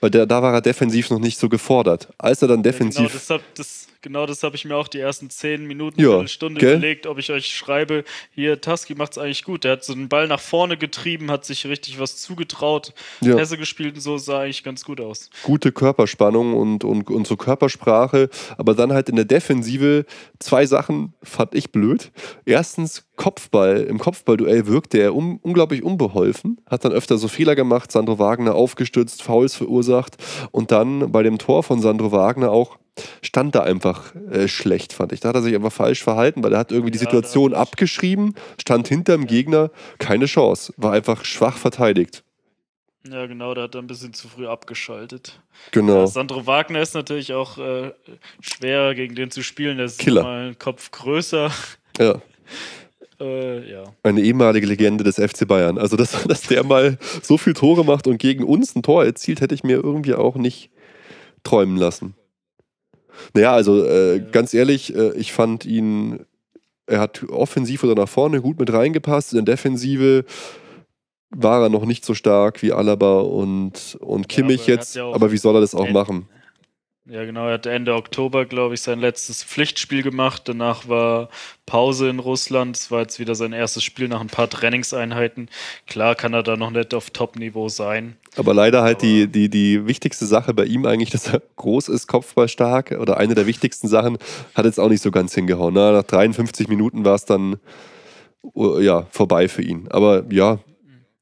weil 0.00 0.10
der, 0.10 0.26
da 0.26 0.42
war 0.42 0.54
er 0.54 0.60
defensiv 0.60 1.10
noch 1.10 1.18
nicht 1.18 1.38
so 1.38 1.48
gefordert. 1.48 2.08
Als 2.18 2.42
er 2.42 2.48
dann 2.48 2.62
defensiv. 2.62 3.12
Ja, 3.12 3.36
genau, 3.36 3.42
das, 3.54 3.86
das, 3.86 3.88
genau 4.02 4.26
das 4.26 4.42
habe 4.42 4.56
ich 4.56 4.64
mir 4.64 4.76
auch 4.76 4.88
die 4.88 5.00
ersten 5.00 5.30
zehn 5.30 5.66
Minuten, 5.66 6.00
ja, 6.00 6.18
eine 6.18 6.28
Stunde 6.28 6.60
gell? 6.60 6.76
überlegt, 6.76 7.06
ob 7.06 7.18
ich 7.18 7.30
euch 7.30 7.54
schreibe, 7.54 8.04
hier, 8.34 8.60
Taski 8.60 8.94
macht 8.94 9.12
es 9.12 9.18
eigentlich 9.18 9.44
gut. 9.44 9.64
Der 9.64 9.72
hat 9.72 9.84
so 9.84 9.92
einen 9.92 10.08
Ball 10.08 10.28
nach 10.28 10.40
vorne 10.40 10.76
getrieben, 10.76 11.30
hat 11.30 11.44
sich 11.44 11.66
richtig 11.66 11.98
was 11.98 12.16
zugetraut, 12.16 12.92
ja. 13.20 13.36
Pässe 13.36 13.58
gespielt 13.58 13.96
und 13.96 14.00
so, 14.00 14.18
sah 14.18 14.40
eigentlich 14.40 14.64
ganz 14.64 14.84
gut 14.84 15.00
aus. 15.00 15.30
Gute 15.42 15.72
Körperspannung 15.72 16.54
und, 16.54 16.84
und, 16.84 17.10
und 17.10 17.26
so 17.26 17.36
Körpersprache, 17.36 18.28
aber 18.56 18.74
dann 18.74 18.92
halt 18.92 19.08
in 19.08 19.16
der 19.16 19.24
Defensive 19.24 20.04
zwei 20.38 20.66
Sachen 20.66 21.14
fand 21.22 21.54
ich 21.54 21.72
blöd. 21.72 22.10
Erstens, 22.44 23.04
Kopfball, 23.16 23.80
im 23.82 23.98
Kopfballduell 23.98 24.66
wirkte 24.66 24.98
er 24.98 25.14
um, 25.14 25.38
unglaublich 25.42 25.82
unbeholfen, 25.82 26.60
hat 26.66 26.84
dann 26.84 26.92
öfter 26.92 27.18
so 27.18 27.28
Fehler 27.28 27.56
gemacht, 27.56 27.90
Sandro 27.90 28.18
Wagner 28.18 28.54
aufgestützt, 28.54 29.22
Fouls 29.22 29.54
verursacht 29.54 30.16
und 30.52 30.70
dann 30.70 31.10
bei 31.10 31.22
dem 31.22 31.38
Tor 31.38 31.62
von 31.62 31.80
Sandro 31.80 32.12
Wagner 32.12 32.50
auch 32.50 32.78
stand 33.22 33.54
da 33.54 33.62
einfach 33.62 34.14
äh, 34.30 34.48
schlecht, 34.48 34.92
fand 34.92 35.12
ich. 35.12 35.20
Da 35.20 35.28
hat 35.28 35.36
er 35.36 35.42
sich 35.42 35.54
einfach 35.54 35.72
falsch 35.72 36.02
verhalten, 36.02 36.42
weil 36.42 36.52
er 36.52 36.58
hat 36.58 36.70
irgendwie 36.72 36.90
ja, 36.90 36.92
die 36.92 36.98
Situation 36.98 37.54
abgeschrieben, 37.54 38.34
stand 38.60 38.88
hinter 38.88 39.16
dem 39.16 39.26
Gegner, 39.26 39.70
keine 39.98 40.26
Chance, 40.26 40.72
war 40.76 40.92
einfach 40.92 41.24
schwach 41.24 41.56
verteidigt. 41.56 42.22
Ja, 43.10 43.26
genau, 43.26 43.54
da 43.54 43.62
hat 43.62 43.74
er 43.74 43.80
ein 43.80 43.86
bisschen 43.86 44.12
zu 44.12 44.28
früh 44.28 44.46
abgeschaltet. 44.46 45.40
Genau. 45.70 46.00
Ja, 46.00 46.06
Sandro 46.06 46.46
Wagner 46.46 46.80
ist 46.80 46.94
natürlich 46.94 47.32
auch 47.32 47.56
äh, 47.56 47.92
schwer 48.40 48.94
gegen 48.94 49.14
den 49.14 49.30
zu 49.30 49.42
spielen, 49.42 49.78
der 49.78 49.86
ist 49.86 49.98
Killer. 49.98 50.22
mal 50.22 50.40
einen 50.46 50.58
Kopf 50.58 50.90
größer. 50.90 51.50
Ja. 51.98 52.20
Äh, 53.20 53.68
ja. 53.68 53.82
Eine 54.04 54.20
ehemalige 54.20 54.66
Legende 54.66 55.02
des 55.02 55.16
FC 55.16 55.46
Bayern. 55.46 55.76
Also, 55.76 55.96
dass, 55.96 56.22
dass 56.28 56.42
der 56.42 56.62
mal 56.62 56.98
so 57.20 57.36
viel 57.36 57.52
Tore 57.52 57.84
macht 57.84 58.06
und 58.06 58.18
gegen 58.18 58.44
uns 58.44 58.76
ein 58.76 58.84
Tor 58.84 59.04
erzielt, 59.04 59.40
hätte 59.40 59.56
ich 59.56 59.64
mir 59.64 59.82
irgendwie 59.82 60.14
auch 60.14 60.36
nicht 60.36 60.70
träumen 61.42 61.76
lassen. 61.76 62.14
Naja, 63.34 63.52
also 63.52 63.84
äh, 63.84 64.20
ganz 64.32 64.54
ehrlich, 64.54 64.94
äh, 64.94 65.12
ich 65.12 65.32
fand 65.32 65.64
ihn, 65.64 66.20
er 66.86 67.00
hat 67.00 67.24
offensiv 67.28 67.84
oder 67.84 67.94
nach 67.94 68.08
vorne 68.08 68.40
gut 68.40 68.58
mit 68.58 68.72
reingepasst. 68.72 69.34
In 69.34 69.44
der 69.44 69.56
Defensive 69.56 70.24
war 71.30 71.62
er 71.62 71.68
noch 71.68 71.84
nicht 71.84 72.04
so 72.04 72.14
stark 72.14 72.62
wie 72.62 72.72
Alaba 72.72 73.20
und, 73.20 73.98
und 74.00 74.28
Kimmich 74.28 74.66
ja, 74.66 74.74
aber 74.74 74.74
jetzt. 74.74 74.96
Ja 74.96 75.10
aber 75.12 75.32
wie 75.32 75.38
soll 75.38 75.56
er 75.56 75.60
das 75.60 75.74
auch 75.74 75.90
machen? 75.90 76.28
Ja, 77.10 77.24
genau. 77.24 77.46
Er 77.46 77.54
hat 77.54 77.64
Ende 77.64 77.94
Oktober, 77.94 78.44
glaube 78.44 78.74
ich, 78.74 78.82
sein 78.82 79.00
letztes 79.00 79.42
Pflichtspiel 79.42 80.02
gemacht. 80.02 80.42
Danach 80.44 80.88
war 80.90 81.30
Pause 81.64 82.10
in 82.10 82.18
Russland. 82.18 82.76
Es 82.76 82.90
war 82.90 83.00
jetzt 83.00 83.18
wieder 83.18 83.34
sein 83.34 83.54
erstes 83.54 83.82
Spiel 83.82 84.08
nach 84.08 84.20
ein 84.20 84.26
paar 84.26 84.50
Trainingseinheiten. 84.50 85.48
Klar 85.86 86.14
kann 86.14 86.34
er 86.34 86.42
da 86.42 86.58
noch 86.58 86.70
nicht 86.70 86.92
auf 86.92 87.08
Top-Niveau 87.08 87.70
sein. 87.70 88.16
Aber 88.36 88.52
leider 88.52 88.82
halt 88.82 88.98
Aber 88.98 89.06
die, 89.06 89.26
die, 89.26 89.48
die 89.48 89.86
wichtigste 89.86 90.26
Sache 90.26 90.52
bei 90.52 90.66
ihm 90.66 90.84
eigentlich, 90.84 91.08
dass 91.08 91.32
er 91.32 91.40
groß 91.56 91.88
ist, 91.88 92.08
kopfballstark. 92.08 92.90
Oder 93.00 93.16
eine 93.16 93.34
der 93.34 93.46
wichtigsten 93.46 93.88
Sachen, 93.88 94.18
hat 94.54 94.66
jetzt 94.66 94.78
auch 94.78 94.90
nicht 94.90 95.02
so 95.02 95.10
ganz 95.10 95.34
hingehauen. 95.34 95.72
Na, 95.72 95.92
nach 95.92 96.04
53 96.04 96.68
Minuten 96.68 97.06
war 97.06 97.14
es 97.14 97.24
dann 97.24 97.56
uh, 98.54 98.80
ja, 98.80 99.06
vorbei 99.10 99.48
für 99.48 99.62
ihn. 99.62 99.88
Aber 99.88 100.24
ja, 100.28 100.58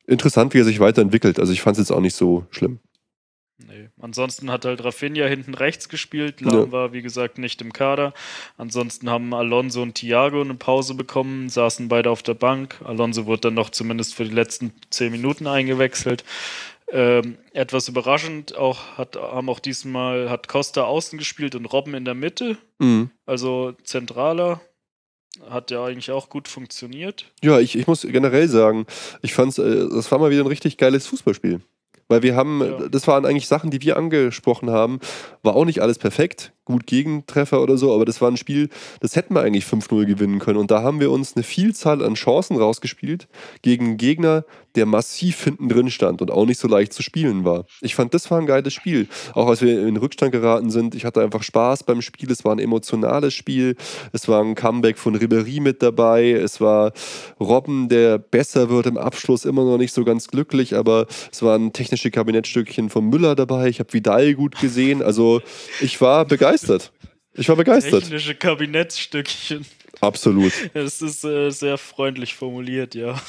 interessant, 0.08 0.52
wie 0.52 0.58
er 0.58 0.64
sich 0.64 0.80
weiterentwickelt. 0.80 1.38
Also 1.38 1.52
ich 1.52 1.62
fand 1.62 1.76
es 1.76 1.88
jetzt 1.88 1.96
auch 1.96 2.00
nicht 2.00 2.16
so 2.16 2.44
schlimm. 2.50 2.80
Ansonsten 4.00 4.50
hat 4.50 4.64
halt 4.66 4.84
Rafinha 4.84 5.26
hinten 5.26 5.54
rechts 5.54 5.88
gespielt. 5.88 6.40
Lahm 6.42 6.54
ja. 6.66 6.72
war, 6.72 6.92
wie 6.92 7.00
gesagt, 7.02 7.38
nicht 7.38 7.62
im 7.62 7.72
Kader. 7.72 8.12
Ansonsten 8.58 9.08
haben 9.08 9.32
Alonso 9.32 9.80
und 9.82 9.94
Thiago 9.94 10.42
eine 10.42 10.54
Pause 10.54 10.94
bekommen, 10.94 11.48
saßen 11.48 11.88
beide 11.88 12.10
auf 12.10 12.22
der 12.22 12.34
Bank. 12.34 12.76
Alonso 12.84 13.24
wurde 13.26 13.42
dann 13.42 13.54
noch 13.54 13.70
zumindest 13.70 14.14
für 14.14 14.24
die 14.24 14.34
letzten 14.34 14.72
zehn 14.90 15.12
Minuten 15.12 15.46
eingewechselt. 15.46 16.24
Ähm, 16.88 17.36
etwas 17.52 17.88
überraschend 17.88 18.56
auch 18.56 18.96
hat, 18.96 19.16
haben 19.16 19.48
auch 19.48 19.58
diesmal 19.58 20.30
hat 20.30 20.46
Costa 20.46 20.84
außen 20.84 21.18
gespielt 21.18 21.54
und 21.56 21.66
Robben 21.66 21.94
in 21.94 22.04
der 22.04 22.14
Mitte, 22.14 22.58
Mhm. 22.78 23.10
also 23.24 23.72
zentraler. 23.82 24.60
Hat 25.50 25.70
ja 25.70 25.84
eigentlich 25.84 26.10
auch 26.12 26.28
gut 26.30 26.48
funktioniert. 26.48 27.26
Ja, 27.42 27.58
ich, 27.60 27.76
ich 27.76 27.86
muss 27.86 28.02
generell 28.02 28.48
sagen, 28.48 28.86
ich 29.20 29.34
fand's, 29.34 29.58
äh, 29.58 29.86
das 29.90 30.10
war 30.10 30.18
mal 30.18 30.30
wieder 30.30 30.42
ein 30.42 30.46
richtig 30.46 30.78
geiles 30.78 31.06
Fußballspiel. 31.08 31.60
Weil 32.08 32.22
wir 32.22 32.36
haben, 32.36 32.62
Ja. 32.62 32.88
das 32.88 33.06
waren 33.08 33.26
eigentlich 33.26 33.48
Sachen, 33.48 33.70
die 33.70 33.82
wir 33.82 33.96
angesprochen 33.96 34.70
haben. 34.70 35.00
War 35.42 35.56
auch 35.56 35.64
nicht 35.64 35.80
alles 35.82 35.98
perfekt, 35.98 36.52
gut 36.66 36.86
Gegentreffer 36.86 37.62
oder 37.62 37.78
so, 37.78 37.94
aber 37.94 38.04
das 38.04 38.20
war 38.20 38.30
ein 38.30 38.36
Spiel, 38.36 38.68
das 39.00 39.16
hätten 39.16 39.34
wir 39.34 39.40
eigentlich 39.40 39.64
5-0 39.64 40.04
gewinnen 40.04 40.40
können. 40.40 40.58
Und 40.58 40.70
da 40.70 40.82
haben 40.82 41.00
wir 41.00 41.10
uns 41.10 41.34
eine 41.34 41.44
Vielzahl 41.44 42.04
an 42.04 42.14
Chancen 42.14 42.58
rausgespielt 42.58 43.28
gegen 43.62 43.86
einen 43.86 43.96
Gegner, 43.96 44.44
der 44.74 44.84
massiv 44.84 45.42
hinten 45.42 45.70
drin 45.70 45.90
stand 45.90 46.20
und 46.20 46.30
auch 46.30 46.44
nicht 46.44 46.60
so 46.60 46.68
leicht 46.68 46.92
zu 46.92 47.02
spielen 47.02 47.46
war. 47.46 47.64
Ich 47.80 47.94
fand, 47.94 48.12
das 48.12 48.30
war 48.30 48.38
ein 48.38 48.46
geiles 48.46 48.74
Spiel. 48.74 49.08
Auch 49.32 49.48
als 49.48 49.62
wir 49.62 49.86
in 49.86 49.96
Rückstand 49.96 50.32
geraten 50.32 50.70
sind, 50.70 50.94
ich 50.94 51.06
hatte 51.06 51.22
einfach 51.22 51.42
Spaß 51.42 51.84
beim 51.84 52.02
Spiel. 52.02 52.30
Es 52.30 52.44
war 52.44 52.52
ein 52.52 52.58
emotionales 52.58 53.32
Spiel. 53.32 53.76
Es 54.12 54.28
war 54.28 54.42
ein 54.42 54.54
Comeback 54.54 54.98
von 54.98 55.16
Ribéry 55.16 55.62
mit 55.62 55.82
dabei. 55.82 56.32
Es 56.32 56.60
war 56.60 56.92
Robben, 57.40 57.88
der 57.88 58.18
besser 58.18 58.68
wird 58.68 58.84
im 58.86 58.98
Abschluss, 58.98 59.46
immer 59.46 59.64
noch 59.64 59.78
nicht 59.78 59.94
so 59.94 60.04
ganz 60.04 60.28
glücklich, 60.28 60.74
aber 60.74 61.06
es 61.32 61.42
waren 61.42 61.72
technische 61.72 62.10
Kabinettstückchen 62.10 62.90
von 62.90 63.06
Müller 63.06 63.34
dabei. 63.34 63.68
Ich 63.68 63.78
habe 63.78 63.92
Vidal 63.94 64.34
gut 64.34 64.60
gesehen. 64.60 65.00
Also 65.02 65.40
ich 65.80 66.02
war 66.02 66.26
begeistert. 66.26 66.55
Ich 67.34 67.48
war 67.48 67.56
begeistert. 67.56 68.02
Technische 68.02 68.34
Kabinettsstückchen. 68.34 69.66
Absolut. 70.00 70.52
Das 70.74 71.02
ist 71.02 71.24
äh, 71.24 71.50
sehr 71.50 71.78
freundlich 71.78 72.34
formuliert, 72.34 72.94
ja. 72.94 73.20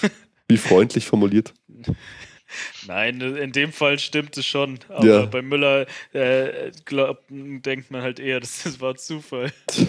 Wie 0.48 0.58
freundlich 0.58 1.06
formuliert. 1.06 1.54
Nein, 2.88 3.20
in 3.22 3.52
dem 3.52 3.72
Fall 3.72 4.00
stimmt 4.00 4.38
es 4.38 4.46
schon. 4.46 4.80
Aber 4.90 5.06
Ja. 5.06 5.26
bei 5.26 5.42
Müller 5.42 5.86
äh, 6.14 6.72
glaub, 6.86 7.20
denkt 7.30 7.92
man 7.92 8.02
halt 8.02 8.20
eher, 8.20 8.40
das, 8.40 8.62
das 8.64 8.80
war 8.82 8.96
Zufall. 8.96 9.52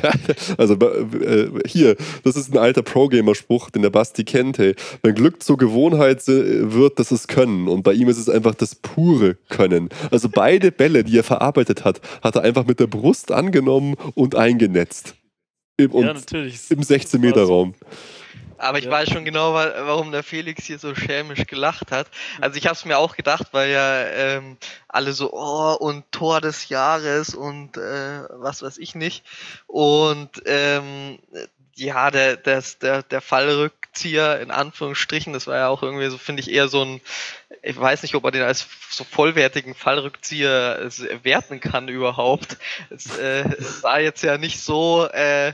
Also 0.56 0.74
äh, 0.74 1.48
hier, 1.66 1.96
das 2.24 2.36
ist 2.36 2.52
ein 2.52 2.58
alter 2.58 2.82
Pro-Gamer-Spruch, 2.82 3.70
den 3.70 3.82
der 3.82 3.90
Basti 3.90 4.24
kennt. 4.24 4.58
Hey. 4.58 4.74
Wenn 5.02 5.14
Glück 5.14 5.42
zur 5.42 5.56
Gewohnheit 5.58 6.26
wird, 6.26 6.98
das 6.98 7.12
ist 7.12 7.28
Können. 7.28 7.68
Und 7.68 7.82
bei 7.82 7.92
ihm 7.92 8.08
ist 8.08 8.18
es 8.18 8.28
einfach 8.28 8.54
das 8.54 8.74
pure 8.74 9.34
Können. 9.48 9.88
Also 10.10 10.28
beide 10.28 10.72
Bälle, 10.72 11.04
die 11.04 11.18
er 11.18 11.24
verarbeitet 11.24 11.84
hat, 11.84 12.00
hat 12.22 12.36
er 12.36 12.42
einfach 12.42 12.66
mit 12.66 12.80
der 12.80 12.86
Brust 12.86 13.30
angenommen 13.32 13.94
und 14.14 14.34
eingenetzt. 14.34 15.14
Im, 15.76 15.92
ja, 15.92 16.12
natürlich. 16.14 16.70
im 16.70 16.80
16-Meter-Raum. 16.80 17.74
Aber 18.58 18.78
ich 18.78 18.84
Ja. 18.86 18.90
weiß 18.90 19.08
schon 19.10 19.24
genau, 19.24 19.54
wa- 19.54 19.72
warum 19.86 20.12
der 20.12 20.22
Felix 20.22 20.64
hier 20.64 20.78
so 20.78 20.94
schelmisch 20.94 21.46
gelacht 21.46 21.90
hat. 21.92 22.08
Also 22.40 22.56
ich 22.58 22.66
habe 22.66 22.74
es 22.74 22.84
mir 22.84 22.98
auch 22.98 23.16
gedacht, 23.16 23.48
weil 23.52 23.70
ja 23.70 24.02
ähm, 24.06 24.56
alle 24.88 25.12
so, 25.12 25.32
oh, 25.32 25.74
und 25.78 26.10
Tor 26.12 26.40
des 26.40 26.68
Jahres 26.68 27.34
und 27.34 27.76
äh, 27.76 28.22
was 28.30 28.62
weiß 28.62 28.78
ich 28.78 28.94
nicht. 28.94 29.24
Und 29.66 30.30
ähm, 30.46 31.18
ja, 31.74 32.10
der, 32.10 32.36
das, 32.36 32.78
der, 32.78 33.02
der 33.04 33.20
Fallrückzieher 33.98 34.40
in 34.40 34.50
Anführungsstrichen, 34.50 35.32
das 35.32 35.46
war 35.46 35.56
ja 35.56 35.68
auch 35.68 35.82
irgendwie 35.82 36.08
so, 36.08 36.18
finde 36.18 36.40
ich, 36.42 36.50
eher 36.50 36.68
so 36.68 36.84
ein, 36.84 37.00
ich 37.62 37.78
weiß 37.78 38.02
nicht, 38.02 38.14
ob 38.14 38.22
man 38.22 38.32
den 38.32 38.42
als 38.42 38.66
so 38.90 39.04
vollwertigen 39.04 39.74
Fallrückzieher 39.74 40.88
werten 41.22 41.60
kann 41.60 41.88
überhaupt. 41.88 42.58
Es 42.90 43.18
äh, 43.18 43.44
war 43.82 44.00
jetzt 44.00 44.22
ja 44.22 44.38
nicht 44.38 44.60
so, 44.60 45.06
äh, 45.06 45.52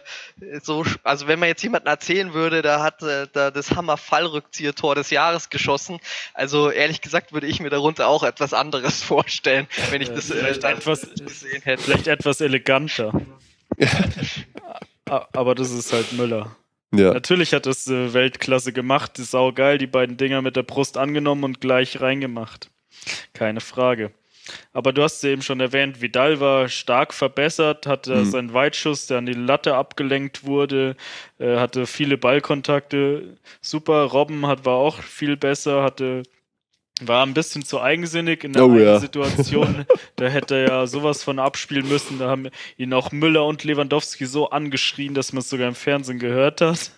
so, 0.62 0.84
also 1.02 1.26
wenn 1.26 1.38
man 1.38 1.48
jetzt 1.48 1.62
jemanden 1.62 1.88
erzählen 1.88 2.34
würde, 2.34 2.60
da 2.60 2.82
hat 2.82 3.02
äh, 3.02 3.26
da 3.32 3.50
das 3.50 3.70
Hammer 3.72 3.96
Fallrückzieher-Tor 3.96 4.94
des 4.94 5.10
Jahres 5.10 5.48
geschossen, 5.48 6.00
also 6.34 6.70
ehrlich 6.70 7.00
gesagt 7.00 7.32
würde 7.32 7.46
ich 7.46 7.60
mir 7.60 7.70
darunter 7.70 8.08
auch 8.08 8.22
etwas 8.22 8.52
anderes 8.52 9.02
vorstellen, 9.02 9.66
wenn 9.90 10.02
ich 10.02 10.10
das 10.10 10.30
äh, 10.30 10.34
vielleicht 10.34 10.64
dann 10.64 10.76
etwas- 10.76 11.08
gesehen 11.16 11.62
hätte. 11.62 11.82
Vielleicht 11.82 12.08
etwas 12.08 12.40
eleganter. 12.40 13.12
Aber 15.06 15.54
das 15.54 15.70
ist 15.70 15.92
halt 15.92 16.12
Müller. 16.12 16.54
Ja. 16.98 17.12
Natürlich 17.12 17.52
hat 17.52 17.66
das 17.66 17.86
äh, 17.86 18.12
Weltklasse 18.14 18.72
gemacht, 18.72 19.18
ist 19.18 19.30
saugeil, 19.32 19.78
die 19.78 19.86
beiden 19.86 20.16
Dinger 20.16 20.42
mit 20.42 20.56
der 20.56 20.62
Brust 20.62 20.96
angenommen 20.96 21.44
und 21.44 21.60
gleich 21.60 22.00
reingemacht. 22.00 22.70
Keine 23.32 23.60
Frage. 23.60 24.12
Aber 24.74 24.92
du 24.92 25.02
hast 25.02 25.16
es 25.18 25.24
eben 25.24 25.40
schon 25.42 25.60
erwähnt, 25.60 26.02
Vidal 26.02 26.38
war 26.38 26.68
stark 26.68 27.14
verbessert, 27.14 27.86
hatte 27.86 28.16
Mhm. 28.16 28.24
seinen 28.26 28.52
Weitschuss, 28.52 29.06
der 29.06 29.18
an 29.18 29.26
die 29.26 29.32
Latte 29.32 29.74
abgelenkt 29.74 30.44
wurde, 30.44 30.96
äh, 31.38 31.56
hatte 31.56 31.86
viele 31.86 32.18
Ballkontakte. 32.18 33.38
Super, 33.62 34.02
Robben 34.04 34.46
hat, 34.46 34.66
war 34.66 34.74
auch 34.76 35.00
viel 35.02 35.36
besser, 35.38 35.82
hatte 35.82 36.24
war 37.02 37.26
ein 37.26 37.34
bisschen 37.34 37.64
zu 37.64 37.80
eigensinnig 37.80 38.44
in 38.44 38.52
der 38.52 38.66
Oh 38.66 38.76
ja. 38.76 39.00
Situation. 39.00 39.84
da 40.16 40.26
hätte 40.28 40.54
er 40.56 40.68
ja 40.68 40.86
sowas 40.86 41.22
von 41.22 41.38
abspielen 41.38 41.88
müssen. 41.88 42.18
Da 42.18 42.28
haben 42.28 42.48
ihn 42.76 42.92
auch 42.92 43.10
Müller 43.12 43.44
und 43.46 43.64
Lewandowski 43.64 44.26
so 44.26 44.50
angeschrien, 44.50 45.14
dass 45.14 45.32
man 45.32 45.40
es 45.40 45.50
sogar 45.50 45.68
im 45.68 45.74
Fernsehen 45.74 46.18
gehört 46.18 46.60
hat. 46.60 46.92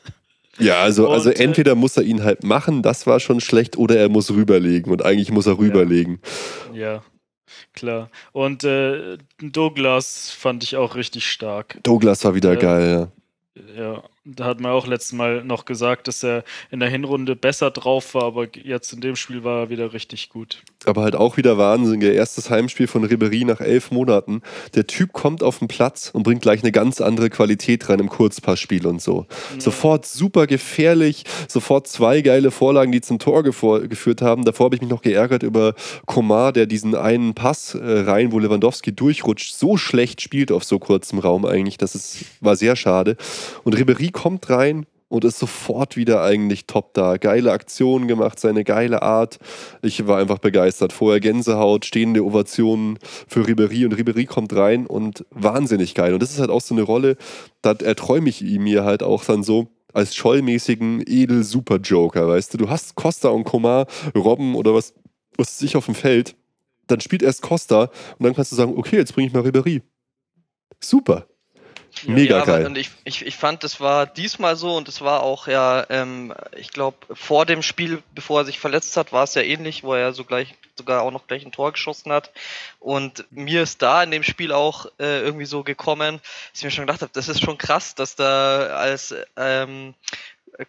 Ja, 0.58 0.80
also, 0.80 1.08
also 1.08 1.30
Und, 1.30 1.38
äh, 1.38 1.44
entweder 1.44 1.74
muss 1.74 1.96
er 1.96 2.02
ihn 2.02 2.22
halt 2.24 2.42
machen, 2.44 2.82
das 2.82 3.06
war 3.06 3.20
schon 3.20 3.40
schlecht, 3.40 3.76
oder 3.76 3.96
er 3.98 4.08
muss 4.08 4.30
rüberlegen. 4.30 4.90
Und 4.92 5.04
eigentlich 5.04 5.30
muss 5.30 5.46
er 5.46 5.58
rüberlegen. 5.58 6.20
Ja, 6.72 7.02
klar. 7.74 8.10
Und 8.32 8.64
äh, 8.64 9.18
Douglas 9.38 10.30
fand 10.30 10.62
ich 10.64 10.76
auch 10.76 10.94
richtig 10.94 11.26
stark. 11.30 11.78
Douglas 11.82 12.24
war 12.24 12.34
wieder 12.34 12.54
Ja. 12.54 12.58
geil, 12.58 13.10
ja. 13.56 13.72
Ja, 13.76 14.02
da 14.26 14.44
hat 14.44 14.60
man 14.60 14.72
auch 14.72 14.86
letztes 14.86 15.12
Mal 15.12 15.44
noch 15.44 15.64
gesagt, 15.64 16.08
dass 16.08 16.24
er 16.24 16.42
in 16.70 16.80
der 16.80 16.88
Hinrunde 16.88 17.36
besser 17.36 17.70
drauf 17.70 18.14
war, 18.14 18.24
aber 18.24 18.46
jetzt 18.56 18.92
in 18.92 19.00
dem 19.00 19.14
Spiel 19.14 19.44
war 19.44 19.62
er 19.62 19.70
wieder 19.70 19.92
richtig 19.92 20.30
gut. 20.30 20.62
Aber 20.84 21.02
halt 21.02 21.14
auch 21.14 21.36
wieder 21.36 21.58
Wahnsinn. 21.58 22.00
Ihr 22.00 22.12
erstes 22.12 22.50
Heimspiel 22.50 22.88
von 22.88 23.04
Ribery 23.04 23.44
nach 23.44 23.60
elf 23.60 23.92
Monaten. 23.92 24.42
Der 24.74 24.86
Typ 24.86 25.12
kommt 25.12 25.42
auf 25.42 25.60
den 25.60 25.68
Platz 25.68 26.10
und 26.12 26.24
bringt 26.24 26.42
gleich 26.42 26.62
eine 26.62 26.72
ganz 26.72 27.00
andere 27.00 27.30
Qualität 27.30 27.88
rein 27.88 28.00
im 28.00 28.08
Kurzpassspiel 28.08 28.86
und 28.86 29.00
so. 29.00 29.26
Sofort 29.58 30.06
super 30.06 30.46
gefährlich, 30.46 31.24
sofort 31.48 31.86
zwei 31.86 32.20
geile 32.20 32.50
Vorlagen, 32.50 32.90
die 32.90 33.00
zum 33.00 33.18
Tor 33.18 33.44
geführt 33.44 34.22
haben. 34.22 34.44
Davor 34.44 34.66
habe 34.66 34.76
ich 34.76 34.82
mich 34.82 34.90
noch 34.90 35.02
geärgert 35.02 35.44
über 35.44 35.74
Komar, 36.06 36.52
der 36.52 36.66
diesen 36.66 36.94
einen 36.96 37.34
Pass 37.34 37.74
äh, 37.74 38.00
rein, 38.00 38.32
wo 38.32 38.38
Lewandowski 38.38 38.92
durchrutscht, 38.92 39.54
so 39.54 39.76
schlecht 39.76 40.20
spielt 40.20 40.50
auf 40.50 40.64
so 40.64 40.78
kurzem 40.78 41.20
Raum 41.20 41.44
eigentlich. 41.44 41.78
Das 41.78 41.94
ist, 41.94 42.24
war 42.40 42.56
sehr 42.56 42.74
schade. 42.74 43.16
Und 43.62 43.76
Ribery 43.76 44.10
kommt 44.16 44.48
rein 44.50 44.86
und 45.08 45.24
ist 45.24 45.38
sofort 45.38 45.96
wieder 45.96 46.22
eigentlich 46.22 46.66
top 46.66 46.94
da. 46.94 47.16
Geile 47.16 47.52
Aktionen 47.52 48.08
gemacht, 48.08 48.40
seine 48.40 48.64
geile 48.64 49.02
Art. 49.02 49.38
Ich 49.82 50.06
war 50.06 50.18
einfach 50.18 50.38
begeistert. 50.38 50.92
Vorher 50.92 51.20
Gänsehaut, 51.20 51.84
stehende 51.84 52.24
Ovationen 52.24 52.98
für 53.28 53.46
Ribery 53.46 53.84
und 53.84 53.92
Ribery 53.92 54.24
kommt 54.24 54.54
rein 54.56 54.86
und 54.86 55.24
wahnsinnig 55.30 55.94
geil. 55.94 56.14
Und 56.14 56.22
das 56.22 56.32
ist 56.32 56.40
halt 56.40 56.50
auch 56.50 56.60
so 56.60 56.74
eine 56.74 56.82
Rolle, 56.82 57.16
da 57.62 57.72
erträume 57.72 58.28
ich 58.28 58.40
mir 58.42 58.84
halt 58.84 59.02
auch 59.02 59.24
dann 59.24 59.42
so 59.42 59.68
als 59.92 60.14
schollmäßigen 60.16 61.04
Edel-Super-Joker, 61.06 62.28
weißt 62.28 62.54
du. 62.54 62.58
Du 62.58 62.68
hast 62.68 62.96
Costa 62.96 63.28
und 63.28 63.44
Komar, 63.44 63.86
Robben 64.14 64.54
oder 64.54 64.74
was, 64.74 64.94
was 65.36 65.58
sich 65.58 65.76
auf 65.76 65.86
dem 65.86 65.94
Feld. 65.94 66.36
Dann 66.86 67.00
spielt 67.00 67.22
erst 67.22 67.42
Costa 67.42 67.90
und 68.18 68.24
dann 68.24 68.34
kannst 68.34 68.52
du 68.52 68.56
sagen, 68.56 68.74
okay, 68.76 68.96
jetzt 68.96 69.14
bringe 69.14 69.28
ich 69.28 69.34
mal 69.34 69.42
Ribery. 69.42 69.82
Super. 70.82 71.26
Mega 72.04 72.36
ja, 72.36 72.42
aber- 72.42 72.58
geil. 72.58 72.66
Und 72.66 72.76
ich, 72.76 72.90
ich, 73.04 73.24
ich 73.24 73.36
fand, 73.36 73.64
das 73.64 73.80
war 73.80 74.06
diesmal 74.06 74.56
so 74.56 74.76
und 74.76 74.88
es 74.88 75.00
war 75.00 75.22
auch 75.22 75.46
ja, 75.46 75.86
ähm, 75.88 76.34
ich 76.56 76.70
glaube, 76.70 76.98
vor 77.14 77.46
dem 77.46 77.62
Spiel, 77.62 78.02
bevor 78.14 78.40
er 78.40 78.44
sich 78.44 78.58
verletzt 78.58 78.96
hat, 78.96 79.12
war 79.12 79.24
es 79.24 79.34
ja 79.34 79.42
ähnlich, 79.42 79.82
wo 79.82 79.94
er 79.94 80.12
so 80.12 80.24
gleich 80.24 80.54
sogar 80.76 81.02
auch 81.02 81.10
noch 81.10 81.26
gleich 81.26 81.44
ein 81.44 81.52
Tor 81.52 81.72
geschossen 81.72 82.12
hat. 82.12 82.30
Und 82.80 83.24
mir 83.30 83.62
ist 83.62 83.80
da 83.80 84.02
in 84.02 84.10
dem 84.10 84.22
Spiel 84.22 84.52
auch 84.52 84.86
äh, 84.98 85.20
irgendwie 85.20 85.46
so 85.46 85.62
gekommen, 85.62 86.20
dass 86.52 86.60
ich 86.60 86.64
mir 86.64 86.70
schon 86.70 86.86
gedacht 86.86 87.00
habe, 87.00 87.12
das 87.14 87.28
ist 87.28 87.40
schon 87.42 87.58
krass, 87.58 87.94
dass 87.94 88.14
da 88.14 88.66
als 88.76 89.14
ähm, 89.36 89.94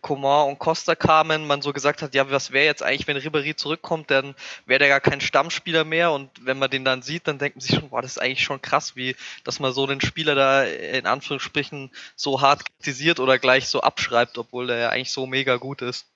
Coman 0.02 0.50
und 0.50 0.60
Costa 0.60 0.96
kamen, 0.96 1.48
man 1.48 1.62
so 1.62 1.74
gesagt 1.74 2.02
hat, 2.02 2.14
ja, 2.14 2.30
was 2.30 2.52
wäre 2.52 2.66
jetzt 2.66 2.84
eigentlich, 2.84 3.08
wenn 3.08 3.18
Ribéry 3.18 3.56
zurückkommt, 3.56 4.12
dann 4.12 4.36
wäre 4.66 4.80
der 4.80 4.90
gar 4.90 5.00
kein 5.00 5.22
Stammspieler 5.22 5.84
mehr 5.84 6.12
und 6.12 6.30
wenn 6.46 6.60
man 6.60 6.70
den 6.70 6.84
dann 6.86 7.02
sieht, 7.02 7.28
dann 7.28 7.38
denkt 7.38 7.56
man 7.58 7.62
sich 7.62 7.76
schon, 7.76 7.90
boah, 7.90 8.02
das 8.02 8.12
ist 8.12 8.18
eigentlich 8.18 8.44
schon 8.44 8.62
krass, 8.62 8.96
wie, 8.96 9.16
dass 9.44 9.60
man 9.60 9.74
so 9.74 9.86
einen 9.86 10.02
Spieler 10.02 10.36
da 10.36 10.64
in 10.64 11.06
Anführungsstrichen 11.06 11.92
so 12.16 12.42
hart 12.42 12.64
kritisiert 12.66 13.20
oder 13.20 13.40
gleich 13.40 13.68
so 13.68 13.82
abschreibt, 13.82 14.38
obwohl 14.38 14.68
der 14.68 14.78
ja 14.78 14.90
eigentlich 14.90 15.12
so 15.12 15.26
mega 15.26 15.56
gut 15.58 15.82
ist. 15.82 16.08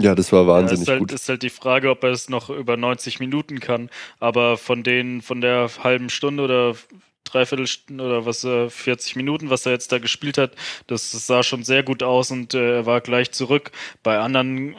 Ja, 0.00 0.14
das 0.16 0.32
war 0.32 0.46
Ja, 0.58 0.68
wahnsinnig 0.68 0.82
ist, 0.82 0.88
halt, 0.88 0.98
gut. 0.98 1.12
ist 1.12 1.28
halt 1.28 1.42
die 1.42 1.50
Frage, 1.50 1.90
ob 1.90 2.02
er 2.02 2.10
es 2.10 2.28
noch 2.28 2.50
über 2.50 2.76
90 2.76 3.20
Minuten 3.20 3.60
kann. 3.60 3.90
Aber 4.18 4.58
von 4.58 4.82
den, 4.82 5.22
von 5.22 5.40
der 5.40 5.70
halben 5.84 6.10
Stunde 6.10 6.42
oder 6.42 6.74
Dreiviertelstunde 7.34 8.04
oder 8.04 8.26
was, 8.26 8.44
äh, 8.44 8.70
40 8.70 9.16
Minuten, 9.16 9.50
was 9.50 9.66
er 9.66 9.72
jetzt 9.72 9.90
da 9.92 9.98
gespielt 9.98 10.38
hat, 10.38 10.52
das, 10.86 11.10
das 11.12 11.26
sah 11.26 11.42
schon 11.42 11.64
sehr 11.64 11.82
gut 11.82 12.02
aus 12.02 12.30
und 12.30 12.54
äh, 12.54 12.76
er 12.76 12.86
war 12.86 13.00
gleich 13.00 13.32
zurück. 13.32 13.72
Bei 14.02 14.18
anderen 14.18 14.76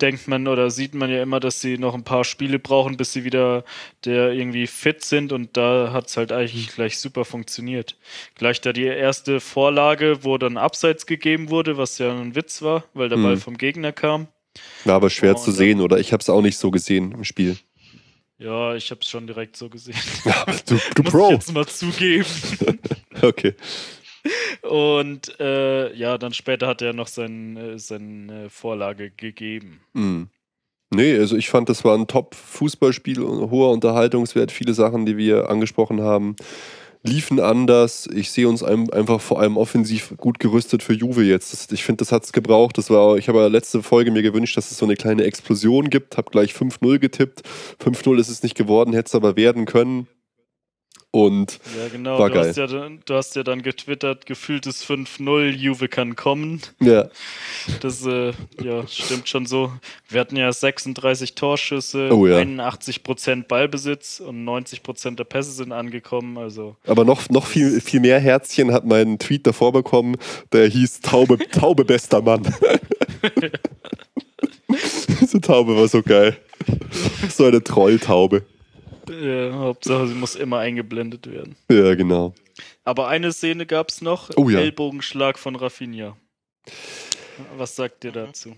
denkt 0.00 0.26
man 0.26 0.48
oder 0.48 0.70
sieht 0.70 0.92
man 0.94 1.08
ja 1.08 1.22
immer, 1.22 1.38
dass 1.40 1.60
sie 1.60 1.78
noch 1.78 1.94
ein 1.94 2.02
paar 2.04 2.24
Spiele 2.24 2.58
brauchen, 2.58 2.96
bis 2.96 3.12
sie 3.12 3.24
wieder 3.24 3.64
der 4.04 4.32
irgendwie 4.32 4.66
fit 4.66 5.02
sind 5.04 5.32
und 5.32 5.56
da 5.56 5.92
hat 5.92 6.08
es 6.08 6.16
halt 6.16 6.32
eigentlich 6.32 6.68
gleich 6.74 6.98
super 6.98 7.24
funktioniert. 7.24 7.96
Gleich 8.34 8.60
da 8.60 8.72
die 8.72 8.82
erste 8.84 9.40
Vorlage, 9.40 10.18
wo 10.24 10.36
dann 10.36 10.56
Abseits 10.56 11.06
gegeben 11.06 11.48
wurde, 11.48 11.78
was 11.78 11.98
ja 11.98 12.10
ein 12.12 12.34
Witz 12.34 12.60
war, 12.60 12.84
weil 12.92 13.08
der 13.08 13.18
Mhm. 13.18 13.22
Ball 13.22 13.36
vom 13.36 13.56
Gegner 13.56 13.92
kam. 13.92 14.26
War 14.84 14.96
aber 14.96 15.10
schwer 15.10 15.36
Oh, 15.36 15.38
zu 15.38 15.52
sehen, 15.52 15.80
oder? 15.80 15.98
Ich 15.98 16.12
habe 16.12 16.20
es 16.20 16.28
auch 16.28 16.42
nicht 16.42 16.58
so 16.58 16.70
gesehen 16.70 17.12
im 17.12 17.24
Spiel. 17.24 17.56
Ja, 18.38 18.74
ich 18.74 18.90
habe 18.90 19.00
es 19.00 19.08
schon 19.08 19.26
direkt 19.26 19.56
so 19.56 19.68
gesehen. 19.68 19.96
Ja, 20.24 20.44
du, 20.66 20.78
du 20.94 21.02
Muss 21.02 21.12
Pro. 21.12 21.26
ich 21.26 21.32
jetzt 21.32 21.52
mal 21.52 21.66
zugeben. 21.66 22.26
Okay. 23.22 23.54
Und 24.62 25.38
äh, 25.38 25.94
ja, 25.94 26.18
dann 26.18 26.34
später 26.34 26.66
hat 26.66 26.82
er 26.82 26.92
noch 26.92 27.06
sein, 27.06 27.56
äh, 27.56 27.78
seine 27.78 28.50
Vorlage 28.50 29.10
gegeben. 29.10 29.80
Mhm. 29.92 30.28
Nee, 30.90 31.16
also 31.18 31.36
ich 31.36 31.48
fand, 31.48 31.68
das 31.68 31.84
war 31.84 31.96
ein 31.96 32.06
Top-Fußballspiel, 32.06 33.18
hoher 33.20 33.70
Unterhaltungswert. 33.70 34.52
Viele 34.52 34.74
Sachen, 34.74 35.06
die 35.06 35.16
wir 35.16 35.48
angesprochen 35.48 36.00
haben, 36.02 36.36
liefen 37.04 37.38
anders. 37.38 38.08
Ich 38.12 38.30
sehe 38.30 38.48
uns 38.48 38.62
ein, 38.62 38.90
einfach 38.90 39.20
vor 39.20 39.40
allem 39.40 39.56
offensiv 39.56 40.14
gut 40.16 40.40
gerüstet 40.40 40.82
für 40.82 40.94
Juve 40.94 41.22
jetzt. 41.22 41.52
Das, 41.52 41.70
ich 41.70 41.84
finde, 41.84 41.98
das 41.98 42.10
hat 42.10 42.24
es 42.24 42.32
gebraucht. 42.32 42.78
Das 42.78 42.90
war, 42.90 43.16
ich 43.16 43.28
habe 43.28 43.38
ja 43.38 43.46
letzte 43.46 43.82
Folge 43.82 44.10
mir 44.10 44.22
gewünscht, 44.22 44.56
dass 44.56 44.70
es 44.70 44.78
so 44.78 44.86
eine 44.86 44.96
kleine 44.96 45.24
Explosion 45.24 45.90
gibt. 45.90 46.16
Habe 46.16 46.30
gleich 46.30 46.52
5-0 46.52 46.98
getippt. 46.98 47.42
5-0 47.84 48.18
ist 48.18 48.30
es 48.30 48.42
nicht 48.42 48.56
geworden, 48.56 48.94
hätte 48.94 49.08
es 49.08 49.14
aber 49.14 49.36
werden 49.36 49.66
können. 49.66 50.08
Und 51.14 51.60
Ja, 51.78 51.86
genau. 51.92 52.18
War 52.18 52.28
du, 52.28 52.34
geil. 52.34 52.48
Hast 52.48 52.56
ja, 52.56 52.66
dann- 52.66 52.98
du 53.04 53.14
hast 53.14 53.36
ja 53.36 53.44
dann 53.44 53.62
getwittert, 53.62 54.26
gefühltes 54.26 54.82
5-0, 54.84 55.50
Juve 55.50 55.86
kann 55.86 56.16
kommen. 56.16 56.60
ja, 56.80 57.06
Das 57.80 58.04
äh, 58.04 58.32
ja, 58.60 58.84
stimmt 58.88 59.28
schon 59.28 59.46
so. 59.46 59.72
Wir 60.08 60.20
hatten 60.20 60.34
ja 60.34 60.52
36 60.52 61.36
Torschüsse, 61.36 62.08
Oh 62.12 62.26
ja. 62.26 62.38
81% 62.38 63.46
Ballbesitz 63.46 64.18
und 64.18 64.44
90% 64.44 65.14
der 65.14 65.22
Pässe 65.22 65.52
sind 65.52 65.70
angekommen. 65.70 66.36
Also 66.36 66.74
aber 66.84 67.04
noch, 67.04 67.28
noch 67.30 67.46
viel, 67.46 67.80
viel 67.80 68.00
mehr 68.00 68.18
Herzchen 68.18 68.72
hat 68.72 68.84
mein 68.84 69.20
Tweet 69.20 69.46
davor 69.46 69.70
bekommen, 69.72 70.16
der 70.52 70.66
hieß 70.68 71.00
Taube, 71.02 71.38
Taube 71.52 71.84
bester 71.84 72.22
Mann. 72.22 72.42
Diese 75.20 75.40
Taube 75.40 75.76
war 75.76 75.86
so 75.86 76.02
geil. 76.02 76.36
So 77.28 77.44
eine 77.44 77.62
Trolltaube. 77.62 78.42
Äh, 79.10 79.52
Hauptsache, 79.52 80.08
sie 80.08 80.14
muss 80.14 80.34
immer 80.34 80.58
eingeblendet 80.58 81.30
werden. 81.30 81.56
Ja, 81.70 81.94
genau. 81.94 82.34
Aber 82.84 83.08
eine 83.08 83.32
Szene 83.32 83.66
gab 83.66 83.88
es 83.88 84.00
noch, 84.00 84.30
Oh 84.36 84.48
ja. 84.48 84.60
Ellbogenschlag 84.60 85.38
von 85.38 85.56
Rafinha. 85.56 86.16
Was 87.56 87.76
sagt 87.76 88.04
ihr 88.04 88.12
dazu? 88.12 88.56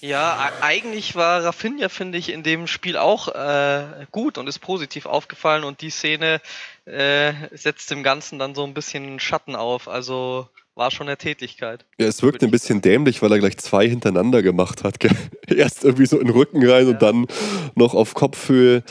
Ja, 0.00 0.50
eigentlich 0.60 1.14
war 1.14 1.44
Rafinha, 1.44 1.88
finde 1.88 2.18
ich, 2.18 2.30
in 2.32 2.42
dem 2.42 2.66
Spiel 2.66 2.96
auch 2.96 3.28
äh, 3.28 4.06
gut 4.10 4.36
und 4.36 4.48
ist 4.48 4.58
positiv 4.58 5.06
aufgefallen 5.06 5.62
und 5.62 5.80
die 5.80 5.90
Szene 5.90 6.40
äh, 6.86 7.32
setzt 7.52 7.88
dem 7.92 8.02
Ganzen 8.02 8.40
dann 8.40 8.56
so 8.56 8.64
ein 8.64 8.74
bisschen 8.74 9.20
Schatten 9.20 9.54
auf. 9.54 9.86
Also 9.86 10.48
war 10.74 10.90
schon 10.90 11.08
eine 11.08 11.16
Tätigkeit. 11.16 11.84
Ja, 11.98 12.06
es 12.06 12.22
Würde 12.22 12.44
ein 12.44 12.50
bisschen 12.50 12.80
dämlich, 12.80 13.22
weil 13.22 13.32
er 13.32 13.38
gleich 13.38 13.58
zwei 13.58 13.88
hintereinander 13.88 14.42
gemacht 14.42 14.84
hat. 14.84 15.00
Gell? 15.00 15.12
Erst 15.56 15.84
irgendwie 15.84 16.06
so 16.06 16.18
in 16.18 16.26
den 16.26 16.36
Rücken 16.36 16.66
rein 16.66 16.88
und 16.88 17.02
dann 17.02 17.26
noch 17.74 17.94
auf 17.94 18.14
Kopfhöhe. 18.14 18.82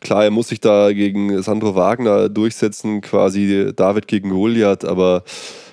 Klar, 0.00 0.24
er 0.24 0.30
muss 0.30 0.48
sich 0.48 0.60
da 0.60 0.92
gegen 0.92 1.42
Sandro 1.42 1.74
Wagner 1.74 2.28
durchsetzen, 2.28 3.00
quasi 3.00 3.72
David 3.74 4.06
gegen 4.06 4.30
Goliath, 4.30 4.84
aber 4.84 5.24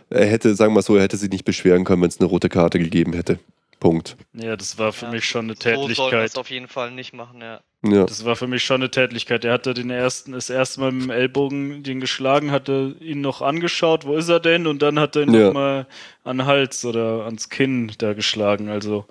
er 0.10 0.26
hätte, 0.26 0.56
sagen 0.56 0.72
wir 0.72 0.76
mal 0.76 0.82
so, 0.82 0.96
er 0.96 1.04
hätte 1.04 1.18
sich 1.18 1.30
nicht 1.30 1.46
beschweren 1.46 1.84
können, 1.84 2.02
wenn 2.02 2.10
es 2.10 2.20
eine 2.20 2.30
rote 2.30 2.48
Karte 2.50 2.80
gegeben 2.80 3.14
hätte. 3.14 3.40
Punkt. 3.82 4.16
Ja, 4.34 4.56
das 4.56 4.78
war 4.78 4.94
für 4.94 5.06
Ja, 5.08 5.12
mich 5.12 5.26
schon 5.26 5.46
eine 5.46 5.56
So 5.56 5.62
soll 5.64 5.72
man 5.74 5.88
Tätlichkeit. 5.90 6.30
es 6.30 6.38
auf 6.38 6.50
jeden 6.50 6.70
Fall 6.70 6.92
nicht 6.92 7.14
machen, 7.14 7.42
ja. 7.42 7.60
Ja. 7.84 8.06
Das 8.06 8.24
war 8.26 8.36
für 8.36 8.46
mich 8.46 8.64
schon 8.64 8.82
eine 8.82 8.92
Tätlichkeit. 8.92 9.44
Er 9.44 9.54
hatte 9.54 9.74
den 9.74 9.90
ersten, 9.90 10.34
das 10.34 10.52
erste 10.52 10.80
Mal 10.80 10.92
mit 10.92 11.02
dem 11.06 11.10
Ellbogen 11.10 11.82
den 11.82 12.00
geschlagen, 12.00 12.52
hatte 12.52 12.96
ihn 13.02 13.22
noch 13.22 13.42
angeschaut, 13.42 14.06
wo 14.06 14.16
ist 14.16 14.30
er 14.30 14.40
denn? 14.40 14.68
Und 14.68 14.84
dann 14.84 15.00
hat 15.00 15.16
er 15.16 15.24
ihn 15.24 15.34
Ja. 15.34 15.48
noch 15.48 15.54
mal 15.54 15.88
an 16.24 16.38
den 16.38 16.46
Hals 16.48 16.86
oder 16.86 17.26
ans 17.26 17.50
Kinn 17.50 17.92
da 17.98 18.14
geschlagen. 18.14 18.70
Also 18.70 19.06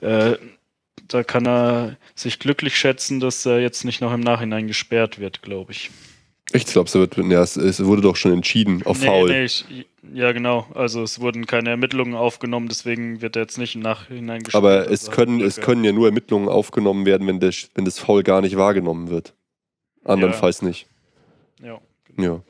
äh, 0.00 0.36
da 1.08 1.24
kann 1.24 1.44
er 1.46 1.96
sich 2.14 2.38
glücklich 2.38 2.78
schätzen, 2.78 3.18
dass 3.18 3.44
er 3.44 3.58
jetzt 3.60 3.84
nicht 3.84 4.00
noch 4.00 4.14
im 4.14 4.20
Nachhinein 4.20 4.68
gesperrt 4.68 5.18
wird, 5.18 5.42
glaube 5.42 5.72
ich. 5.72 5.90
Ich 6.52 6.66
glaube, 6.66 6.88
es, 6.88 6.94
wird- 6.94 7.16
ja, 7.16 7.42
es, 7.42 7.56
es 7.56 7.84
wurde 7.84 8.02
doch 8.02 8.16
schon 8.16 8.32
entschieden 8.32 8.82
auf 8.84 8.98
Foul. 8.98 9.30
nee, 9.30 9.44
ich, 9.44 9.64
ja, 10.12 10.30
genau. 10.32 10.66
Also 10.74 11.02
es 11.02 11.18
wurden 11.20 11.46
keine 11.46 11.70
Ermittlungen 11.70 12.14
aufgenommen, 12.14 12.68
deswegen 12.68 13.22
wird 13.22 13.36
er 13.36 13.42
jetzt 13.42 13.56
nicht 13.58 13.74
im 13.74 13.80
Nachhinein 13.80 14.42
gesperrt. 14.42 14.62
Aber 14.62 14.90
es 14.90 15.10
können, 15.10 15.40
es 15.40 15.56
können 15.60 15.82
ja 15.84 15.92
nur 15.92 16.06
Ermittlungen 16.06 16.48
aufgenommen 16.48 17.06
werden, 17.06 17.26
wenn 17.26 17.40
das, 17.40 17.70
wenn 17.74 17.84
das 17.86 17.98
Foul 17.98 18.22
gar 18.22 18.40
nicht 18.42 18.56
wahrgenommen 18.56 19.08
wird. 19.10 19.32
Andernfalls 20.04 20.60
nicht. 20.62 20.86
gehabt. 21.62 21.82
Ja. 22.18 22.24
Ja. 22.24 22.40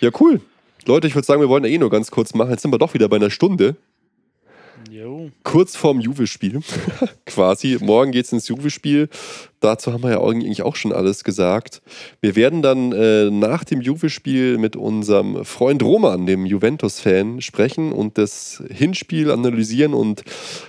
Ja, 0.00 0.10
cool. 0.20 0.40
Leute, 0.86 1.06
ich 1.06 1.14
würde 1.14 1.26
sagen, 1.26 1.40
wir 1.40 1.48
wollen 1.48 1.64
eh 1.64 1.78
nur 1.78 1.90
ganz 1.90 2.10
kurz 2.10 2.34
machen. 2.34 2.50
Jetzt 2.50 2.62
sind 2.62 2.72
wir 2.72 2.78
doch 2.78 2.94
wieder 2.94 3.08
bei 3.08 3.16
einer 3.16 3.30
Stunde. 3.30 3.76
Kurz 5.44 5.76
vorm 5.76 6.00
Juve-Spiel. 6.00 6.60
Quasi. 7.26 7.78
Morgen 7.80 8.10
geht's 8.10 8.32
ins 8.32 8.48
Juve-Spiel. 8.48 9.08
Dazu 9.60 9.92
haben 9.92 10.02
wir 10.02 10.10
ja 10.10 10.20
eigentlich 10.20 10.62
auch 10.62 10.74
schon 10.74 10.92
alles 10.92 11.22
gesagt. 11.22 11.82
Wir 12.20 12.34
werden 12.34 12.62
dann 12.62 12.92
äh, 12.92 13.30
nach 13.30 13.64
dem 13.64 13.80
Juve-Spiel 13.80 14.58
mit 14.58 14.74
unserem 14.74 15.44
Freund 15.44 15.82
Roman, 15.82 16.26
dem 16.26 16.46
Juventus-Fan, 16.46 17.40
sprechen 17.40 17.92
und 17.92 18.18
das 18.18 18.62
Hinspiel 18.70 19.30
analysieren 19.30 19.94
und 19.94 20.24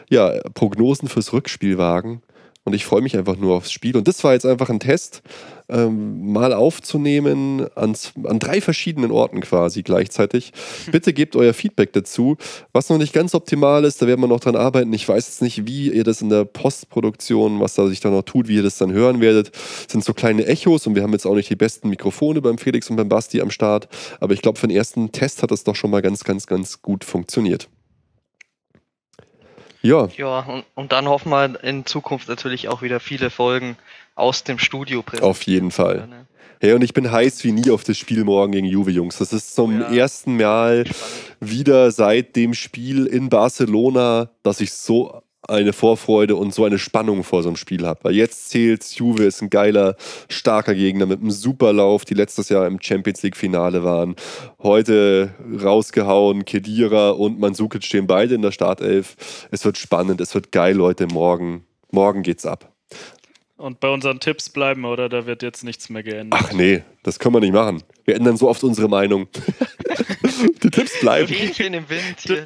ja, 0.10 0.40
Prognosen 0.54 1.08
fürs 1.08 1.34
Rückspiel 1.34 1.78
wagen. 1.78 2.22
Und 2.66 2.74
ich 2.74 2.86
freue 2.86 3.02
mich 3.02 3.18
einfach 3.18 3.38
nur 3.38 3.56
aufs 3.56 3.72
Spiel. 3.72 3.96
Und 3.96 4.08
das 4.08 4.24
war 4.24 4.34
jetzt 4.34 4.46
einfach 4.46 4.70
ein 4.70 4.80
Test, 4.80 5.24
ähm, 5.70 6.32
mal 6.32 6.54
aufzunehmen 6.54 7.68
an, 7.76 7.96
an 8.26 8.40
drei 8.40 8.60
verschiedenen 8.60 9.12
Orten 9.12 9.40
quasi 9.42 9.82
gleichzeitig. 9.82 10.52
Bitte 10.92 11.14
gebt 11.14 11.36
euer 11.36 11.54
Feedback 11.54 11.94
dazu. 11.94 12.38
Was 12.74 12.90
noch 12.90 12.98
nicht 12.98 13.14
ganz 13.14 13.34
optimal 13.34 13.86
ist, 13.86 14.02
da 14.02 14.08
werden 14.08 14.22
wir 14.22 14.28
noch 14.28 14.40
dran 14.40 14.56
arbeiten. 14.56 14.92
Ich 14.94 15.08
weiß 15.08 15.28
jetzt 15.28 15.42
nicht, 15.42 15.68
wie 15.68 15.92
ihr 15.92 16.04
das 16.04 16.22
in 16.22 16.30
der 16.30 16.46
Postproduktion, 16.46 17.60
was 17.60 17.76
da 17.76 17.88
sich 17.88 18.02
da 18.02 18.10
noch 18.10 18.24
tut, 18.24 18.48
wie 18.48 18.56
ihr 18.56 18.64
das 18.64 18.78
dann 18.78 18.92
hören 18.92 19.22
werdet. 19.22 19.52
Das 19.54 19.92
sind 19.92 20.04
so 20.04 20.14
kleine 20.14 20.46
Echos 20.46 20.86
und 20.86 20.96
wir 20.96 21.04
haben 21.04 21.14
jetzt 21.14 21.26
auch 21.26 21.36
nicht 21.36 21.50
die 21.50 21.56
besten 21.56 21.90
Mikrofone 21.90 22.42
beim 22.42 22.58
Felix 22.58 22.90
und 22.90 22.98
beim 22.98 23.10
Basti 23.10 23.42
am 23.42 23.52
Start. 23.52 23.88
Aber 24.20 24.34
ich 24.34 24.42
glaube, 24.42 24.60
für 24.60 24.68
den 24.68 24.76
ersten 24.76 25.12
Test 25.12 25.44
hat 25.44 25.52
das 25.52 25.64
doch 25.64 25.76
schon 25.76 25.92
mal 25.92 26.02
ganz, 26.02 26.24
ganz, 26.24 26.46
ganz 26.46 26.82
gut 26.82 27.04
funktioniert. 27.04 27.70
Ja, 29.82 30.10
Ja, 30.18 30.40
und, 30.40 30.66
und 30.76 30.92
dann 30.92 31.08
hoffen 31.08 31.30
wir 31.30 31.64
in 31.64 31.86
Zukunft 31.86 32.28
natürlich 32.28 32.68
auch 32.68 32.82
wieder 32.82 33.00
viele 33.00 33.30
Folgen 33.30 33.78
aus 34.16 34.44
dem 34.44 34.60
Studio 34.60 35.04
auf 35.22 35.44
jeden 35.44 35.72
Fall. 35.72 36.08
Ne? 36.08 36.26
Hey, 36.62 36.74
und 36.74 36.84
ich 36.84 36.94
bin 36.94 37.10
heiß 37.10 37.46
wie 37.46 37.54
nie 37.54 37.72
auf 37.72 37.86
das 37.86 37.98
Spiel 37.98 38.26
morgen 38.26 38.52
gegen 38.52 38.68
Juve, 38.68 38.92
Jungs. 38.92 39.18
Das 39.18 39.32
ist 39.32 39.56
zum 39.56 39.80
ja. 39.80 39.94
ersten 39.94 40.36
Mal 40.36 40.86
Spannend. 40.86 41.16
wieder 41.40 41.92
seit 41.92 42.36
dem 42.36 42.54
Spiel 42.54 43.06
in 43.06 43.30
Barcelona, 43.30 44.30
dass 44.44 44.60
ich 44.60 44.74
so 44.74 45.22
eine 45.48 45.74
Vorfreude 45.74 46.36
und 46.36 46.54
so 46.54 46.66
eine 46.66 46.78
Spannung 46.78 47.24
vor 47.24 47.44
so 47.44 47.50
einem 47.50 47.56
Spiel 47.56 47.86
habe. 47.86 48.00
Weil 48.04 48.16
jetzt 48.16 48.50
zählt's, 48.50 48.98
Juve 48.98 49.24
ist 49.24 49.42
ein 49.42 49.50
geiler, 49.50 49.96
starker 50.30 50.76
Gegner 50.76 51.06
mit 51.06 51.22
einem 51.22 51.32
Superlauf, 51.32 52.06
die 52.06 52.14
letztes 52.14 52.50
Jahr 52.50 52.68
im 52.68 52.82
Champions 52.82 53.24
League 53.24 53.38
Finale 53.38 53.84
waren. 53.84 54.16
Heute 54.62 55.34
rausgehauen, 55.62 56.46
Kedira 56.46 57.12
und 57.12 57.40
Mandzukic 57.40 57.84
stehen 57.84 58.08
beide 58.08 58.36
in 58.36 58.42
der 58.42 58.52
Startelf. 58.52 59.48
Es 59.52 59.64
wird 59.66 59.78
spannend, 59.78 60.22
es 60.22 60.36
wird 60.36 60.52
geil, 60.52 60.76
Leute. 60.76 61.08
Morgen, 61.08 61.66
morgen 61.92 62.24
geht's 62.24 62.46
ab. 62.46 62.72
Und 63.60 63.82
bei 63.82 63.90
unseren 63.90 64.22
Tipps 64.22 64.50
bleiben, 64.50 64.86
oder? 64.86 65.10
Da 65.10 65.26
wird 65.26 65.44
jetzt 65.44 65.64
nichts 65.66 65.90
mehr 65.90 66.02
geändert. 66.02 66.40
Ach 66.42 66.54
nee, 66.54 66.82
das 67.04 67.20
können 67.20 67.36
wir 67.36 67.42
nicht 67.42 67.52
machen. 67.54 67.84
Wir 68.06 68.16
ändern 68.16 68.38
so 68.38 68.48
oft 68.50 68.64
unsere 68.64 68.88
Meinung. 68.88 69.28
die 70.64 70.70
Tipps 70.70 71.00
bleiben. 71.02 71.28
Fähnchen 71.28 71.74
im 71.74 71.90
Wind 71.90 72.16
hier. 72.20 72.46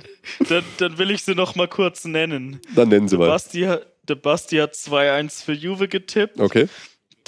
Dann, 0.49 0.63
dann 0.77 0.97
will 0.97 1.11
ich 1.11 1.23
sie 1.23 1.35
noch 1.35 1.55
mal 1.55 1.67
kurz 1.67 2.05
nennen. 2.05 2.59
Dann 2.75 2.89
nennen 2.89 3.07
sie 3.07 3.17
mal. 3.17 3.27
Basti, 3.27 3.61
hat- 3.61 3.85
der 4.09 4.15
Basti 4.15 4.57
hat 4.57 4.73
2-1 4.73 5.43
für 5.43 5.53
Juve 5.53 5.87
getippt. 5.87 6.39
Okay. 6.39 6.67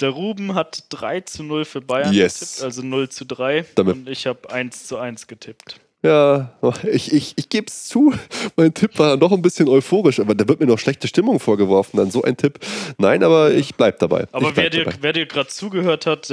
Der 0.00 0.10
Ruben 0.10 0.54
hat 0.54 0.84
3 0.90 1.20
zu 1.20 1.42
0 1.44 1.64
für 1.64 1.80
Bayern 1.80 2.12
Yes. 2.12 2.40
getippt, 2.40 2.62
also 2.64 2.82
0 2.82 3.08
zu 3.08 3.24
3. 3.24 3.64
Damit- 3.76 3.94
Und 3.96 4.08
ich 4.08 4.26
habe 4.26 4.50
1 4.50 4.86
zu 4.88 4.98
1 4.98 5.26
getippt. 5.28 5.80
Ja, 6.02 6.52
ich, 6.84 7.12
ich, 7.12 7.34
ich 7.36 7.48
gebe 7.48 7.66
es 7.66 7.86
zu. 7.86 8.12
Mein 8.56 8.72
Tipp 8.74 8.98
war 8.98 9.16
noch 9.16 9.32
ein 9.32 9.42
bisschen 9.42 9.68
euphorisch, 9.68 10.20
aber 10.20 10.34
da 10.34 10.46
wird 10.46 10.60
mir 10.60 10.66
noch 10.66 10.78
schlechte 10.78 11.08
Stimmung 11.08 11.40
vorgeworfen. 11.40 11.96
Dann 11.96 12.10
so 12.10 12.22
ein 12.22 12.36
Tipp. 12.36 12.60
Nein, 12.98 13.22
aber 13.24 13.52
ich 13.52 13.74
bleib 13.74 13.98
dabei. 13.98 14.26
Aber 14.32 14.50
ich 14.50 14.56
wer 14.56 14.70
bleib 14.70 14.72
dir, 14.72 14.84
dabei. 14.84 14.96
wer 15.00 15.12
dir 15.14 15.26
gerade 15.26 15.48
zugehört 15.48 16.06
hat, 16.06 16.32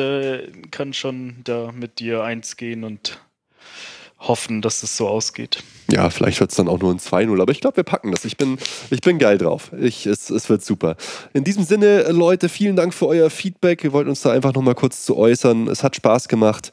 kann 0.71 0.93
schon 0.93 1.37
da 1.43 1.71
mit 1.71 1.99
dir 1.99 2.23
eins 2.23 2.57
gehen 2.57 2.83
und 2.83 3.19
hoffen, 4.27 4.61
dass 4.61 4.83
es 4.83 4.95
so 4.97 5.07
ausgeht. 5.07 5.63
Ja, 5.91 6.09
vielleicht 6.09 6.39
wird 6.39 6.51
es 6.51 6.55
dann 6.55 6.67
auch 6.67 6.79
nur 6.79 6.91
ein 6.91 6.99
2-0, 6.99 7.41
aber 7.41 7.51
ich 7.51 7.59
glaube, 7.59 7.77
wir 7.77 7.83
packen 7.83 8.11
das. 8.11 8.25
Ich 8.25 8.37
bin, 8.37 8.57
ich 8.89 9.01
bin 9.01 9.19
geil 9.19 9.37
drauf. 9.37 9.71
Ich, 9.79 10.05
es, 10.05 10.29
es 10.29 10.49
wird 10.49 10.63
super. 10.63 10.95
In 11.33 11.43
diesem 11.43 11.63
Sinne, 11.63 12.09
Leute, 12.11 12.49
vielen 12.49 12.75
Dank 12.75 12.93
für 12.93 13.07
euer 13.07 13.29
Feedback. 13.29 13.83
Wir 13.83 13.91
wollten 13.91 14.09
uns 14.09 14.21
da 14.21 14.31
einfach 14.31 14.53
nochmal 14.53 14.75
kurz 14.75 15.05
zu 15.05 15.17
äußern. 15.17 15.67
Es 15.67 15.83
hat 15.83 15.95
Spaß 15.95 16.27
gemacht. 16.29 16.71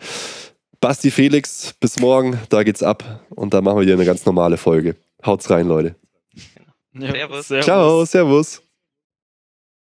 Basti 0.80 1.10
Felix, 1.10 1.74
bis 1.78 1.98
morgen, 1.98 2.40
da 2.48 2.62
geht's 2.62 2.82
ab. 2.82 3.26
Und 3.30 3.52
dann 3.52 3.64
machen 3.64 3.76
wir 3.76 3.82
wieder 3.82 3.94
eine 3.94 4.06
ganz 4.06 4.24
normale 4.24 4.56
Folge. 4.56 4.96
Haut's 5.24 5.50
rein, 5.50 5.68
Leute. 5.68 5.94
Ja, 6.94 7.12
Servus. 7.12 7.64
Ciao, 7.64 8.04
Servus. 8.06 8.62